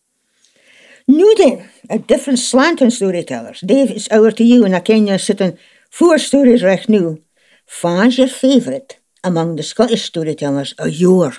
New 1.09 1.35
then, 1.37 1.67
a 1.89 1.99
different 1.99 2.39
slant 2.39 2.83
on 2.83 2.91
storytellers. 2.91 3.63
Dave, 3.63 3.91
it's 3.91 4.07
over 4.11 4.31
to 4.33 4.45
you, 4.45 4.67
and 4.67 4.77
I 4.77 4.81
ken 4.81 5.07
you're 5.07 5.17
sitting 5.17 5.57
four 5.91 6.19
stories 6.19 6.63
right 6.63 6.87
now. 6.91 7.17
Fan's 7.65 8.19
your 8.19 8.29
favourite, 8.29 8.99
among 9.23 9.57
the 9.57 9.63
Scottish 9.63 10.03
storytellers 10.03 10.75
are 10.79 10.89
your? 10.89 11.33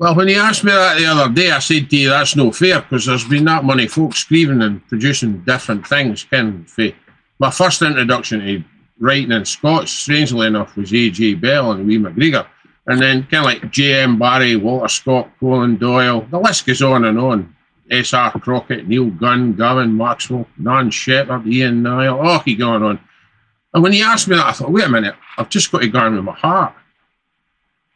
Well, 0.00 0.16
when 0.16 0.26
you 0.26 0.40
asked 0.40 0.64
me 0.64 0.72
that 0.72 0.98
the 0.98 1.06
other 1.06 1.32
day, 1.32 1.52
I 1.52 1.60
said 1.60 1.88
to 1.90 1.96
you 1.96 2.08
that's 2.08 2.34
no 2.34 2.50
fair 2.50 2.80
because 2.80 3.06
there's 3.06 3.28
been 3.28 3.44
that 3.44 3.64
many 3.64 3.86
folks 3.86 4.18
screaming 4.18 4.60
and 4.60 4.84
producing 4.88 5.44
different 5.44 5.86
things. 5.86 6.24
Ken, 6.24 6.66
my 7.38 7.52
first 7.52 7.80
introduction 7.80 8.40
to 8.40 8.64
writing 8.98 9.30
in 9.30 9.44
Scots, 9.44 9.92
strangely 9.92 10.48
enough, 10.48 10.76
was 10.76 10.90
J.J. 10.90 11.34
Bell 11.34 11.70
and 11.70 11.86
Wee 11.86 11.96
McGregor. 11.98 12.44
And 12.88 13.00
then 13.00 13.22
kind 13.24 13.34
of 13.34 13.44
like 13.44 13.70
J.M. 13.70 14.18
Barrie, 14.18 14.56
Walter 14.56 14.88
Scott, 14.88 15.30
Conan 15.38 15.76
Doyle, 15.76 16.22
the 16.30 16.40
list 16.40 16.66
goes 16.66 16.82
on 16.82 17.04
and 17.04 17.18
on. 17.18 17.54
S.R. 17.90 18.32
Crockett, 18.32 18.88
Neil 18.88 19.10
Gunn, 19.10 19.54
Gavin 19.54 19.96
Maxwell, 19.96 20.46
Nan 20.58 20.90
Shepherd, 20.90 21.46
Ian 21.46 21.82
Niall, 21.82 22.20
oh, 22.26 22.38
keep 22.40 22.58
going 22.58 22.82
on. 22.82 22.98
And 23.72 23.82
when 23.82 23.92
he 23.92 24.02
asked 24.02 24.28
me 24.28 24.36
that, 24.36 24.46
I 24.46 24.52
thought, 24.52 24.72
wait 24.72 24.84
a 24.84 24.88
minute, 24.88 25.14
I've 25.36 25.48
just 25.48 25.70
got 25.70 25.82
to 25.82 25.88
go 25.88 25.98
on 25.98 26.16
with 26.16 26.24
my 26.24 26.32
heart. 26.32 26.74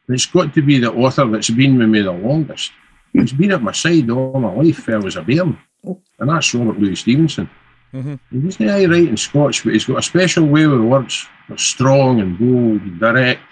And 0.07 0.14
it's 0.14 0.26
got 0.26 0.53
to 0.55 0.62
be 0.62 0.78
the 0.78 0.93
author 0.93 1.26
that's 1.26 1.51
been 1.51 1.78
with 1.78 1.88
me 1.88 2.03
the 2.03 2.12
longest. 2.12 2.72
He's 3.12 3.32
been 3.32 3.53
at 3.53 3.62
my 3.62 3.72
side 3.72 4.11
all 4.11 4.38
my 4.40 4.53
life. 4.53 4.88
I 4.88 4.97
was 4.97 5.16
a 5.16 5.22
bairn. 5.22 5.59
And 5.84 6.28
that's 6.28 6.55
Robert 6.55 6.78
Louis 6.78 6.97
Stevenson. 6.97 7.49
Mm-hmm. 7.93 8.45
He's 8.45 8.61
not 8.61 8.88
writing 8.88 9.16
Scotch, 9.16 9.64
but 9.64 9.74
he's 9.74 9.84
got 9.84 9.99
a 9.99 10.03
special 10.03 10.47
way 10.47 10.66
with 10.66 10.80
words. 10.80 11.26
That's 11.49 11.62
strong 11.62 12.20
and 12.20 12.38
bold 12.38 12.80
and 12.82 12.99
direct, 12.99 13.43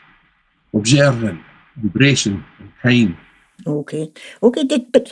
observant, 0.74 1.40
embracing 1.82 2.44
and 2.58 2.72
kind. 2.82 3.16
Okay. 3.66 4.12
Okay, 4.42 4.64
did, 4.64 4.92
but 4.92 5.08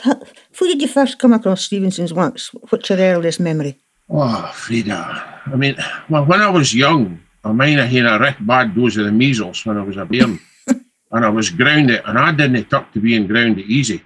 who 0.59 0.67
did 0.67 0.81
you 0.81 0.89
first 0.89 1.19
come 1.19 1.33
across 1.33 1.63
Stevenson's 1.63 2.15
works? 2.15 2.51
What's 2.71 2.89
your 2.89 2.99
earliest 2.99 3.41
memory? 3.41 3.79
Oh, 4.11 4.51
Frieda. 4.55 5.41
I 5.47 5.57
mean, 5.57 5.77
well, 6.09 6.25
when 6.25 6.41
I 6.41 6.49
was 6.49 6.75
young, 6.75 7.21
I 7.45 7.53
mean, 7.53 7.79
I 7.79 7.87
had 7.87 8.07
a 8.07 8.19
real 8.19 8.35
bad 8.41 8.75
dose 8.75 8.97
of 8.97 9.05
the 9.05 9.13
measles 9.13 9.65
when 9.67 9.77
I 9.77 9.83
was 9.83 9.97
a 9.97 10.05
bairn. 10.05 10.41
and 10.67 11.25
I 11.25 11.29
was 11.29 11.51
grounded, 11.51 12.03
and 12.07 12.19
I 12.19 12.33
didn't 12.33 12.71
talk 12.71 12.93
to 12.93 13.01
being 13.01 13.27
grounded 13.27 13.67
easy. 13.67 14.03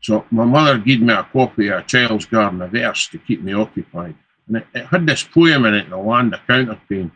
So 0.00 0.26
my 0.30 0.44
mother 0.44 0.78
gave 0.78 1.00
me 1.00 1.14
a 1.14 1.26
copy 1.32 1.68
of 1.68 1.80
a 1.80 1.82
Child's 1.82 2.26
Garden 2.26 2.60
of 2.60 2.72
Verse 2.72 3.08
to 3.08 3.18
keep 3.18 3.42
me 3.42 3.54
occupied. 3.54 4.14
And 4.46 4.58
it, 4.58 4.66
it 4.74 4.86
had 4.86 5.06
this 5.06 5.22
poem 5.22 5.64
in 5.64 5.74
it, 5.74 5.88
The 5.88 5.96
Land 5.96 6.34
of 6.34 6.40
Counterpane. 6.46 7.10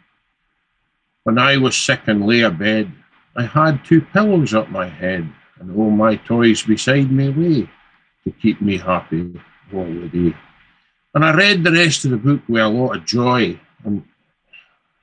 When 1.24 1.38
I 1.38 1.58
was 1.58 1.76
sick 1.76 2.00
and 2.06 2.26
lay 2.26 2.40
abed, 2.40 2.90
I 3.36 3.44
had 3.44 3.84
two 3.84 4.00
pillows 4.00 4.54
up 4.54 4.70
my 4.70 4.86
head 4.86 5.28
and 5.60 5.76
all 5.76 5.90
my 5.90 6.16
toys 6.16 6.62
beside 6.62 7.10
me 7.10 7.28
lay 7.28 7.70
to 8.24 8.30
keep 8.40 8.60
me 8.60 8.78
happy 8.78 9.40
all 9.72 9.84
the 9.84 10.08
day. 10.08 10.36
And 11.14 11.24
I 11.24 11.34
read 11.34 11.64
the 11.64 11.72
rest 11.72 12.04
of 12.04 12.12
the 12.12 12.16
book 12.16 12.40
with 12.48 12.62
a 12.62 12.68
lot 12.68 12.96
of 12.96 13.04
joy, 13.04 13.58
and 13.84 14.04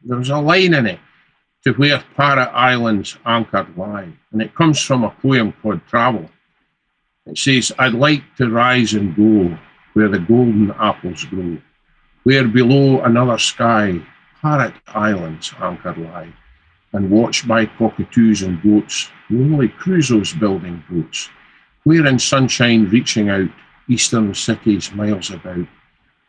there 0.03 0.17
was 0.17 0.29
a 0.29 0.39
line 0.39 0.73
in 0.73 0.85
it 0.85 0.99
to 1.63 1.73
where 1.73 2.03
Parrot 2.15 2.51
Islands 2.53 3.17
anchored 3.25 3.75
lie, 3.77 4.13
and 4.31 4.41
it 4.41 4.55
comes 4.55 4.81
from 4.81 5.03
a 5.03 5.15
poem 5.21 5.53
called 5.61 5.81
Travel. 5.87 6.29
It 7.25 7.37
says, 7.37 7.71
I'd 7.79 7.93
like 7.93 8.23
to 8.37 8.49
rise 8.49 8.93
and 8.93 9.15
go 9.15 9.57
where 9.93 10.09
the 10.09 10.19
golden 10.19 10.71
apples 10.71 11.25
grow, 11.25 11.57
where 12.23 12.47
below 12.47 13.01
another 13.01 13.37
sky 13.37 13.99
Parrot 14.41 14.75
Islands 14.87 15.53
anchored 15.59 15.97
lie 15.97 16.33
and 16.95 17.11
watched 17.11 17.47
by 17.47 17.65
cockatoos 17.65 18.41
and 18.41 18.61
goats, 18.63 19.09
lonely 19.29 19.67
Crusoes 19.67 20.37
building 20.39 20.81
boats, 20.89 21.29
where 21.83 22.05
in 22.05 22.17
sunshine 22.17 22.89
reaching 22.89 23.29
out, 23.29 23.49
eastern 23.89 24.33
cities 24.33 24.91
miles 24.93 25.29
about, 25.29 25.67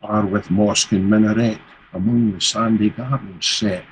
are 0.01 0.25
with 0.25 0.51
mosque 0.51 0.91
and 0.91 1.09
minaret 1.09 1.59
among 1.93 2.33
the 2.33 2.41
sandy 2.41 2.89
gardens 2.89 3.47
set. 3.47 3.83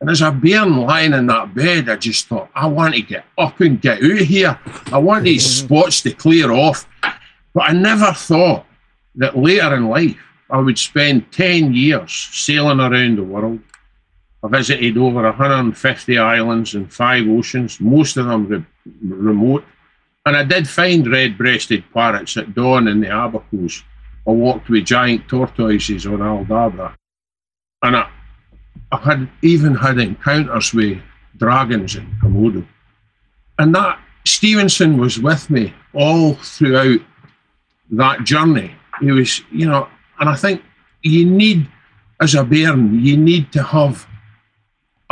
And 0.00 0.08
as 0.10 0.22
a 0.22 0.30
bairn 0.30 0.78
lying 0.78 1.12
in 1.12 1.26
that 1.26 1.54
bed, 1.54 1.88
I 1.88 1.96
just 1.96 2.26
thought, 2.26 2.50
I 2.54 2.66
want 2.66 2.94
to 2.94 3.02
get 3.02 3.24
up 3.36 3.60
and 3.60 3.80
get 3.80 3.98
out 4.02 4.10
of 4.10 4.18
here. 4.18 4.58
I 4.86 4.98
want 4.98 5.24
these 5.24 5.44
spots 5.58 6.00
to 6.02 6.12
clear 6.12 6.52
off. 6.52 6.88
But 7.54 7.70
I 7.70 7.72
never 7.72 8.12
thought 8.12 8.64
that 9.16 9.36
later 9.36 9.76
in 9.76 9.88
life 9.88 10.16
I 10.50 10.58
would 10.58 10.78
spend 10.78 11.30
10 11.32 11.74
years 11.74 12.12
sailing 12.32 12.80
around 12.80 13.16
the 13.16 13.22
world, 13.22 13.60
I 14.44 14.48
visited 14.48 14.96
over 14.98 15.22
150 15.22 16.18
islands 16.18 16.74
and 16.74 16.92
five 16.92 17.28
oceans, 17.28 17.80
most 17.80 18.16
of 18.16 18.26
them 18.26 18.46
re- 18.46 18.64
remote. 19.02 19.64
And 20.26 20.36
I 20.36 20.44
did 20.44 20.68
find 20.68 21.10
red 21.10 21.38
breasted 21.38 21.84
parrots 21.92 22.36
at 22.36 22.54
dawn 22.54 22.88
in 22.88 23.00
the 23.00 23.08
Abacos. 23.08 23.82
I 24.26 24.30
walked 24.30 24.68
with 24.68 24.84
giant 24.84 25.28
tortoises 25.28 26.06
on 26.06 26.18
Aldabra. 26.18 26.94
And 27.82 27.96
I, 27.96 28.10
I 28.90 28.96
had 28.98 29.28
even 29.42 29.74
had 29.74 29.98
encounters 29.98 30.72
with 30.74 30.98
dragons 31.36 31.96
in 31.96 32.06
Komodo. 32.22 32.66
And 33.58 33.74
that 33.74 33.98
Stevenson 34.24 34.98
was 34.98 35.18
with 35.18 35.50
me 35.50 35.72
all 35.94 36.34
throughout 36.34 37.00
that 37.90 38.24
journey. 38.24 38.74
He 39.00 39.10
was, 39.10 39.40
you 39.50 39.66
know, 39.66 39.88
and 40.18 40.28
I 40.28 40.36
think 40.36 40.62
you 41.02 41.26
need, 41.26 41.68
as 42.20 42.34
a 42.34 42.44
bairn, 42.44 43.04
you 43.04 43.16
need 43.16 43.52
to 43.52 43.62
have 43.62 44.06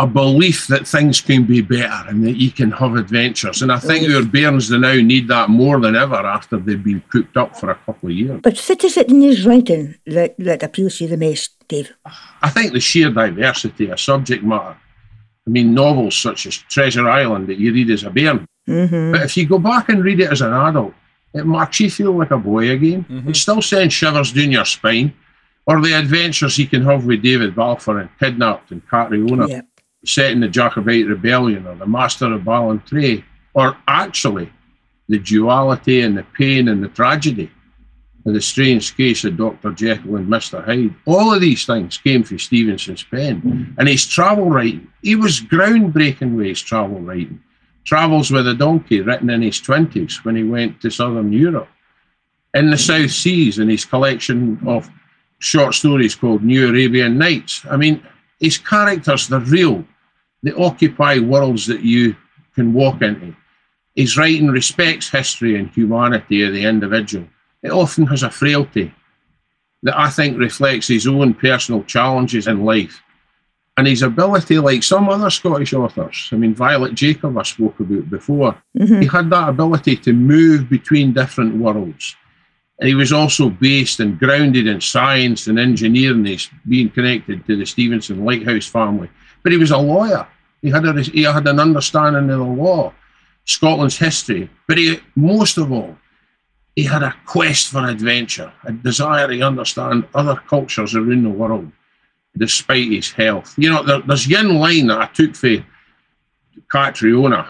a 0.00 0.06
belief 0.06 0.66
that 0.68 0.88
things 0.88 1.20
can 1.20 1.44
be 1.44 1.60
better 1.60 2.08
and 2.08 2.24
that 2.24 2.38
you 2.38 2.50
can 2.50 2.70
have 2.70 2.96
adventures. 2.96 3.60
And 3.60 3.70
I 3.70 3.78
think 3.78 4.08
our 4.08 4.24
bairns 4.24 4.70
now 4.70 4.94
need 4.94 5.28
that 5.28 5.50
more 5.50 5.78
than 5.78 5.94
ever 5.94 6.14
after 6.14 6.56
they've 6.56 6.82
been 6.82 7.02
cooped 7.12 7.36
up 7.36 7.54
for 7.54 7.70
a 7.70 7.74
couple 7.74 8.08
of 8.08 8.16
years. 8.16 8.40
But 8.42 8.58
what 8.58 8.82
is 8.82 8.96
it 8.96 9.10
in 9.10 9.20
his 9.20 9.44
writing 9.44 9.96
that, 10.06 10.36
that 10.38 10.62
appeals 10.62 10.96
to 10.96 11.04
you 11.04 11.10
the 11.10 11.18
most, 11.18 11.50
Dave? 11.68 11.92
I 12.40 12.48
think 12.48 12.72
the 12.72 12.80
sheer 12.80 13.10
diversity 13.10 13.90
of 13.90 14.00
subject 14.00 14.42
matter. 14.42 14.74
I 15.46 15.50
mean, 15.50 15.74
novels 15.74 16.16
such 16.16 16.46
as 16.46 16.56
Treasure 16.56 17.06
Island 17.06 17.48
that 17.48 17.58
you 17.58 17.70
read 17.70 17.90
as 17.90 18.04
a 18.04 18.10
bairn. 18.10 18.46
Mm-hmm. 18.66 19.12
But 19.12 19.22
if 19.22 19.36
you 19.36 19.46
go 19.46 19.58
back 19.58 19.90
and 19.90 20.02
read 20.02 20.20
it 20.20 20.32
as 20.32 20.40
an 20.40 20.54
adult, 20.54 20.94
it 21.34 21.46
makes 21.46 21.78
you 21.78 21.90
feel 21.90 22.12
like 22.12 22.30
a 22.30 22.38
boy 22.38 22.70
again. 22.70 23.04
Mm-hmm. 23.04 23.28
It 23.28 23.36
still 23.36 23.60
sends 23.60 23.92
shivers 23.92 24.32
down 24.32 24.52
your 24.52 24.64
spine. 24.64 25.12
Or 25.66 25.80
the 25.80 25.92
adventures 25.92 26.56
he 26.56 26.66
can 26.66 26.82
have 26.84 27.04
with 27.04 27.22
David 27.22 27.54
Balfour 27.54 27.98
and 27.98 28.18
Kidnapped 28.18 28.70
and 28.70 28.80
Catriona. 28.88 29.46
Yep 29.46 29.66
set 30.04 30.32
in 30.32 30.40
the 30.40 30.48
Jacobite 30.48 31.06
Rebellion 31.06 31.66
or 31.66 31.76
the 31.76 31.86
Master 31.86 32.32
of 32.32 32.42
Ballantrae, 32.42 33.22
or 33.54 33.76
actually 33.88 34.50
the 35.08 35.18
duality 35.18 36.00
and 36.02 36.16
the 36.16 36.22
pain 36.36 36.68
and 36.68 36.82
the 36.82 36.88
tragedy 36.88 37.50
of 38.26 38.34
the 38.34 38.40
strange 38.40 38.96
case 38.96 39.24
of 39.24 39.36
Dr. 39.36 39.72
Jekyll 39.72 40.16
and 40.16 40.28
Mr. 40.28 40.64
Hyde. 40.64 40.94
All 41.06 41.32
of 41.32 41.40
these 41.40 41.64
things 41.66 41.98
came 41.98 42.22
from 42.22 42.38
Stevenson's 42.38 43.02
pen. 43.02 43.74
And 43.78 43.88
his 43.88 44.06
travel 44.06 44.50
writing, 44.50 44.88
he 45.02 45.16
was 45.16 45.40
groundbreaking 45.40 46.36
with 46.36 46.46
his 46.46 46.60
travel 46.60 47.00
writing. 47.00 47.42
Travels 47.84 48.30
with 48.30 48.46
a 48.46 48.54
Donkey, 48.54 49.00
written 49.00 49.30
in 49.30 49.42
his 49.42 49.60
20s 49.60 50.24
when 50.24 50.36
he 50.36 50.44
went 50.44 50.80
to 50.82 50.90
Southern 50.90 51.32
Europe. 51.32 51.68
In 52.52 52.70
the 52.70 52.76
South 52.76 53.10
Seas, 53.10 53.58
in 53.58 53.68
his 53.68 53.84
collection 53.84 54.60
of 54.66 54.90
short 55.38 55.74
stories 55.74 56.14
called 56.14 56.44
New 56.44 56.68
Arabian 56.68 57.16
Nights. 57.16 57.64
I 57.70 57.76
mean, 57.76 58.02
his 58.40 58.58
characters, 58.58 59.28
they're 59.28 59.40
real. 59.40 59.84
They 60.42 60.52
occupy 60.52 61.18
worlds 61.18 61.66
that 61.66 61.82
you 61.82 62.16
can 62.54 62.72
walk 62.72 63.02
into. 63.02 63.36
His 63.94 64.16
writing 64.16 64.48
respects 64.48 65.10
history 65.10 65.58
and 65.58 65.68
humanity 65.70 66.42
of 66.42 66.54
the 66.54 66.64
individual. 66.64 67.26
It 67.62 67.70
often 67.70 68.06
has 68.06 68.22
a 68.22 68.30
frailty 68.30 68.92
that 69.82 69.98
I 69.98 70.08
think 70.08 70.38
reflects 70.38 70.88
his 70.88 71.06
own 71.06 71.34
personal 71.34 71.84
challenges 71.84 72.46
in 72.46 72.64
life 72.64 73.02
and 73.76 73.86
his 73.86 74.02
ability, 74.02 74.58
like 74.58 74.82
some 74.82 75.08
other 75.08 75.30
Scottish 75.30 75.72
authors. 75.72 76.28
I 76.32 76.36
mean, 76.36 76.54
Violet 76.54 76.94
Jacob, 76.94 77.36
I 77.38 77.42
spoke 77.42 77.80
about 77.80 78.10
before, 78.10 78.62
mm-hmm. 78.76 79.00
he 79.00 79.06
had 79.06 79.30
that 79.30 79.48
ability 79.48 79.96
to 79.96 80.12
move 80.12 80.68
between 80.68 81.12
different 81.12 81.56
worlds. 81.56 82.16
He 82.82 82.94
was 82.94 83.12
also 83.12 83.50
based 83.50 84.00
and 84.00 84.18
grounded 84.18 84.66
in 84.66 84.80
science 84.80 85.46
and 85.46 85.58
engineering, 85.58 86.24
he's 86.24 86.48
being 86.66 86.88
connected 86.90 87.46
to 87.46 87.56
the 87.56 87.66
Stevenson 87.66 88.24
Lighthouse 88.24 88.66
family. 88.66 89.10
But 89.42 89.52
he 89.52 89.58
was 89.58 89.70
a 89.70 89.76
lawyer. 89.76 90.26
He 90.62 90.70
had, 90.70 90.84
a, 90.86 91.02
he 91.02 91.22
had 91.22 91.46
an 91.46 91.60
understanding 91.60 92.30
of 92.30 92.38
the 92.38 92.44
law, 92.44 92.92
Scotland's 93.44 93.98
history. 93.98 94.48
But 94.66 94.78
he, 94.78 94.98
most 95.14 95.58
of 95.58 95.70
all, 95.72 95.96
he 96.74 96.84
had 96.84 97.02
a 97.02 97.14
quest 97.26 97.68
for 97.68 97.86
adventure, 97.86 98.52
a 98.64 98.72
desire 98.72 99.28
to 99.28 99.40
understand 99.42 100.06
other 100.14 100.36
cultures 100.48 100.94
around 100.94 101.24
the 101.24 101.30
world, 101.30 101.70
despite 102.36 102.90
his 102.90 103.10
health. 103.10 103.54
You 103.58 103.70
know, 103.70 103.82
there, 103.82 104.00
there's 104.00 104.28
one 104.28 104.58
line 104.58 104.86
that 104.86 105.00
I 105.00 105.06
took 105.06 105.34
for 105.34 105.64
Catriona 106.70 107.48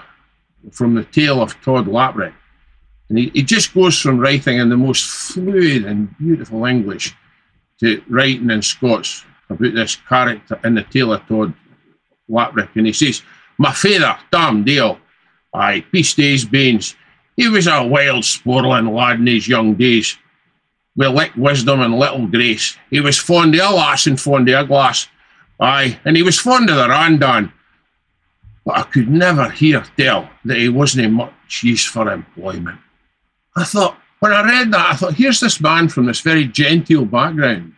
from 0.72 0.94
the 0.94 1.04
tale 1.04 1.40
of 1.40 1.60
Tod 1.60 1.86
Lapraik. 1.86 2.34
And 3.10 3.18
he, 3.18 3.30
he 3.34 3.42
just 3.42 3.74
goes 3.74 4.00
from 4.00 4.18
writing 4.18 4.58
in 4.58 4.70
the 4.70 4.76
most 4.76 5.04
fluid 5.04 5.84
and 5.84 6.16
beautiful 6.16 6.64
English 6.64 7.14
to 7.80 8.02
writing 8.08 8.50
in 8.50 8.62
Scots 8.62 9.24
about 9.50 9.74
this 9.74 9.96
character 9.96 10.58
in 10.64 10.76
the 10.76 10.84
tale 10.84 11.12
of 11.12 11.26
Tod 11.26 11.52
Lapraik. 12.30 12.70
And 12.76 12.86
he 12.86 12.92
says, 12.92 13.22
My 13.58 13.72
father, 13.72 14.16
Tam 14.30 14.64
Dale, 14.64 14.98
aye, 15.52 15.84
peace 15.90 16.14
days 16.14 16.44
banes. 16.44 16.94
He 17.36 17.48
was 17.48 17.66
a 17.66 17.84
wild, 17.84 18.22
sporling 18.22 18.94
lad 18.94 19.18
in 19.18 19.26
his 19.26 19.48
young 19.48 19.74
days, 19.74 20.16
with 20.94 21.10
lick 21.10 21.32
wisdom 21.36 21.80
and 21.80 21.98
little 21.98 22.26
grace. 22.26 22.78
He 22.90 23.00
was 23.00 23.18
fond 23.18 23.54
of 23.56 23.72
a 23.72 23.74
lass 23.74 24.06
and 24.06 24.20
fond 24.20 24.48
of 24.48 24.64
a 24.64 24.68
glass. 24.68 25.08
Aye, 25.58 25.98
and 26.04 26.16
he 26.16 26.22
was 26.22 26.38
fond 26.38 26.70
of 26.70 26.76
the 26.76 26.88
randan. 26.88 27.52
but 28.64 28.78
I 28.78 28.82
could 28.82 29.10
never 29.10 29.50
hear 29.50 29.82
tell 29.96 30.30
that 30.44 30.58
he 30.58 30.68
wasn't 30.68 31.12
much 31.12 31.62
use 31.62 31.84
for 31.84 32.10
employment. 32.12 32.78
I 33.60 33.64
thought, 33.64 33.96
when 34.20 34.32
I 34.32 34.42
read 34.44 34.72
that, 34.72 34.92
I 34.92 34.96
thought, 34.96 35.14
here's 35.14 35.40
this 35.40 35.60
man 35.60 35.88
from 35.88 36.06
this 36.06 36.20
very 36.20 36.46
genteel 36.46 37.04
background, 37.04 37.74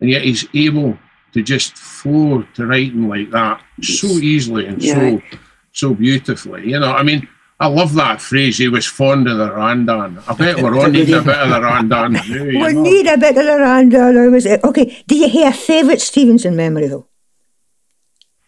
and 0.00 0.10
yet 0.10 0.22
he's 0.22 0.46
able 0.54 0.98
to 1.32 1.42
just 1.42 1.76
flow 1.76 2.42
to 2.54 2.66
writing 2.66 3.08
like 3.08 3.30
that 3.30 3.62
so 3.82 4.06
easily 4.06 4.66
and 4.66 4.82
Yeah. 4.82 4.94
so 4.94 5.22
so 5.72 5.94
beautifully. 5.94 6.70
You 6.70 6.78
know, 6.78 6.92
I 6.92 7.02
mean, 7.02 7.26
I 7.58 7.66
love 7.66 7.94
that 7.94 8.20
phrase. 8.20 8.58
He 8.58 8.68
was 8.68 8.86
fond 8.86 9.26
of 9.28 9.38
the 9.38 9.50
randan. 9.50 10.22
I 10.28 10.34
bet 10.34 10.62
we're 10.62 10.78
on 10.78 10.92
needing 10.92 11.14
a 11.16 11.22
bit 11.22 11.36
of 11.36 11.48
the 11.50 11.60
randan 11.60 12.12
now. 12.12 12.22
We 12.28 12.52
know. 12.58 12.82
need 12.82 13.06
a 13.08 13.16
bit 13.18 13.36
of 13.36 13.44
the 13.44 13.58
rundown. 13.58 14.30
Was 14.30 14.46
it? 14.46 14.62
Okay, 14.62 15.02
do 15.08 15.16
you 15.16 15.28
have 15.44 15.54
a 15.54 15.56
favourite 15.56 16.00
Stevenson 16.00 16.54
memory 16.54 16.86
though? 16.86 17.06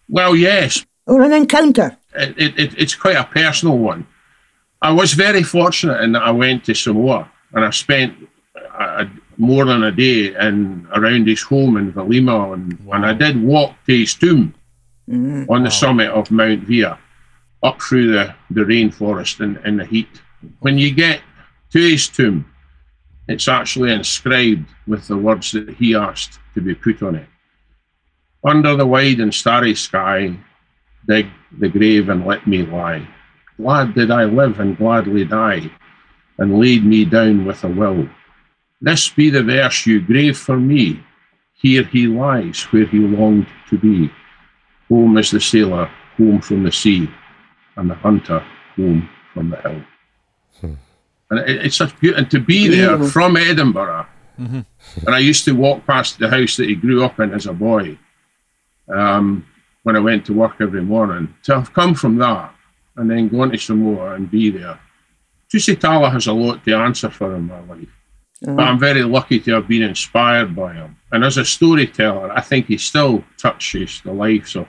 Well, 0.09 0.37
yes, 0.37 0.85
Or 1.07 1.23
an 1.23 1.33
encounter? 1.33 1.97
it, 2.15 2.35
it, 2.39 2.59
it, 2.59 2.75
it's 2.79 2.95
quite 2.95 3.17
a 3.17 3.25
personal 3.25 3.77
one. 3.79 4.07
I 4.83 4.93
was 4.93 5.15
very 5.15 5.43
fortunate 5.43 6.03
in 6.03 6.13
that 6.13 6.23
I 6.23 6.31
went 6.31 6.65
to 6.65 6.75
Samoa 6.75 7.31
and 7.53 7.65
I 7.65 7.71
spent 7.71 8.29
uh 8.79 9.07
more 9.39 9.65
than 9.67 9.85
a 9.85 9.93
day 9.93 10.35
in 10.35 10.87
around 10.95 11.27
his 11.27 11.43
home 11.43 11.77
in 11.77 11.93
Vailima, 11.93 12.55
and, 12.55 12.79
and 12.93 13.07
I 13.07 13.13
did 13.13 13.43
walk 13.43 13.75
to 13.87 13.99
his 13.99 14.15
tomb 14.15 14.55
on 15.49 15.63
the 15.63 15.71
summit 15.71 16.11
of 16.11 16.31
Mount 16.31 16.67
Vaea, 16.67 16.99
up 17.63 17.81
through 17.81 18.13
the, 18.13 18.35
the 18.51 18.63
rainforest 18.63 19.41
in, 19.41 19.59
in 19.67 19.77
the 19.77 19.85
heat. 19.85 20.09
When 20.61 20.79
you 20.79 20.95
get 20.95 21.21
to 21.73 21.79
his 21.79 22.09
tomb, 22.09 22.51
it's 23.29 23.49
actually 23.49 23.93
inscribed 23.93 24.67
with 24.87 25.07
the 25.07 25.17
words 25.17 25.53
that 25.53 25.69
he 25.71 25.95
asked 25.95 26.39
to 26.55 26.61
be 26.61 26.75
put 26.75 27.03
on 27.03 27.17
it. 27.17 27.29
Under 28.45 28.77
the 28.77 28.87
wide 28.87 29.21
and 29.21 29.35
starry 29.35 29.75
sky, 29.75 30.37
dig 31.07 31.27
the 31.59 31.69
grave 31.69 32.09
and 32.09 32.25
let 32.27 32.47
me 32.47 32.65
lie. 32.65 33.07
Glad 33.57 33.95
did 33.95 34.11
I 34.11 34.25
live 34.25 34.61
and 34.61 34.77
gladly 34.77 35.25
die, 35.25 35.71
and 36.39 36.59
laid 36.59 36.85
me 36.85 37.05
down 37.05 37.47
with 37.47 37.65
a 37.65 37.69
will. 37.69 38.09
This 38.81 39.09
be 39.09 39.31
the 39.31 39.43
verse 39.43 39.87
you 39.87 40.01
grave 40.01 40.37
for 40.37 40.59
me. 40.59 41.03
Here 41.55 41.85
he 41.85 42.07
lies 42.07 42.63
where 42.65 42.87
he 42.87 42.99
longed 42.99 43.47
to 43.71 43.79
be. 43.79 44.13
Home 44.91 45.17
is 45.17 45.31
the 45.31 45.41
sailor, 45.41 45.91
home 46.19 46.41
from 46.43 46.63
the 46.65 46.73
sea, 46.73 47.09
and 47.77 47.91
the 47.91 47.95
hunter, 47.95 48.45
home 48.77 49.09
from 49.33 49.51
the 49.51 49.57
hill. 49.57 49.83
And 51.31 51.41
it, 51.41 51.65
it's 51.65 51.77
such 51.77 51.99
beauty. 51.99 52.19
And 52.19 52.31
to 52.31 52.39
be 52.39 52.69
there 52.69 53.03
from 53.05 53.37
Edinburgh, 53.37 54.07
and 54.39 55.15
I 55.15 55.19
used 55.19 55.47
to 55.47 55.53
walk 55.53 55.87
past 55.87 56.19
the 56.19 56.29
house 56.29 56.57
that 56.57 56.69
he 56.69 56.75
grew 56.75 57.03
up 57.03 57.19
in 57.21 57.33
as 57.33 57.47
a 57.47 57.55
boy 57.55 57.99
um, 58.95 59.47
when 59.83 59.97
I 59.97 60.01
went 60.01 60.27
to 60.27 60.35
work 60.35 60.57
every 60.61 60.83
morning. 60.83 61.35
To 61.45 61.55
have 61.55 61.73
come 61.73 61.95
from 61.95 62.17
that 62.19 62.53
and 62.97 63.11
then 63.11 63.29
gone 63.29 63.51
to 63.51 63.59
Samoa 63.59 64.15
and 64.15 64.31
be 64.31 64.51
there. 64.51 64.79
Tusitala 65.53 66.11
has 66.13 66.27
a 66.27 66.33
lot 66.33 66.65
to 66.65 66.75
answer 66.75 67.11
for 67.11 67.35
in 67.37 67.47
my 67.47 67.61
life. 67.61 67.89
But 68.43 68.51
uh-huh. 68.51 68.63
I'm 68.63 68.79
very 68.79 69.03
lucky 69.03 69.41
to 69.41 69.53
have 69.53 69.69
been 69.69 69.83
inspired 69.83 70.55
by 70.55 70.75
him. 70.75 70.97
And 71.13 71.25
as 71.25 71.39
a 71.39 71.45
storyteller, 71.45 72.31
I 72.33 72.41
think 72.41 72.67
he 72.67 72.77
still 72.77 73.25
touches 73.39 74.03
the 74.05 74.13
lives 74.13 74.57
of 74.57 74.67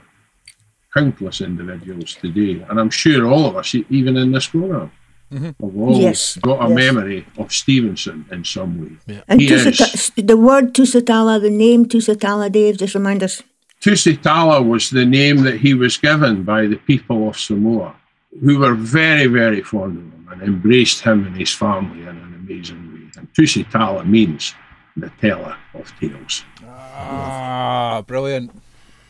countless 0.93 1.41
individuals 1.41 2.15
today. 2.15 2.65
And 2.69 2.79
I'm 2.79 2.89
sure 2.89 3.27
all 3.27 3.45
of 3.45 3.57
us, 3.57 3.75
e- 3.75 3.85
even 3.89 4.15
in 4.15 4.31
this 4.31 4.47
program, 4.47 4.91
mm-hmm. 5.31 5.45
have 5.45 5.77
all 5.77 5.99
Yes, 5.99 6.37
got 6.37 6.65
a 6.65 6.69
yes. 6.69 6.75
memory 6.75 7.25
of 7.37 7.51
Stevenson 7.51 8.25
in 8.31 8.45
some 8.45 8.79
way. 8.81 9.21
And 9.27 9.41
He 9.41 9.47
Tusita- 9.47 10.25
the 10.25 10.37
word 10.37 10.73
Tusitala, 10.73 11.41
the 11.41 11.49
name 11.49 11.85
Tusitala, 11.87 12.49
Dave, 12.51 12.77
just 12.77 12.95
remind 12.95 13.21
us. 13.23 13.43
Tusitala 13.81 14.65
was 14.65 14.89
the 14.89 15.05
name 15.05 15.43
that 15.43 15.59
he 15.59 15.73
was 15.73 15.97
given 15.97 16.43
by 16.43 16.65
the 16.67 16.77
people 16.77 17.29
of 17.29 17.37
Samoa, 17.37 17.95
who 18.41 18.59
were 18.59 18.75
very, 18.75 19.27
very 19.27 19.61
fond 19.61 19.97
of 19.97 20.03
him 20.03 20.27
and 20.31 20.41
embraced 20.41 21.01
him 21.01 21.25
and 21.25 21.35
his 21.35 21.53
family 21.53 22.01
in 22.01 22.09
an 22.09 22.33
amazing 22.35 22.93
way. 22.93 23.11
And 23.17 23.33
Tusitala 23.33 24.05
means 24.05 24.53
the 24.95 25.09
teller 25.21 25.55
of 25.73 25.91
tales. 25.99 26.43
Ah, 26.65 28.03
brilliant. 28.05 28.51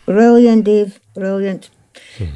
Brilliant, 0.06 0.64
Dave. 0.64 1.00
Brilliant. 1.14 1.70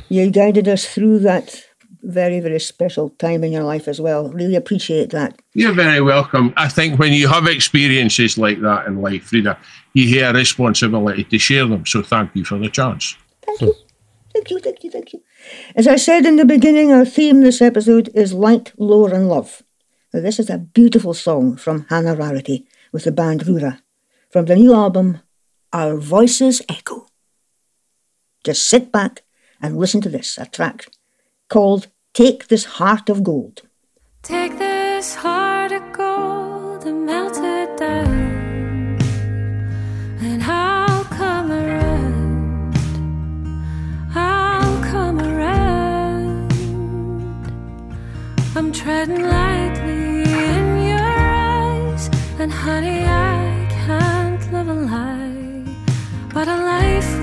You 0.10 0.30
guided 0.32 0.68
us 0.68 0.86
through 0.86 1.20
that 1.20 1.64
very, 2.04 2.40
very 2.40 2.60
special 2.60 3.10
time 3.12 3.44
in 3.44 3.52
your 3.52 3.64
life 3.64 3.88
as 3.88 4.02
well. 4.02 4.30
Really 4.30 4.56
appreciate 4.56 5.12
that. 5.12 5.40
You're 5.54 5.74
very 5.74 6.02
welcome. 6.02 6.54
I 6.58 6.68
think 6.68 7.00
when 7.00 7.14
you 7.14 7.28
have 7.28 7.46
experiences 7.48 8.38
like 8.38 8.60
that 8.62 8.88
in 8.88 9.02
life, 9.02 9.26
Frieda, 9.26 9.58
you 9.94 10.20
have 10.22 10.36
a 10.36 10.40
responsibility 10.40 11.24
to 11.26 11.38
share 11.38 11.68
them. 11.68 11.86
So 11.86 12.02
thank 12.02 12.36
you 12.36 12.44
for 12.44 12.58
the 12.58 12.70
chance. 12.70 13.16
Thank 13.46 13.62
you. 13.62 13.76
Thank 14.34 14.50
you, 14.50 14.60
thank 14.60 14.84
you, 14.84 14.92
thank 14.92 15.14
you. 15.14 15.22
As 15.76 15.88
I 15.88 15.98
said 15.98 16.26
in 16.26 16.38
the 16.38 16.46
beginning, 16.46 16.92
our 16.92 17.06
theme 17.06 17.42
this 17.42 17.62
episode 17.62 18.10
is 18.14 18.34
Light, 18.34 18.72
Lore 18.78 19.14
and 19.14 19.28
Love. 19.28 19.64
Now, 20.14 20.22
this 20.22 20.40
is 20.40 20.50
a 20.50 20.58
beautiful 20.58 21.14
song 21.14 21.58
from 21.58 21.86
Hannah 21.90 22.16
Rarity 22.16 22.66
with 22.92 23.04
the 23.04 23.12
band 23.12 23.42
Rura 23.42 23.80
from 24.30 24.46
the 24.46 24.56
new 24.56 24.74
album 24.74 25.20
Our 25.74 25.98
Voices 25.98 26.62
Echo. 26.70 27.08
Just 28.44 28.68
sit 28.68 28.92
back 28.92 29.24
and 29.62 29.78
listen 29.78 30.02
to 30.02 30.10
this, 30.10 30.38
a 30.38 30.46
track 30.46 30.88
called 31.50 31.88
Take 32.14 32.48
This 32.48 32.66
Heart 32.66 33.10
of 33.10 33.24
Gold. 33.24 33.64
Take 34.24 34.58
this 34.58 35.16
heart 35.16 35.72
of 35.72 35.94
gold 35.94 36.41
treading 48.84 49.22
lightly 49.22 50.24
in 50.24 50.66
your 50.90 51.00
eyes, 51.00 52.10
and 52.40 52.52
honey, 52.52 53.04
I 53.06 53.68
can't 53.86 54.44
live 54.52 54.70
a 54.70 54.74
lie. 54.74 55.64
But 56.34 56.48
a 56.48 56.58
life 56.58 57.22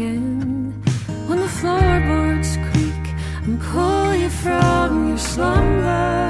again? 0.00 0.72
When 1.26 1.38
the 1.40 1.48
floorboards 1.48 2.56
creak 2.68 3.04
and 3.44 3.60
pull 3.60 4.14
you 4.14 4.30
from 4.30 5.08
your 5.08 5.18
slumber, 5.18 6.29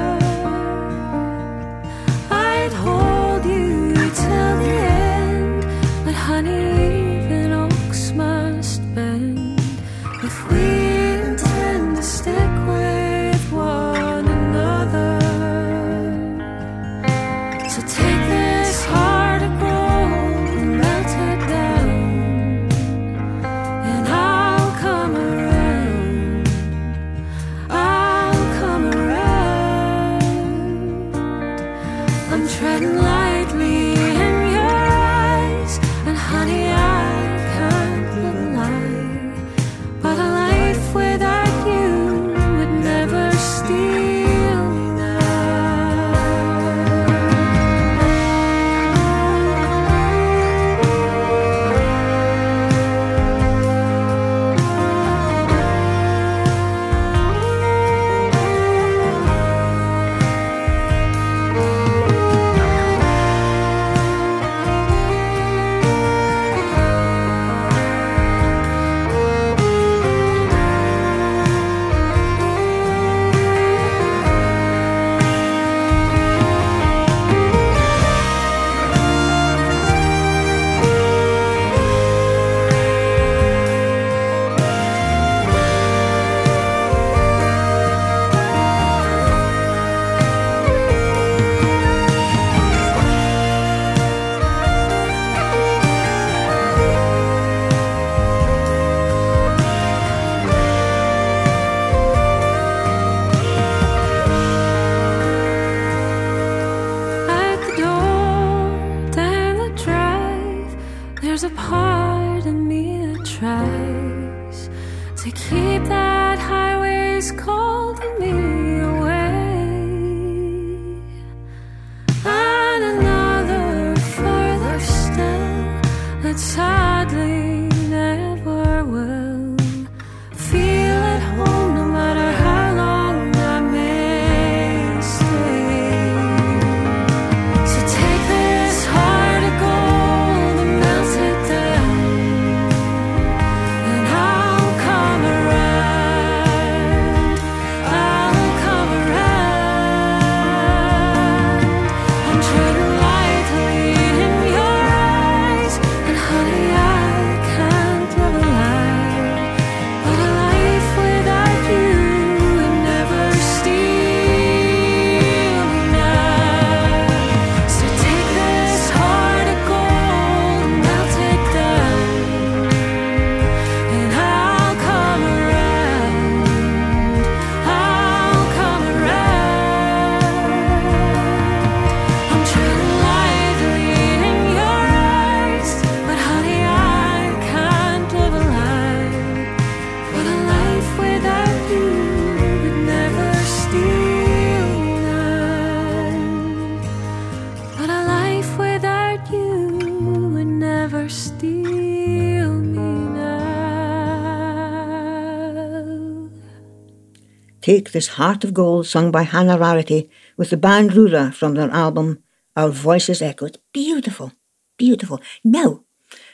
Take 207.71 207.93
This 207.93 208.09
Heart 208.19 208.43
of 208.43 208.53
Gold, 208.53 208.85
sung 208.85 209.11
by 209.11 209.23
Hannah 209.23 209.57
Rarity, 209.57 210.09
with 210.35 210.49
the 210.49 210.57
band 210.57 210.91
Rura 210.91 211.33
from 211.33 211.53
their 211.53 211.71
album 211.71 212.21
Our 212.57 212.67
Voices 212.67 213.21
Echo. 213.21 213.45
It's 213.45 213.59
beautiful, 213.71 214.33
beautiful. 214.75 215.21
Now, 215.41 215.85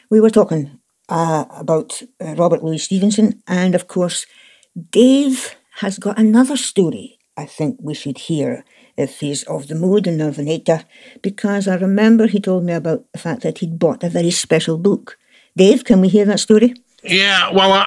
we 0.09 0.19
were 0.19 0.31
talking 0.31 0.79
uh, 1.09 1.45
about 1.51 2.01
uh, 2.19 2.33
Robert 2.33 2.63
Louis 2.63 2.79
Stevenson, 2.79 3.43
and 3.45 3.75
of 3.75 3.87
course, 3.87 4.25
Dave 4.89 5.55
has 5.81 5.99
got 5.99 6.17
another 6.17 6.57
story 6.57 7.19
I 7.37 7.45
think 7.45 7.77
we 7.83 7.93
should 7.93 8.17
hear 8.17 8.65
if 8.97 9.19
he's 9.19 9.43
of 9.43 9.67
the 9.67 9.75
mood 9.75 10.07
and 10.07 10.19
of 10.23 10.39
an 10.39 10.49
actor, 10.49 10.85
because 11.21 11.67
I 11.67 11.75
remember 11.75 12.25
he 12.25 12.39
told 12.39 12.63
me 12.63 12.73
about 12.73 13.05
the 13.11 13.19
fact 13.19 13.43
that 13.43 13.59
he'd 13.59 13.77
bought 13.77 14.03
a 14.03 14.09
very 14.09 14.31
special 14.31 14.79
book. 14.79 15.19
Dave, 15.55 15.83
can 15.83 16.01
we 16.01 16.07
hear 16.07 16.25
that 16.25 16.39
story? 16.39 16.73
Yeah, 17.03 17.51
well, 17.53 17.85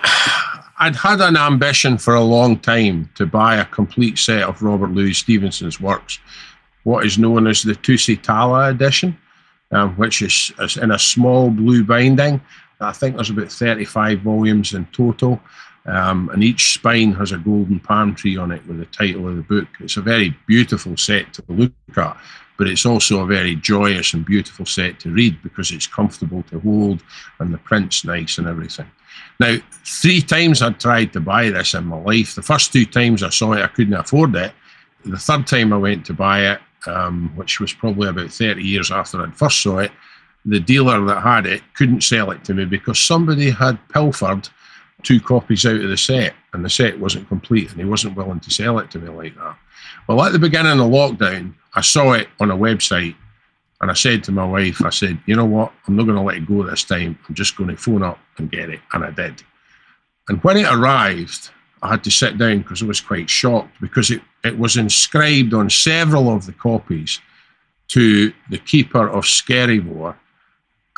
I'd 0.82 0.96
had 0.96 1.20
an 1.20 1.36
ambition 1.36 1.98
for 1.98 2.14
a 2.14 2.22
long 2.22 2.58
time 2.58 3.10
to 3.16 3.26
buy 3.26 3.56
a 3.56 3.66
complete 3.66 4.18
set 4.18 4.44
of 4.44 4.62
Robert 4.62 4.90
Louis 4.92 5.12
Stevenson's 5.12 5.78
works, 5.78 6.18
what 6.84 7.04
is 7.04 7.18
known 7.18 7.46
as 7.46 7.62
the 7.62 7.74
Tusitala 7.74 8.70
edition, 8.70 9.18
um, 9.72 9.94
which 9.96 10.22
is, 10.22 10.50
is 10.58 10.78
in 10.78 10.90
a 10.90 10.98
small 10.98 11.50
blue 11.50 11.84
binding. 11.84 12.40
I 12.80 12.92
think 12.92 13.14
there's 13.14 13.28
about 13.28 13.52
35 13.52 14.20
volumes 14.20 14.72
in 14.72 14.86
total. 14.86 15.38
Um, 15.84 16.30
and 16.32 16.42
each 16.42 16.74
spine 16.74 17.12
has 17.12 17.32
a 17.32 17.38
golden 17.38 17.78
palm 17.78 18.14
tree 18.14 18.38
on 18.38 18.50
it 18.50 18.66
with 18.66 18.78
the 18.78 18.86
title 18.86 19.28
of 19.28 19.36
the 19.36 19.42
book. 19.42 19.68
It's 19.80 19.98
a 19.98 20.02
very 20.02 20.34
beautiful 20.46 20.96
set 20.96 21.34
to 21.34 21.44
look 21.48 21.72
at, 21.96 22.16
but 22.60 22.68
it's 22.68 22.84
also 22.84 23.22
a 23.22 23.26
very 23.26 23.56
joyous 23.56 24.12
and 24.12 24.26
beautiful 24.26 24.66
set 24.66 25.00
to 25.00 25.10
read 25.10 25.42
because 25.42 25.72
it's 25.72 25.86
comfortable 25.86 26.42
to 26.42 26.60
hold 26.60 27.02
and 27.38 27.54
the 27.54 27.56
print's 27.56 28.04
nice 28.04 28.36
and 28.36 28.46
everything. 28.46 28.84
Now, 29.40 29.56
three 29.86 30.20
times 30.20 30.60
I'd 30.60 30.78
tried 30.78 31.14
to 31.14 31.20
buy 31.20 31.48
this 31.48 31.72
in 31.72 31.86
my 31.86 31.96
life. 31.96 32.34
The 32.34 32.42
first 32.42 32.70
two 32.70 32.84
times 32.84 33.22
I 33.22 33.30
saw 33.30 33.54
it, 33.54 33.62
I 33.62 33.68
couldn't 33.68 33.94
afford 33.94 34.36
it. 34.36 34.52
The 35.06 35.16
third 35.16 35.46
time 35.46 35.72
I 35.72 35.78
went 35.78 36.04
to 36.04 36.12
buy 36.12 36.52
it, 36.52 36.60
um, 36.86 37.32
which 37.34 37.60
was 37.60 37.72
probably 37.72 38.10
about 38.10 38.30
30 38.30 38.62
years 38.62 38.90
after 38.90 39.22
I'd 39.22 39.34
first 39.34 39.62
saw 39.62 39.78
it, 39.78 39.92
the 40.44 40.60
dealer 40.60 41.02
that 41.06 41.22
had 41.22 41.46
it 41.46 41.62
couldn't 41.72 42.02
sell 42.02 42.30
it 42.30 42.44
to 42.44 42.52
me 42.52 42.66
because 42.66 43.00
somebody 43.00 43.48
had 43.48 43.78
pilfered 43.88 44.50
two 45.02 45.18
copies 45.18 45.64
out 45.64 45.80
of 45.80 45.88
the 45.88 45.96
set 45.96 46.34
and 46.52 46.62
the 46.62 46.68
set 46.68 47.00
wasn't 47.00 47.26
complete 47.28 47.70
and 47.70 47.80
he 47.80 47.86
wasn't 47.86 48.18
willing 48.18 48.40
to 48.40 48.50
sell 48.50 48.78
it 48.80 48.90
to 48.90 48.98
me 48.98 49.08
like 49.08 49.34
that. 49.36 49.56
Well, 50.10 50.26
at 50.26 50.32
the 50.32 50.40
beginning 50.40 50.72
of 50.72 50.78
the 50.78 50.84
lockdown, 50.84 51.54
I 51.76 51.82
saw 51.82 52.14
it 52.14 52.26
on 52.40 52.50
a 52.50 52.56
website 52.56 53.14
and 53.80 53.92
I 53.92 53.94
said 53.94 54.24
to 54.24 54.32
my 54.32 54.44
wife, 54.44 54.84
I 54.84 54.90
said, 54.90 55.20
you 55.24 55.36
know 55.36 55.44
what? 55.44 55.72
I'm 55.86 55.94
not 55.94 56.02
going 56.02 56.16
to 56.16 56.22
let 56.22 56.38
it 56.38 56.48
go 56.48 56.64
this 56.64 56.82
time. 56.82 57.16
I'm 57.28 57.34
just 57.36 57.56
going 57.56 57.70
to 57.70 57.76
phone 57.76 58.02
up 58.02 58.18
and 58.36 58.50
get 58.50 58.70
it. 58.70 58.80
And 58.92 59.04
I 59.04 59.12
did. 59.12 59.40
And 60.28 60.42
when 60.42 60.56
it 60.56 60.66
arrived, 60.66 61.50
I 61.82 61.90
had 61.90 62.02
to 62.02 62.10
sit 62.10 62.38
down 62.38 62.62
because 62.62 62.82
I 62.82 62.86
was 62.86 63.00
quite 63.00 63.30
shocked 63.30 63.80
because 63.80 64.10
it, 64.10 64.20
it 64.42 64.58
was 64.58 64.76
inscribed 64.76 65.54
on 65.54 65.70
several 65.70 66.28
of 66.34 66.44
the 66.44 66.54
copies 66.54 67.20
to 67.88 68.32
the 68.50 68.58
keeper 68.58 69.08
of 69.08 69.22
Skerryvore, 69.22 70.16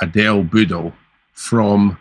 Adele 0.00 0.44
Boodle, 0.44 0.94
from 1.34 1.98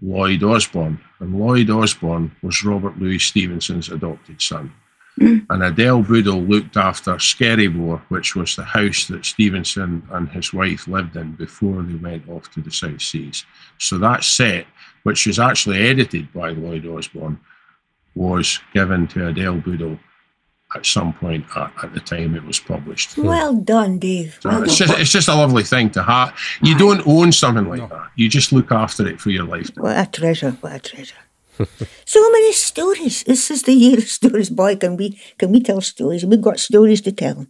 Lloyd 0.00 0.42
Osbourne. 0.42 0.98
And 1.20 1.38
Lloyd 1.38 1.68
Osbourne 1.68 2.34
was 2.40 2.64
Robert 2.64 2.98
Louis 2.98 3.18
Stevenson's 3.18 3.90
adopted 3.90 4.40
son. 4.40 4.72
Mm. 5.18 5.46
And 5.50 5.62
Adele 5.62 6.02
Boodle 6.02 6.42
looked 6.42 6.76
after 6.76 7.12
Skerryvore, 7.14 8.00
which 8.08 8.36
was 8.36 8.54
the 8.54 8.64
house 8.64 9.06
that 9.08 9.24
Stevenson 9.24 10.06
and 10.12 10.28
his 10.28 10.52
wife 10.52 10.86
lived 10.86 11.16
in 11.16 11.32
before 11.32 11.82
they 11.82 11.94
went 11.94 12.28
off 12.28 12.50
to 12.52 12.60
the 12.60 12.70
South 12.70 13.02
Seas. 13.02 13.44
So 13.78 13.98
that 13.98 14.22
set, 14.22 14.66
which 15.02 15.26
was 15.26 15.38
actually 15.38 15.88
edited 15.88 16.32
by 16.32 16.50
Lloyd 16.50 16.86
Osbourne, 16.86 17.40
was 18.14 18.60
given 18.74 19.06
to 19.08 19.28
Adele 19.28 19.58
Boodle 19.58 19.98
at 20.74 20.84
some 20.84 21.12
point 21.14 21.46
at, 21.56 21.72
at 21.82 21.94
the 21.94 22.00
time 22.00 22.34
it 22.34 22.44
was 22.44 22.60
published. 22.60 23.16
Well 23.16 23.54
done, 23.54 23.98
Dave. 23.98 24.38
So 24.42 24.50
Well 24.50 24.64
it's 24.64 24.78
done. 24.78 24.88
just 24.88 25.00
it's 25.00 25.12
just 25.12 25.28
a 25.28 25.34
lovely 25.34 25.62
thing 25.62 25.90
to 25.90 26.02
have. 26.02 26.38
You 26.62 26.76
don't 26.76 27.06
own 27.06 27.32
something 27.32 27.68
like 27.68 27.88
that. 27.88 28.10
You 28.16 28.28
just 28.28 28.52
look 28.52 28.70
after 28.70 29.06
it 29.08 29.20
for 29.20 29.30
your 29.30 29.44
lifetime. 29.44 29.82
What 29.82 29.96
a 29.96 30.10
treasure! 30.10 30.50
What 30.60 30.72
a 30.74 30.78
treasure! 30.78 31.14
So 32.04 32.30
many 32.30 32.52
stories. 32.52 33.24
This 33.24 33.50
is 33.50 33.62
the 33.62 33.72
year 33.72 33.98
of 33.98 34.08
stories, 34.08 34.50
boy. 34.50 34.76
Can 34.76 34.96
we 34.96 35.18
can 35.38 35.52
we 35.52 35.60
tell 35.60 35.80
stories? 35.80 36.24
We've 36.24 36.40
got 36.42 36.58
stories 36.58 37.00
to 37.02 37.12
tell. 37.12 37.46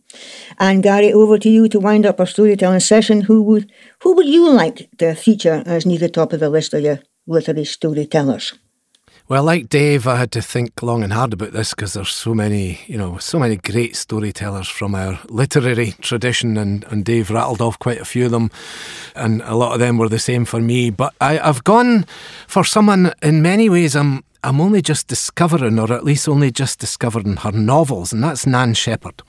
And 0.59 0.83
Gary, 0.83 1.13
over 1.13 1.39
to 1.39 1.49
you 1.49 1.69
to 1.69 1.81
wind 1.81 2.07
up 2.07 2.21
our 2.21 2.27
storytelling 2.27 2.81
session. 2.81 3.23
Who 3.23 3.43
would 3.43 3.71
who 4.03 4.15
would 4.15 4.27
you 4.27 4.51
like 4.51 4.89
to 4.99 5.15
feature 5.15 5.63
as 5.67 5.87
near 5.87 5.99
the 5.99 6.09
top 6.09 6.33
of 6.33 6.41
the 6.41 6.51
list 6.51 6.75
of 6.75 6.83
your 6.83 7.01
literary 7.27 7.65
storytellers? 7.65 8.55
Well, 9.29 9.45
like 9.45 9.69
Dave, 9.69 10.07
I 10.07 10.17
had 10.17 10.33
to 10.33 10.41
think 10.41 10.83
long 10.83 11.03
and 11.05 11.13
hard 11.13 11.35
about 11.35 11.53
this 11.53 11.75
because 11.75 11.93
there's 11.93 12.09
so 12.09 12.33
many, 12.33 12.81
you 12.87 12.97
know, 12.97 13.19
so 13.19 13.39
many 13.39 13.57
great 13.57 13.95
storytellers 13.95 14.69
from 14.69 14.95
our 14.95 15.21
literary 15.29 15.93
tradition, 16.01 16.57
and, 16.57 16.83
and 16.85 17.05
Dave 17.05 17.31
rattled 17.31 17.61
off 17.61 17.79
quite 17.79 18.01
a 18.01 18.07
few 18.07 18.25
of 18.25 18.31
them, 18.31 18.51
and 19.15 19.43
a 19.43 19.55
lot 19.55 19.75
of 19.75 19.81
them 19.81 19.99
were 19.99 20.09
the 20.09 20.19
same 20.19 20.47
for 20.47 20.63
me. 20.63 20.89
But 20.89 21.13
I, 21.21 21.39
I've 21.41 21.63
gone 21.63 22.07
for 22.47 22.65
someone 22.65 23.13
in 23.21 23.43
many 23.43 23.69
ways. 23.69 23.95
I'm 23.95 24.25
I'm 24.45 24.61
only 24.61 24.81
just 24.81 25.09
discovering, 25.09 25.79
or 25.79 25.93
at 25.93 26.05
least 26.05 26.29
only 26.29 26.51
just 26.51 26.79
discovering 26.79 27.37
her 27.39 27.51
novels, 27.53 28.13
and 28.13 28.23
that's 28.23 28.47
Nan 28.47 28.75
Shepherd. 28.75 29.23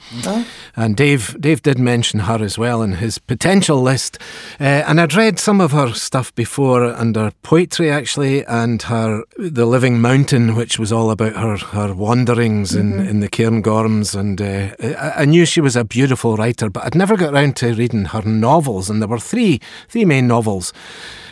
And 0.76 0.96
Dave 0.96 1.36
Dave 1.40 1.64
did 1.64 1.80
mention 1.80 2.22
her 2.22 2.44
as 2.44 2.58
well 2.58 2.84
in 2.84 2.94
his 2.94 3.18
potential 3.18 3.82
list. 3.82 4.18
Uh, 4.60 4.84
and 4.88 5.02
I'd 5.02 5.16
read 5.16 5.40
some 5.40 5.62
of 5.62 5.72
her 5.72 5.94
stuff 5.94 6.34
before 6.36 6.84
and 6.84 7.16
her 7.16 7.32
poetry 7.42 7.90
actually, 7.92 8.46
and 8.46 8.82
her 8.84 9.24
The 9.38 9.66
Living 9.66 10.00
Mountain, 10.00 10.56
which 10.56 10.78
was 10.78 10.92
all 10.92 11.10
about 11.10 11.34
her 11.36 11.58
her 11.58 11.94
wanderings 11.94 12.76
in, 12.76 13.00
in 13.00 13.20
the 13.20 13.30
Cairngorms. 13.30 14.16
And 14.18 14.42
uh, 14.42 14.76
I, 14.80 15.24
I 15.24 15.26
knew 15.26 15.46
she 15.46 15.62
was 15.62 15.76
a 15.76 15.84
beautiful 15.84 16.36
writer, 16.36 16.70
but 16.70 16.86
I'd 16.86 16.96
never 16.96 17.18
got 17.18 17.34
round 17.34 17.56
to 17.58 17.74
reading 17.74 18.06
her 18.06 18.22
novels. 18.22 18.90
And 18.90 19.02
there 19.02 19.10
were 19.10 19.20
three 19.20 19.60
three 19.88 20.06
main 20.06 20.28
novels. 20.28 20.72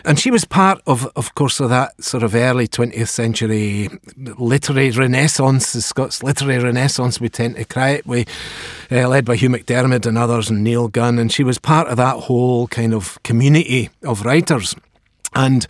And 0.07 0.17
she 0.17 0.31
was 0.31 0.45
part 0.45 0.81
of, 0.87 1.05
of 1.17 1.35
course, 1.35 1.59
of 1.59 1.69
that 1.69 2.01
sort 2.01 2.23
of 2.23 2.33
early 2.33 2.65
20th 2.65 3.09
century 3.09 3.89
literary 4.15 4.89
renaissance, 4.91 5.73
the 5.73 5.81
Scots 5.81 6.23
literary 6.23 6.63
renaissance, 6.63 7.19
we 7.19 7.27
tend 7.27 7.57
to 7.57 7.65
cry 7.65 7.89
it, 7.89 8.07
we, 8.07 8.25
uh, 8.89 9.05
led 9.09 9.25
by 9.25 9.35
Hugh 9.35 9.49
MacDiarmid 9.49 10.05
and 10.05 10.17
others 10.17 10.49
and 10.49 10.63
Neil 10.63 10.87
Gunn. 10.87 11.19
And 11.19 11.29
she 11.29 11.43
was 11.43 11.59
part 11.59 11.89
of 11.89 11.97
that 11.97 12.21
whole 12.21 12.69
kind 12.69 12.93
of 12.93 13.21
community 13.23 13.89
of 14.01 14.23
writers. 14.23 14.75
And 15.37 15.67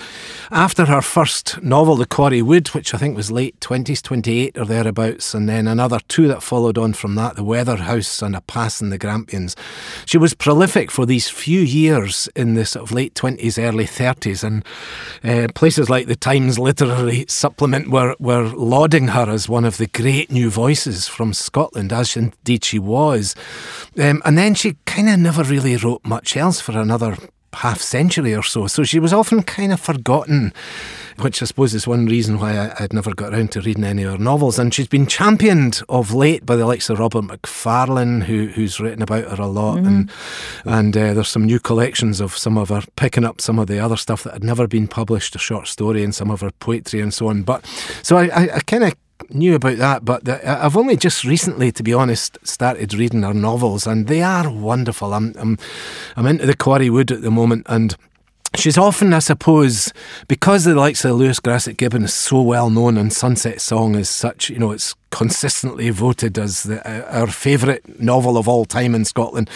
after 0.49 0.85
her 0.85 1.01
first 1.01 1.61
novel, 1.61 1.97
The 1.97 2.05
Quarry 2.05 2.41
Wood, 2.41 2.69
which 2.69 2.93
I 2.93 2.97
think 2.97 3.17
was 3.17 3.29
late 3.29 3.59
20s, 3.59 4.01
28 4.01 4.57
or 4.57 4.63
thereabouts, 4.63 5.33
and 5.33 5.49
then 5.49 5.67
another 5.67 5.99
two 6.07 6.29
that 6.29 6.41
followed 6.41 6.77
on 6.77 6.93
from 6.93 7.15
that, 7.15 7.35
The 7.35 7.43
Weather 7.43 7.75
House 7.75 8.21
and 8.21 8.33
A 8.33 8.39
Pass 8.39 8.79
in 8.81 8.91
the 8.91 8.97
Grampians, 8.97 9.57
she 10.05 10.17
was 10.17 10.33
prolific 10.33 10.89
for 10.89 11.05
these 11.05 11.29
few 11.29 11.59
years 11.59 12.29
in 12.33 12.53
the 12.53 12.65
sort 12.65 12.83
of 12.83 12.93
late 12.93 13.13
20s, 13.13 13.61
early 13.61 13.83
30s. 13.83 14.41
And 14.41 14.63
uh, 15.21 15.51
places 15.53 15.89
like 15.89 16.07
the 16.07 16.15
Times 16.15 16.57
Literary 16.57 17.25
Supplement 17.27 17.89
were, 17.89 18.15
were 18.19 18.47
lauding 18.47 19.09
her 19.09 19.29
as 19.29 19.49
one 19.49 19.65
of 19.65 19.75
the 19.75 19.87
great 19.87 20.31
new 20.31 20.49
voices 20.49 21.09
from 21.09 21.33
Scotland, 21.33 21.91
as 21.91 22.15
indeed 22.15 22.63
she 22.63 22.79
was. 22.79 23.35
Um, 23.99 24.21
and 24.23 24.37
then 24.37 24.55
she 24.55 24.77
kind 24.85 25.09
of 25.09 25.19
never 25.19 25.43
really 25.43 25.75
wrote 25.75 26.05
much 26.05 26.37
else 26.37 26.61
for 26.61 26.71
another 26.79 27.17
half 27.53 27.81
century 27.81 28.35
or 28.35 28.43
so. 28.43 28.67
So 28.67 28.83
she 28.83 28.99
was 28.99 29.13
often 29.13 29.43
kind 29.43 29.71
of 29.71 29.79
forgotten, 29.79 30.53
which 31.19 31.41
I 31.41 31.45
suppose 31.45 31.73
is 31.73 31.87
one 31.87 32.05
reason 32.05 32.39
why 32.39 32.57
I, 32.57 32.81
would 32.81 32.93
never 32.93 33.13
got 33.13 33.33
around 33.33 33.51
to 33.53 33.61
reading 33.61 33.83
any 33.83 34.03
of 34.03 34.11
her 34.13 34.17
novels. 34.17 34.59
And 34.59 34.73
she's 34.73 34.87
been 34.87 35.07
championed 35.07 35.81
of 35.89 36.13
late 36.13 36.45
by 36.45 36.55
the 36.55 36.65
likes 36.65 36.89
of 36.89 36.99
Robert 36.99 37.23
Macfarlane, 37.23 38.21
who, 38.21 38.47
who's 38.47 38.79
written 38.79 39.01
about 39.01 39.25
her 39.25 39.43
a 39.43 39.47
lot. 39.47 39.77
Mm-hmm. 39.77 39.87
And 39.87 40.11
and 40.65 40.97
uh, 40.97 41.13
there's 41.13 41.29
some 41.29 41.45
new 41.45 41.59
collections 41.59 42.19
of 42.19 42.37
some 42.37 42.57
of 42.57 42.69
her, 42.69 42.83
picking 42.95 43.25
up 43.25 43.41
some 43.41 43.59
of 43.59 43.67
the 43.67 43.79
other 43.79 43.97
stuff 43.97 44.23
that 44.23 44.33
had 44.33 44.43
never 44.43 44.67
been 44.67 44.87
published, 44.87 45.35
a 45.35 45.39
short 45.39 45.67
story 45.67 46.03
and 46.03 46.13
some 46.13 46.29
of 46.29 46.41
her 46.41 46.51
poetry 46.59 47.01
and 47.01 47.13
so 47.13 47.27
on. 47.27 47.43
But 47.43 47.65
so 48.03 48.17
I, 48.17 48.25
I, 48.25 48.55
I 48.55 48.59
kind 48.61 48.83
of 48.83 48.93
knew 49.29 49.55
about 49.55 49.77
that, 49.77 50.05
but 50.05 50.25
the, 50.25 50.63
I've 50.63 50.77
only 50.77 50.95
just 50.95 51.23
recently, 51.23 51.71
to 51.71 51.83
be 51.83 51.93
honest, 51.93 52.37
started 52.43 52.93
reading 52.93 53.23
her 53.23 53.33
novels, 53.33 53.87
and 53.87 54.07
they 54.07 54.21
are 54.21 54.49
wonderful. 54.49 55.13
I'm 55.13 55.33
I'm, 55.37 55.57
I'm 56.15 56.27
into 56.27 56.45
the 56.45 56.55
Quarry 56.55 56.89
Wood 56.89 57.11
at 57.11 57.21
the 57.21 57.31
moment, 57.31 57.65
and 57.69 57.95
she's 58.55 58.77
often, 58.77 59.13
I 59.13 59.19
suppose, 59.19 59.91
because 60.27 60.63
the 60.63 60.75
likes 60.75 61.05
of 61.05 61.15
Lewis 61.15 61.39
Grassic 61.39 61.77
Gibbon 61.77 62.03
is 62.03 62.13
so 62.13 62.41
well 62.41 62.69
known, 62.69 62.97
and 62.97 63.11
Sunset 63.11 63.61
Song 63.61 63.95
is 63.95 64.09
such, 64.09 64.49
you 64.49 64.59
know, 64.59 64.71
it's 64.71 64.95
consistently 65.09 65.89
voted 65.89 66.37
as 66.37 66.63
the, 66.63 66.85
uh, 66.87 67.19
our 67.19 67.27
favourite 67.27 67.99
novel 67.99 68.37
of 68.37 68.47
all 68.47 68.65
time 68.65 68.93
in 68.93 69.05
Scotland, 69.05 69.49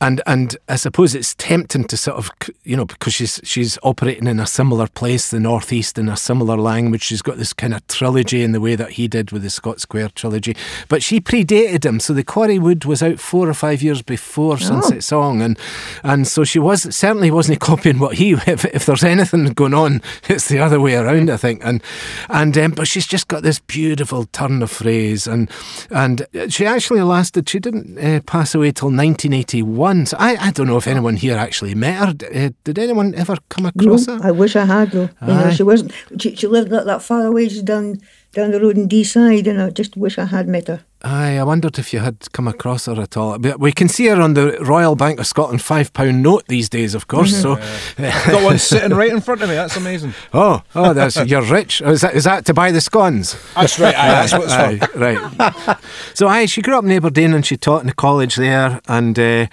and 0.00 0.20
and 0.26 0.56
I 0.68 0.76
suppose 0.76 1.14
it's 1.14 1.34
tempting 1.34 1.84
to 1.84 1.96
sort 1.96 2.18
of 2.18 2.30
you 2.64 2.76
know 2.76 2.84
because 2.84 3.14
she's 3.14 3.40
she's 3.42 3.78
operating 3.82 4.26
in 4.26 4.40
a 4.40 4.46
similar 4.46 4.86
place, 4.86 5.30
the 5.30 5.40
northeast, 5.40 5.98
in 5.98 6.08
a 6.08 6.16
similar 6.16 6.56
language. 6.56 7.02
She's 7.02 7.22
got 7.22 7.36
this 7.36 7.52
kind 7.52 7.74
of 7.74 7.86
trilogy 7.88 8.42
in 8.42 8.52
the 8.52 8.60
way 8.60 8.76
that 8.76 8.92
he 8.92 9.08
did 9.08 9.32
with 9.32 9.42
the 9.42 9.50
Scots 9.50 9.84
Quair 9.84 10.12
trilogy, 10.14 10.56
but 10.88 11.02
she 11.02 11.20
predated 11.20 11.84
him. 11.84 12.00
So 12.00 12.12
the 12.12 12.24
Quarry 12.24 12.58
Wood 12.58 12.84
was 12.84 13.02
out 13.02 13.18
four 13.18 13.48
or 13.48 13.54
five 13.54 13.82
years 13.82 14.02
before 14.02 14.58
Sunset 14.58 15.02
Song, 15.02 15.42
and 15.42 15.58
and 16.02 16.26
so 16.26 16.44
she 16.44 16.58
was 16.58 16.94
certainly 16.94 17.30
wasn't 17.30 17.60
copying 17.72 17.98
what 17.98 18.14
he. 18.14 18.32
If, 18.32 18.64
if 18.64 18.86
there's 18.86 19.04
anything 19.04 19.44
going 19.52 19.74
on, 19.74 20.02
it's 20.28 20.48
the 20.48 20.58
other 20.58 20.80
way 20.80 20.94
around, 20.94 21.30
I 21.30 21.36
think. 21.36 21.60
And 21.64 21.82
and 22.28 22.56
um, 22.56 22.70
but 22.72 22.88
she's 22.88 23.06
just 23.06 23.28
got 23.28 23.42
this 23.42 23.58
beautiful 23.58 24.24
turn 24.26 24.62
of 24.62 24.70
phrase 24.70 24.91
and 25.26 25.50
and 25.90 26.26
she 26.48 26.66
actually 26.66 27.02
lasted. 27.02 27.48
She 27.48 27.58
didn't 27.58 27.98
uh, 27.98 28.20
pass 28.26 28.54
away 28.54 28.72
till 28.72 28.88
1981. 28.88 30.06
So 30.06 30.16
I, 30.18 30.36
I 30.36 30.50
don't 30.50 30.66
know 30.66 30.76
if 30.76 30.86
anyone 30.86 31.16
here 31.16 31.36
actually 31.36 31.74
met 31.74 32.22
her. 32.22 32.28
Uh, 32.34 32.50
did 32.64 32.78
anyone 32.78 33.14
ever 33.14 33.36
come 33.48 33.66
across 33.66 34.06
no, 34.06 34.18
her? 34.18 34.28
I 34.28 34.30
wish 34.30 34.56
I 34.56 34.64
had 34.64 34.90
though. 34.92 35.10
You 35.22 35.28
know, 35.28 35.50
she 35.50 35.62
wasn't. 35.62 35.92
She, 36.18 36.34
she 36.36 36.46
lived 36.46 36.70
that, 36.70 36.86
that 36.86 37.02
far 37.02 37.26
away, 37.26 37.48
just 37.48 37.64
down 37.64 38.00
down 38.32 38.50
the 38.50 38.60
road 38.60 38.78
in 38.78 38.88
Deeside, 38.88 39.46
and 39.46 39.60
I 39.60 39.70
just 39.70 39.96
wish 39.96 40.18
I 40.18 40.24
had 40.24 40.48
met 40.48 40.68
her. 40.68 40.84
Aye, 41.04 41.38
I 41.38 41.42
wondered 41.42 41.78
if 41.78 41.92
you 41.92 41.98
had 41.98 42.30
come 42.32 42.46
across 42.46 42.86
her 42.86 43.00
at 43.00 43.16
all. 43.16 43.38
But 43.38 43.58
we 43.58 43.72
can 43.72 43.88
see 43.88 44.06
her 44.06 44.20
on 44.20 44.34
the 44.34 44.56
Royal 44.60 44.94
Bank 44.94 45.18
of 45.18 45.26
Scotland 45.26 45.60
five 45.60 45.92
pound 45.92 46.22
note 46.22 46.46
these 46.46 46.68
days, 46.68 46.94
of 46.94 47.08
course. 47.08 47.40
So, 47.40 47.56
Got 47.96 48.44
one 48.44 48.58
sitting 48.58 48.96
right 48.96 49.10
in 49.10 49.20
front 49.20 49.42
of 49.42 49.48
me. 49.48 49.56
That's 49.56 49.76
amazing. 49.76 50.14
oh, 50.32 50.62
oh, 50.74 50.92
that's 50.92 51.16
you're 51.26 51.42
rich. 51.42 51.82
Oh, 51.84 51.90
is 51.90 52.02
that 52.02 52.14
is 52.14 52.24
that 52.24 52.46
to 52.46 52.54
buy 52.54 52.70
the 52.70 52.80
scones? 52.80 53.36
That's 53.54 53.78
right. 53.80 53.94
Aye, 53.94 54.26
that's 54.26 54.32
what 54.32 54.42
it's 54.44 54.88
for. 54.88 54.98
Aye, 55.04 55.16
right. 55.16 55.78
so, 56.14 56.28
aye, 56.28 56.46
she 56.46 56.62
grew 56.62 56.78
up 56.78 56.84
in 56.84 56.92
Aberdeen 56.92 57.34
and 57.34 57.44
she 57.44 57.56
taught 57.56 57.80
in 57.80 57.88
the 57.88 57.94
college 57.94 58.36
there, 58.36 58.80
and 58.86 59.18
uh, 59.18 59.46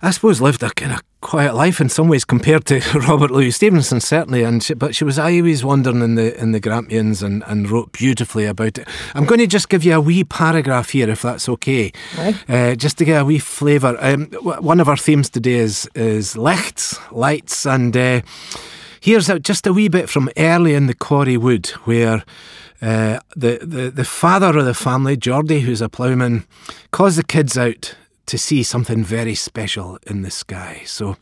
I 0.00 0.10
suppose 0.10 0.40
lived 0.40 0.62
a 0.62 0.70
kind 0.70 0.92
of 0.92 1.02
quiet 1.20 1.54
life 1.54 1.80
in 1.80 1.88
some 1.88 2.08
ways 2.08 2.24
compared 2.24 2.64
to 2.66 2.80
Robert 3.08 3.30
Louis 3.30 3.50
Stevenson, 3.50 4.00
certainly. 4.00 4.42
And 4.42 4.62
she, 4.62 4.74
but 4.74 4.94
she 4.94 5.04
was 5.04 5.18
always 5.18 5.64
wandering 5.64 6.02
in 6.02 6.14
the 6.14 6.38
in 6.40 6.52
the 6.52 6.60
Grampians 6.60 7.22
and, 7.22 7.42
and 7.46 7.70
wrote 7.70 7.92
beautifully 7.92 8.46
about 8.46 8.78
it. 8.78 8.88
I'm 9.14 9.24
going 9.24 9.40
to 9.40 9.46
just 9.46 9.68
give 9.68 9.84
you 9.84 9.94
a 9.94 10.00
wee 10.00 10.24
paragraph 10.24 10.90
here, 10.90 11.08
if 11.10 11.22
that's 11.22 11.48
okay, 11.48 11.92
uh, 12.48 12.74
just 12.74 12.98
to 12.98 13.04
get 13.04 13.22
a 13.22 13.24
wee 13.24 13.38
flavour. 13.38 13.96
Um, 14.00 14.26
w- 14.26 14.60
one 14.60 14.80
of 14.80 14.88
our 14.88 14.96
themes 14.96 15.30
today 15.30 15.56
is 15.56 15.88
is 15.94 16.36
lights, 16.36 16.98
lights, 17.12 17.66
and. 17.66 17.96
Uh, 17.96 18.20
Here's 19.02 19.30
a, 19.30 19.40
just 19.40 19.66
a 19.66 19.72
wee 19.72 19.88
bit 19.88 20.10
from 20.10 20.28
early 20.36 20.74
in 20.74 20.86
the 20.86 20.92
Quarry 20.92 21.38
Wood, 21.38 21.68
where 21.84 22.22
uh, 22.82 23.20
the, 23.34 23.58
the 23.62 23.90
the 23.90 24.04
father 24.04 24.58
of 24.58 24.66
the 24.66 24.74
family, 24.74 25.16
Geordie, 25.16 25.60
who's 25.60 25.80
a 25.80 25.88
ploughman, 25.88 26.44
calls 26.90 27.16
the 27.16 27.24
kids 27.24 27.56
out 27.56 27.94
to 28.26 28.38
see 28.38 28.62
something 28.62 29.04
very 29.04 29.34
special 29.34 29.98
in 30.06 30.22
the 30.22 30.30
sky. 30.30 30.82
So, 30.86 31.16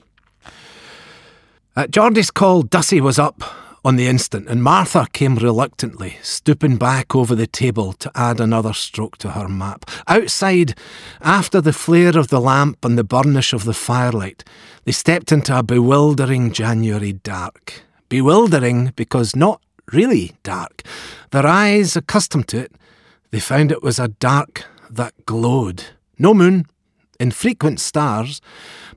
at 1.77 1.91
Geordie's 1.91 2.31
call, 2.31 2.63
Dussie 2.63 3.01
was 3.01 3.19
up 3.19 3.43
on 3.85 3.97
the 3.97 4.07
instant, 4.07 4.49
and 4.49 4.63
Martha 4.63 5.07
came 5.13 5.37
reluctantly, 5.37 6.19
stooping 6.23 6.77
back 6.77 7.15
over 7.15 7.35
the 7.35 7.47
table 7.47 7.93
to 7.95 8.11
add 8.15 8.41
another 8.41 8.73
stroke 8.73 9.17
to 9.19 9.31
her 9.31 9.49
map. 9.49 9.89
Outside, 10.07 10.77
after 11.21 11.61
the 11.61 11.73
flare 11.73 12.19
of 12.19 12.29
the 12.29 12.41
lamp 12.41 12.85
and 12.85 12.99
the 12.99 13.05
burnish 13.05 13.53
of 13.53 13.65
the 13.65 13.75
firelight, 13.75 14.45
they 14.85 14.93
stepped 14.93 15.33
into 15.33 15.57
a 15.57 15.63
bewildering 15.63 16.53
January 16.53 17.13
dark. 17.13 17.83
Bewildering 18.09 18.93
because 18.97 19.37
not 19.37 19.63
really 19.93 20.33
dark. 20.43 20.83
Their 21.31 21.47
eyes 21.47 21.97
accustomed 21.97 22.49
to 22.49 22.59
it, 22.59 22.73
they 23.31 23.41
found 23.41 23.71
it 23.71 23.83
was 23.83 23.99
a 23.99 24.09
dark 24.09 24.65
that 24.91 25.15
glowed. 25.27 25.85
No 26.19 26.35
moon, 26.35 26.67
infrequent 27.21 27.81
stars, 27.81 28.41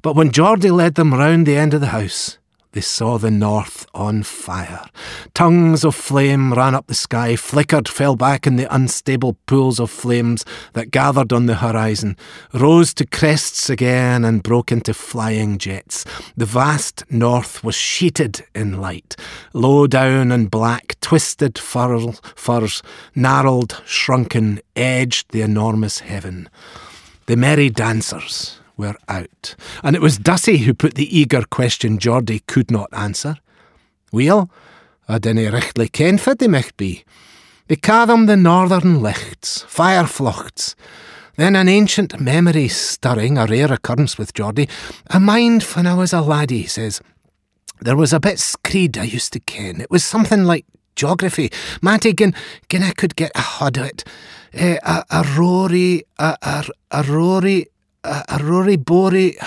but 0.01 0.15
when 0.15 0.31
Geordie 0.31 0.71
led 0.71 0.95
them 0.95 1.13
round 1.13 1.45
the 1.45 1.57
end 1.57 1.73
of 1.73 1.81
the 1.81 1.87
house, 1.87 2.37
they 2.73 2.81
saw 2.81 3.17
the 3.17 3.31
north 3.31 3.85
on 3.93 4.23
fire. 4.23 4.85
Tongues 5.33 5.83
of 5.83 5.93
flame 5.93 6.53
ran 6.53 6.73
up 6.73 6.87
the 6.87 6.93
sky, 6.93 7.35
flickered, 7.35 7.89
fell 7.89 8.15
back 8.15 8.47
in 8.47 8.55
the 8.55 8.73
unstable 8.73 9.35
pools 9.45 9.77
of 9.77 9.91
flames 9.91 10.45
that 10.71 10.89
gathered 10.89 11.33
on 11.33 11.47
the 11.47 11.55
horizon, 11.55 12.15
rose 12.53 12.93
to 12.93 13.05
crests 13.05 13.69
again, 13.69 14.23
and 14.23 14.41
broke 14.41 14.71
into 14.71 14.93
flying 14.93 15.57
jets. 15.57 16.05
The 16.37 16.45
vast 16.45 17.03
north 17.11 17.61
was 17.61 17.75
sheeted 17.75 18.45
in 18.55 18.79
light. 18.79 19.17
Low 19.53 19.85
down 19.85 20.31
and 20.31 20.49
black, 20.49 20.95
twisted 21.01 21.57
fur- 21.57 22.13
furs, 22.35 22.81
gnarled, 23.13 23.81
shrunken, 23.85 24.61
edged 24.77 25.31
the 25.31 25.41
enormous 25.41 25.99
heaven. 25.99 26.49
The 27.27 27.35
merry 27.35 27.69
dancers 27.69 28.59
were 28.77 28.95
out, 29.07 29.55
and 29.83 29.95
it 29.95 30.01
was 30.01 30.17
Dussie 30.17 30.59
who 30.59 30.73
put 30.73 30.95
the 30.95 31.17
eager 31.17 31.43
question 31.43 31.99
Geordie 31.99 32.41
could 32.47 32.71
not 32.71 32.89
answer. 32.91 33.35
Weel, 34.11 34.49
I 35.07 35.19
dinna 35.19 35.51
richtly 35.51 35.87
ken 35.87 36.17
fit 36.17 36.39
they 36.39 36.47
micht 36.47 36.77
be. 36.77 37.03
They 37.67 37.75
ca' 37.75 38.05
them 38.05 38.25
the 38.25 38.35
northern 38.35 39.01
lichts, 39.01 39.63
fireflochts. 39.63 40.75
Then 41.37 41.55
an 41.55 41.69
ancient 41.69 42.19
memory 42.19 42.67
stirring, 42.67 43.37
a 43.37 43.45
rare 43.45 43.71
occurrence 43.71 44.17
with 44.17 44.33
Geordie, 44.33 44.69
a 45.07 45.19
mind 45.19 45.63
when 45.63 45.87
I 45.87 45.93
was 45.93 46.11
a 46.11 46.21
laddie, 46.21 46.65
says, 46.65 47.01
there 47.79 47.95
was 47.95 48.13
a 48.13 48.19
bit 48.19 48.39
screed 48.39 48.97
I 48.97 49.03
used 49.03 49.33
to 49.33 49.39
ken. 49.39 49.81
It 49.81 49.89
was 49.89 50.03
something 50.03 50.43
like 50.43 50.65
geography. 50.95 51.51
Matty, 51.81 52.13
gin, 52.13 52.35
gin 52.69 52.83
I 52.83 52.91
could 52.91 53.15
get 53.15 53.31
a 53.33 53.41
hod 53.41 53.77
o 53.77 53.83
it. 53.83 54.03
Eh, 54.53 54.77
a, 54.83 55.03
a 55.09 55.23
rory, 55.37 56.03
a, 56.19 56.37
a, 56.41 56.65
a 56.91 57.03
rory, 57.03 57.67
a, 58.03 58.23
a 58.27 58.43
rory 58.43 58.75
bory. 58.75 59.37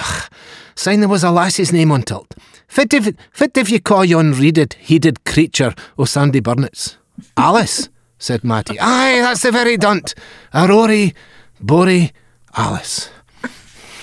Sign 0.74 1.00
there 1.00 1.08
was 1.08 1.22
a 1.24 1.30
lassie's 1.30 1.72
name 1.72 1.92
on 1.92 2.02
tilt. 2.02 2.34
Fit 2.66 2.94
if, 2.94 3.14
fit 3.32 3.56
if 3.56 3.70
you 3.70 3.80
call 3.80 4.04
yon 4.04 4.32
reeded, 4.32 4.74
heeded 4.80 5.24
creature 5.24 5.74
o 5.98 6.04
Sandy 6.04 6.40
Burnet's. 6.40 6.96
Alice, 7.36 7.88
said 8.18 8.42
Matty. 8.44 8.78
Aye, 8.80 9.20
that's 9.20 9.42
the 9.42 9.52
very 9.52 9.76
dunt. 9.76 10.14
A 10.52 10.66
rory, 10.66 11.14
bory, 11.60 12.12
Alice. 12.56 13.10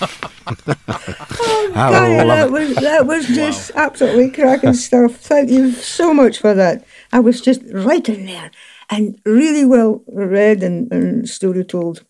I 0.00 1.90
Gary, 1.90 2.24
love 2.24 2.26
that 2.26 2.50
was 2.50 2.74
that 2.76 3.06
was 3.06 3.26
just 3.26 3.70
absolutely 3.74 4.30
cracking 4.30 4.74
stuff. 4.74 5.16
Thank 5.16 5.50
you 5.50 5.72
so 5.72 6.14
much 6.14 6.38
for 6.38 6.54
that. 6.54 6.84
I 7.12 7.20
was 7.20 7.40
just 7.40 7.60
right 7.72 8.08
in 8.08 8.26
there 8.26 8.50
and 8.90 9.18
really 9.24 9.64
well 9.64 10.02
read 10.08 10.62
and, 10.62 10.92
and 10.92 11.28
story 11.28 11.64
told. 11.64 12.04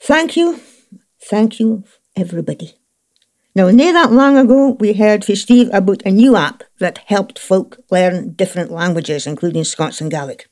Thank 0.00 0.36
you, 0.36 0.60
thank 1.20 1.58
you, 1.58 1.84
everybody. 2.14 2.74
Now, 3.54 3.70
near 3.70 3.92
that 3.94 4.12
long 4.12 4.36
ago, 4.36 4.76
we 4.78 4.92
heard 4.92 5.24
from 5.24 5.36
Steve 5.36 5.70
about 5.72 6.02
a 6.04 6.10
new 6.10 6.36
app 6.36 6.62
that 6.78 6.98
helped 7.06 7.38
folk 7.38 7.78
learn 7.90 8.34
different 8.34 8.70
languages, 8.70 9.26
including 9.26 9.64
Scots 9.64 10.00
and 10.00 10.10
Gaelic. 10.10 10.46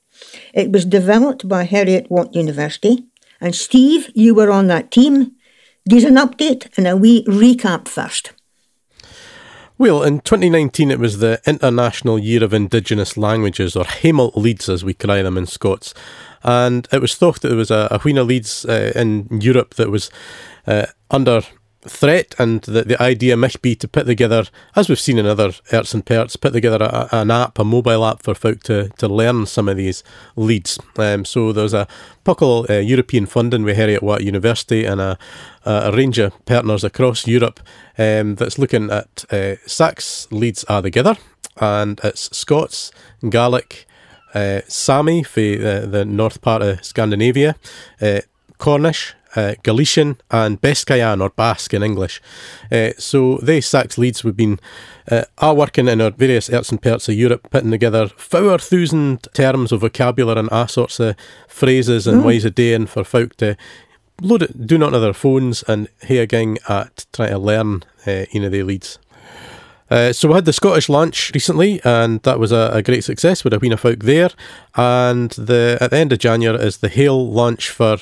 It 0.54 0.72
was 0.72 0.84
developed 0.84 1.46
by 1.46 1.66
Heriot 1.66 2.10
Watt 2.10 2.34
University, 2.34 3.04
and 3.40 3.54
Steve, 3.54 4.10
you 4.14 4.34
were 4.34 4.50
on 4.50 4.68
that 4.68 4.90
team. 4.90 5.32
Give 5.86 6.04
an 6.04 6.14
update 6.14 6.70
and 6.78 6.86
a 6.86 6.96
wee 6.96 7.24
recap 7.26 7.88
first. 7.88 8.32
Well, 9.76 10.04
in 10.04 10.20
2019, 10.20 10.92
it 10.92 11.00
was 11.00 11.18
the 11.18 11.40
International 11.46 12.16
Year 12.16 12.44
of 12.44 12.54
Indigenous 12.54 13.16
Languages, 13.16 13.74
or 13.74 13.84
Hemalt 13.84 14.36
Leeds 14.36 14.68
as 14.68 14.84
we 14.84 14.94
cry 14.94 15.20
them 15.20 15.36
in 15.36 15.46
Scots. 15.46 15.92
And 16.44 16.86
it 16.92 17.00
was 17.00 17.16
thought 17.16 17.40
that 17.40 17.48
there 17.48 17.56
was 17.56 17.72
a, 17.72 17.88
a 17.90 17.98
Wheena 17.98 18.24
Leeds 18.24 18.64
uh, 18.64 18.92
in 18.94 19.26
Europe 19.40 19.74
that 19.74 19.90
was 19.90 20.12
uh, 20.68 20.86
under 21.10 21.42
threat, 21.86 22.34
and 22.38 22.62
that 22.62 22.88
the 22.88 23.00
idea 23.02 23.36
might 23.36 23.60
be 23.62 23.74
to 23.76 23.88
put 23.88 24.06
together, 24.06 24.44
as 24.74 24.88
we've 24.88 25.00
seen 25.00 25.18
in 25.18 25.26
other 25.26 25.48
Erts 25.70 25.94
and 25.94 26.04
Perts, 26.04 26.36
put 26.36 26.52
together 26.52 26.82
a, 26.82 27.08
an 27.12 27.30
app, 27.30 27.58
a 27.58 27.64
mobile 27.64 28.04
app 28.04 28.22
for 28.22 28.34
folk 28.34 28.62
to, 28.64 28.88
to 28.98 29.08
learn 29.08 29.46
some 29.46 29.68
of 29.68 29.76
these 29.76 30.02
leads. 30.36 30.78
Um, 30.96 31.24
so 31.24 31.52
there's 31.52 31.74
a 31.74 31.86
puckle 32.24 32.68
uh, 32.68 32.74
European 32.74 33.26
funding 33.26 33.64
with 33.64 33.76
Heriot 33.76 34.02
Watt 34.02 34.22
University 34.22 34.84
and 34.84 35.00
a, 35.00 35.18
a 35.64 35.92
range 35.92 36.18
of 36.18 36.32
partners 36.46 36.84
across 36.84 37.26
Europe 37.26 37.60
um, 37.98 38.36
that's 38.36 38.58
looking 38.58 38.90
at 38.90 39.24
uh, 39.30 39.56
Sax 39.66 40.26
leads 40.30 40.64
are 40.64 40.82
together, 40.82 41.16
and 41.58 42.00
it's 42.02 42.34
Scots, 42.36 42.90
Gaelic, 43.28 43.86
uh, 44.34 44.62
Sami 44.66 45.22
for 45.22 45.40
the, 45.40 45.86
the 45.88 46.04
north 46.04 46.40
part 46.40 46.62
of 46.62 46.84
Scandinavia, 46.84 47.56
uh, 48.00 48.20
Cornish, 48.58 49.14
uh, 49.36 49.54
Galician, 49.62 50.16
and 50.30 50.60
Biscayan 50.60 51.20
or 51.20 51.30
Basque 51.30 51.74
in 51.74 51.82
English. 51.82 52.20
Uh, 52.70 52.90
so 52.98 53.38
they 53.38 53.60
Sax 53.60 53.98
leads 53.98 54.24
we've 54.24 54.36
been 54.36 54.60
uh, 55.10 55.24
are 55.38 55.54
working 55.54 55.88
in 55.88 56.00
our 56.00 56.10
various 56.10 56.48
arts 56.50 56.70
and 56.70 56.80
parts 56.80 57.08
of 57.08 57.14
Europe, 57.14 57.48
putting 57.50 57.70
together 57.70 58.08
four 58.08 58.58
thousand 58.58 59.28
terms 59.34 59.72
of 59.72 59.80
vocabulary 59.80 60.38
and 60.38 60.50
all 60.50 60.68
sorts 60.68 61.00
of 61.00 61.16
phrases 61.48 62.06
and 62.06 62.24
ways 62.24 62.44
of 62.44 62.54
doing 62.54 62.86
for 62.86 63.04
folk 63.04 63.36
to 63.36 63.56
load 64.20 64.42
it, 64.42 64.66
do 64.66 64.78
not 64.78 64.94
on 64.94 65.00
their 65.02 65.12
phones 65.12 65.62
and 65.64 65.88
here 66.06 66.22
again 66.22 66.56
at 66.68 67.06
trying 67.12 67.30
to 67.30 67.38
learn 67.38 67.82
uh, 68.06 68.24
you 68.30 68.40
know 68.40 68.48
the 68.48 68.62
leads. 68.62 68.98
Uh, 69.90 70.12
so 70.12 70.28
we 70.28 70.34
had 70.34 70.46
the 70.46 70.52
Scottish 70.52 70.88
launch 70.88 71.30
recently, 71.34 71.80
and 71.84 72.22
that 72.22 72.38
was 72.38 72.50
a, 72.52 72.70
a 72.72 72.82
great 72.82 73.04
success 73.04 73.44
with 73.44 73.52
a 73.52 73.58
Weena 73.58 73.76
folk 73.76 74.00
there. 74.00 74.30
And 74.74 75.30
the 75.32 75.78
at 75.80 75.90
the 75.90 75.98
end 75.98 76.12
of 76.12 76.18
January 76.18 76.58
is 76.64 76.78
the 76.78 76.88
Hail 76.88 77.30
launch 77.30 77.68
for 77.68 77.98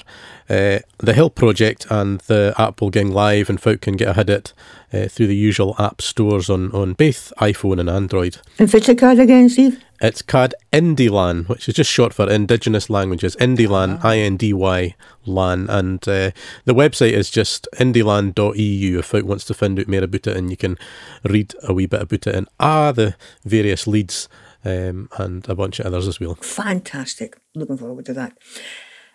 uh, 0.52 0.80
the 0.98 1.14
Hill 1.14 1.30
project, 1.30 1.86
and 1.90 2.20
the 2.20 2.54
app 2.58 2.80
will 2.80 2.90
gang 2.90 3.10
live, 3.10 3.48
and 3.48 3.60
folk 3.60 3.80
can 3.80 3.96
get 3.96 4.08
ahead 4.08 4.28
it 4.28 4.52
uh, 4.92 5.08
through 5.08 5.28
the 5.28 5.36
usual 5.36 5.74
app 5.78 6.02
stores 6.02 6.50
on 6.50 6.70
on 6.72 6.92
both 6.92 7.32
iPhone 7.38 7.80
and 7.80 7.88
Android. 7.88 8.36
And 8.58 8.70
what's 8.70 8.86
the 8.86 8.94
card 8.94 9.18
again, 9.18 9.48
Steve? 9.48 9.82
It's 10.02 10.20
called 10.20 10.54
IndyLan, 10.72 11.48
which 11.48 11.68
is 11.68 11.76
just 11.76 11.90
short 11.90 12.12
for 12.12 12.28
Indigenous 12.28 12.90
Languages. 12.90 13.36
IndyLan, 13.36 14.04
I 14.04 14.18
N 14.18 14.36
D 14.36 14.52
Y 14.52 14.94
LAN. 15.24 15.70
And 15.70 16.06
uh, 16.08 16.32
the 16.64 16.74
website 16.74 17.12
is 17.12 17.30
just 17.30 17.68
indylan.eu 17.76 18.98
if 18.98 19.04
folk 19.06 19.24
wants 19.24 19.44
to 19.44 19.54
find 19.54 19.78
out 19.78 19.88
more 19.88 20.02
about 20.02 20.26
it 20.26 20.36
and 20.36 20.50
you 20.50 20.56
can 20.56 20.76
read 21.24 21.54
a 21.62 21.72
wee 21.72 21.86
bit 21.86 22.02
about 22.02 22.26
it 22.26 22.34
and 22.34 22.48
ah, 22.58 22.90
the 22.90 23.14
various 23.44 23.86
leads 23.86 24.28
um, 24.64 25.08
and 25.18 25.48
a 25.48 25.54
bunch 25.54 25.78
of 25.78 25.86
others 25.86 26.08
as 26.08 26.18
well. 26.18 26.34
Fantastic. 26.34 27.38
Looking 27.54 27.78
forward 27.78 28.04
to 28.06 28.14
that. 28.14 28.36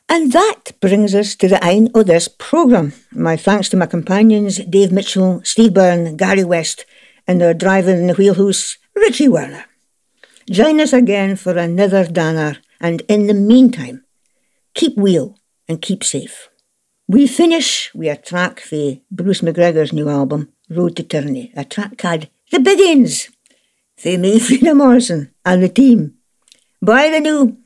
And 0.09 0.31
that 0.31 0.71
brings 0.79 1.13
us 1.13 1.35
to 1.35 1.47
the 1.47 1.63
end 1.63 1.91
of 1.93 2.07
this 2.07 2.27
programme. 2.27 2.93
My 3.11 3.35
thanks 3.35 3.69
to 3.69 3.77
my 3.77 3.85
companions, 3.85 4.57
Dave 4.57 4.91
Mitchell, 4.91 5.41
Steve 5.43 5.73
Byrne, 5.73 6.15
Gary 6.15 6.45
West, 6.45 6.85
and 7.27 7.41
their 7.41 7.53
driver 7.53 7.91
in 7.91 8.07
the 8.07 8.13
wheelhouse, 8.13 8.77
Richie 8.95 9.27
Werner. 9.27 9.65
Join 10.49 10.79
us 10.79 10.93
again 10.93 11.35
for 11.35 11.57
another 11.57 12.05
Danner, 12.05 12.57
and 12.79 13.01
in 13.09 13.27
the 13.27 13.33
meantime, 13.33 14.05
keep 14.73 14.95
wheel 14.97 15.37
and 15.67 15.81
keep 15.81 16.05
safe. 16.05 16.47
We 17.09 17.27
finish 17.27 17.91
with 17.93 18.17
a 18.17 18.21
track 18.21 18.61
for 18.61 18.97
Bruce 19.11 19.43
MacGregor's 19.43 19.91
new 19.91 20.07
album, 20.07 20.53
Road 20.69 20.95
to 20.95 21.03
Tyranny, 21.03 21.51
a 21.55 21.65
track 21.65 21.97
called 21.97 22.27
The 22.51 22.59
Biggins, 22.59 23.29
for 23.97 24.17
me, 24.17 24.39
Frieda 24.45 24.73
Morrison, 24.73 25.31
and 25.45 25.61
the 25.61 25.69
team. 25.69 26.13
Bye 26.81 27.09
the 27.09 27.19
new. 27.19 27.57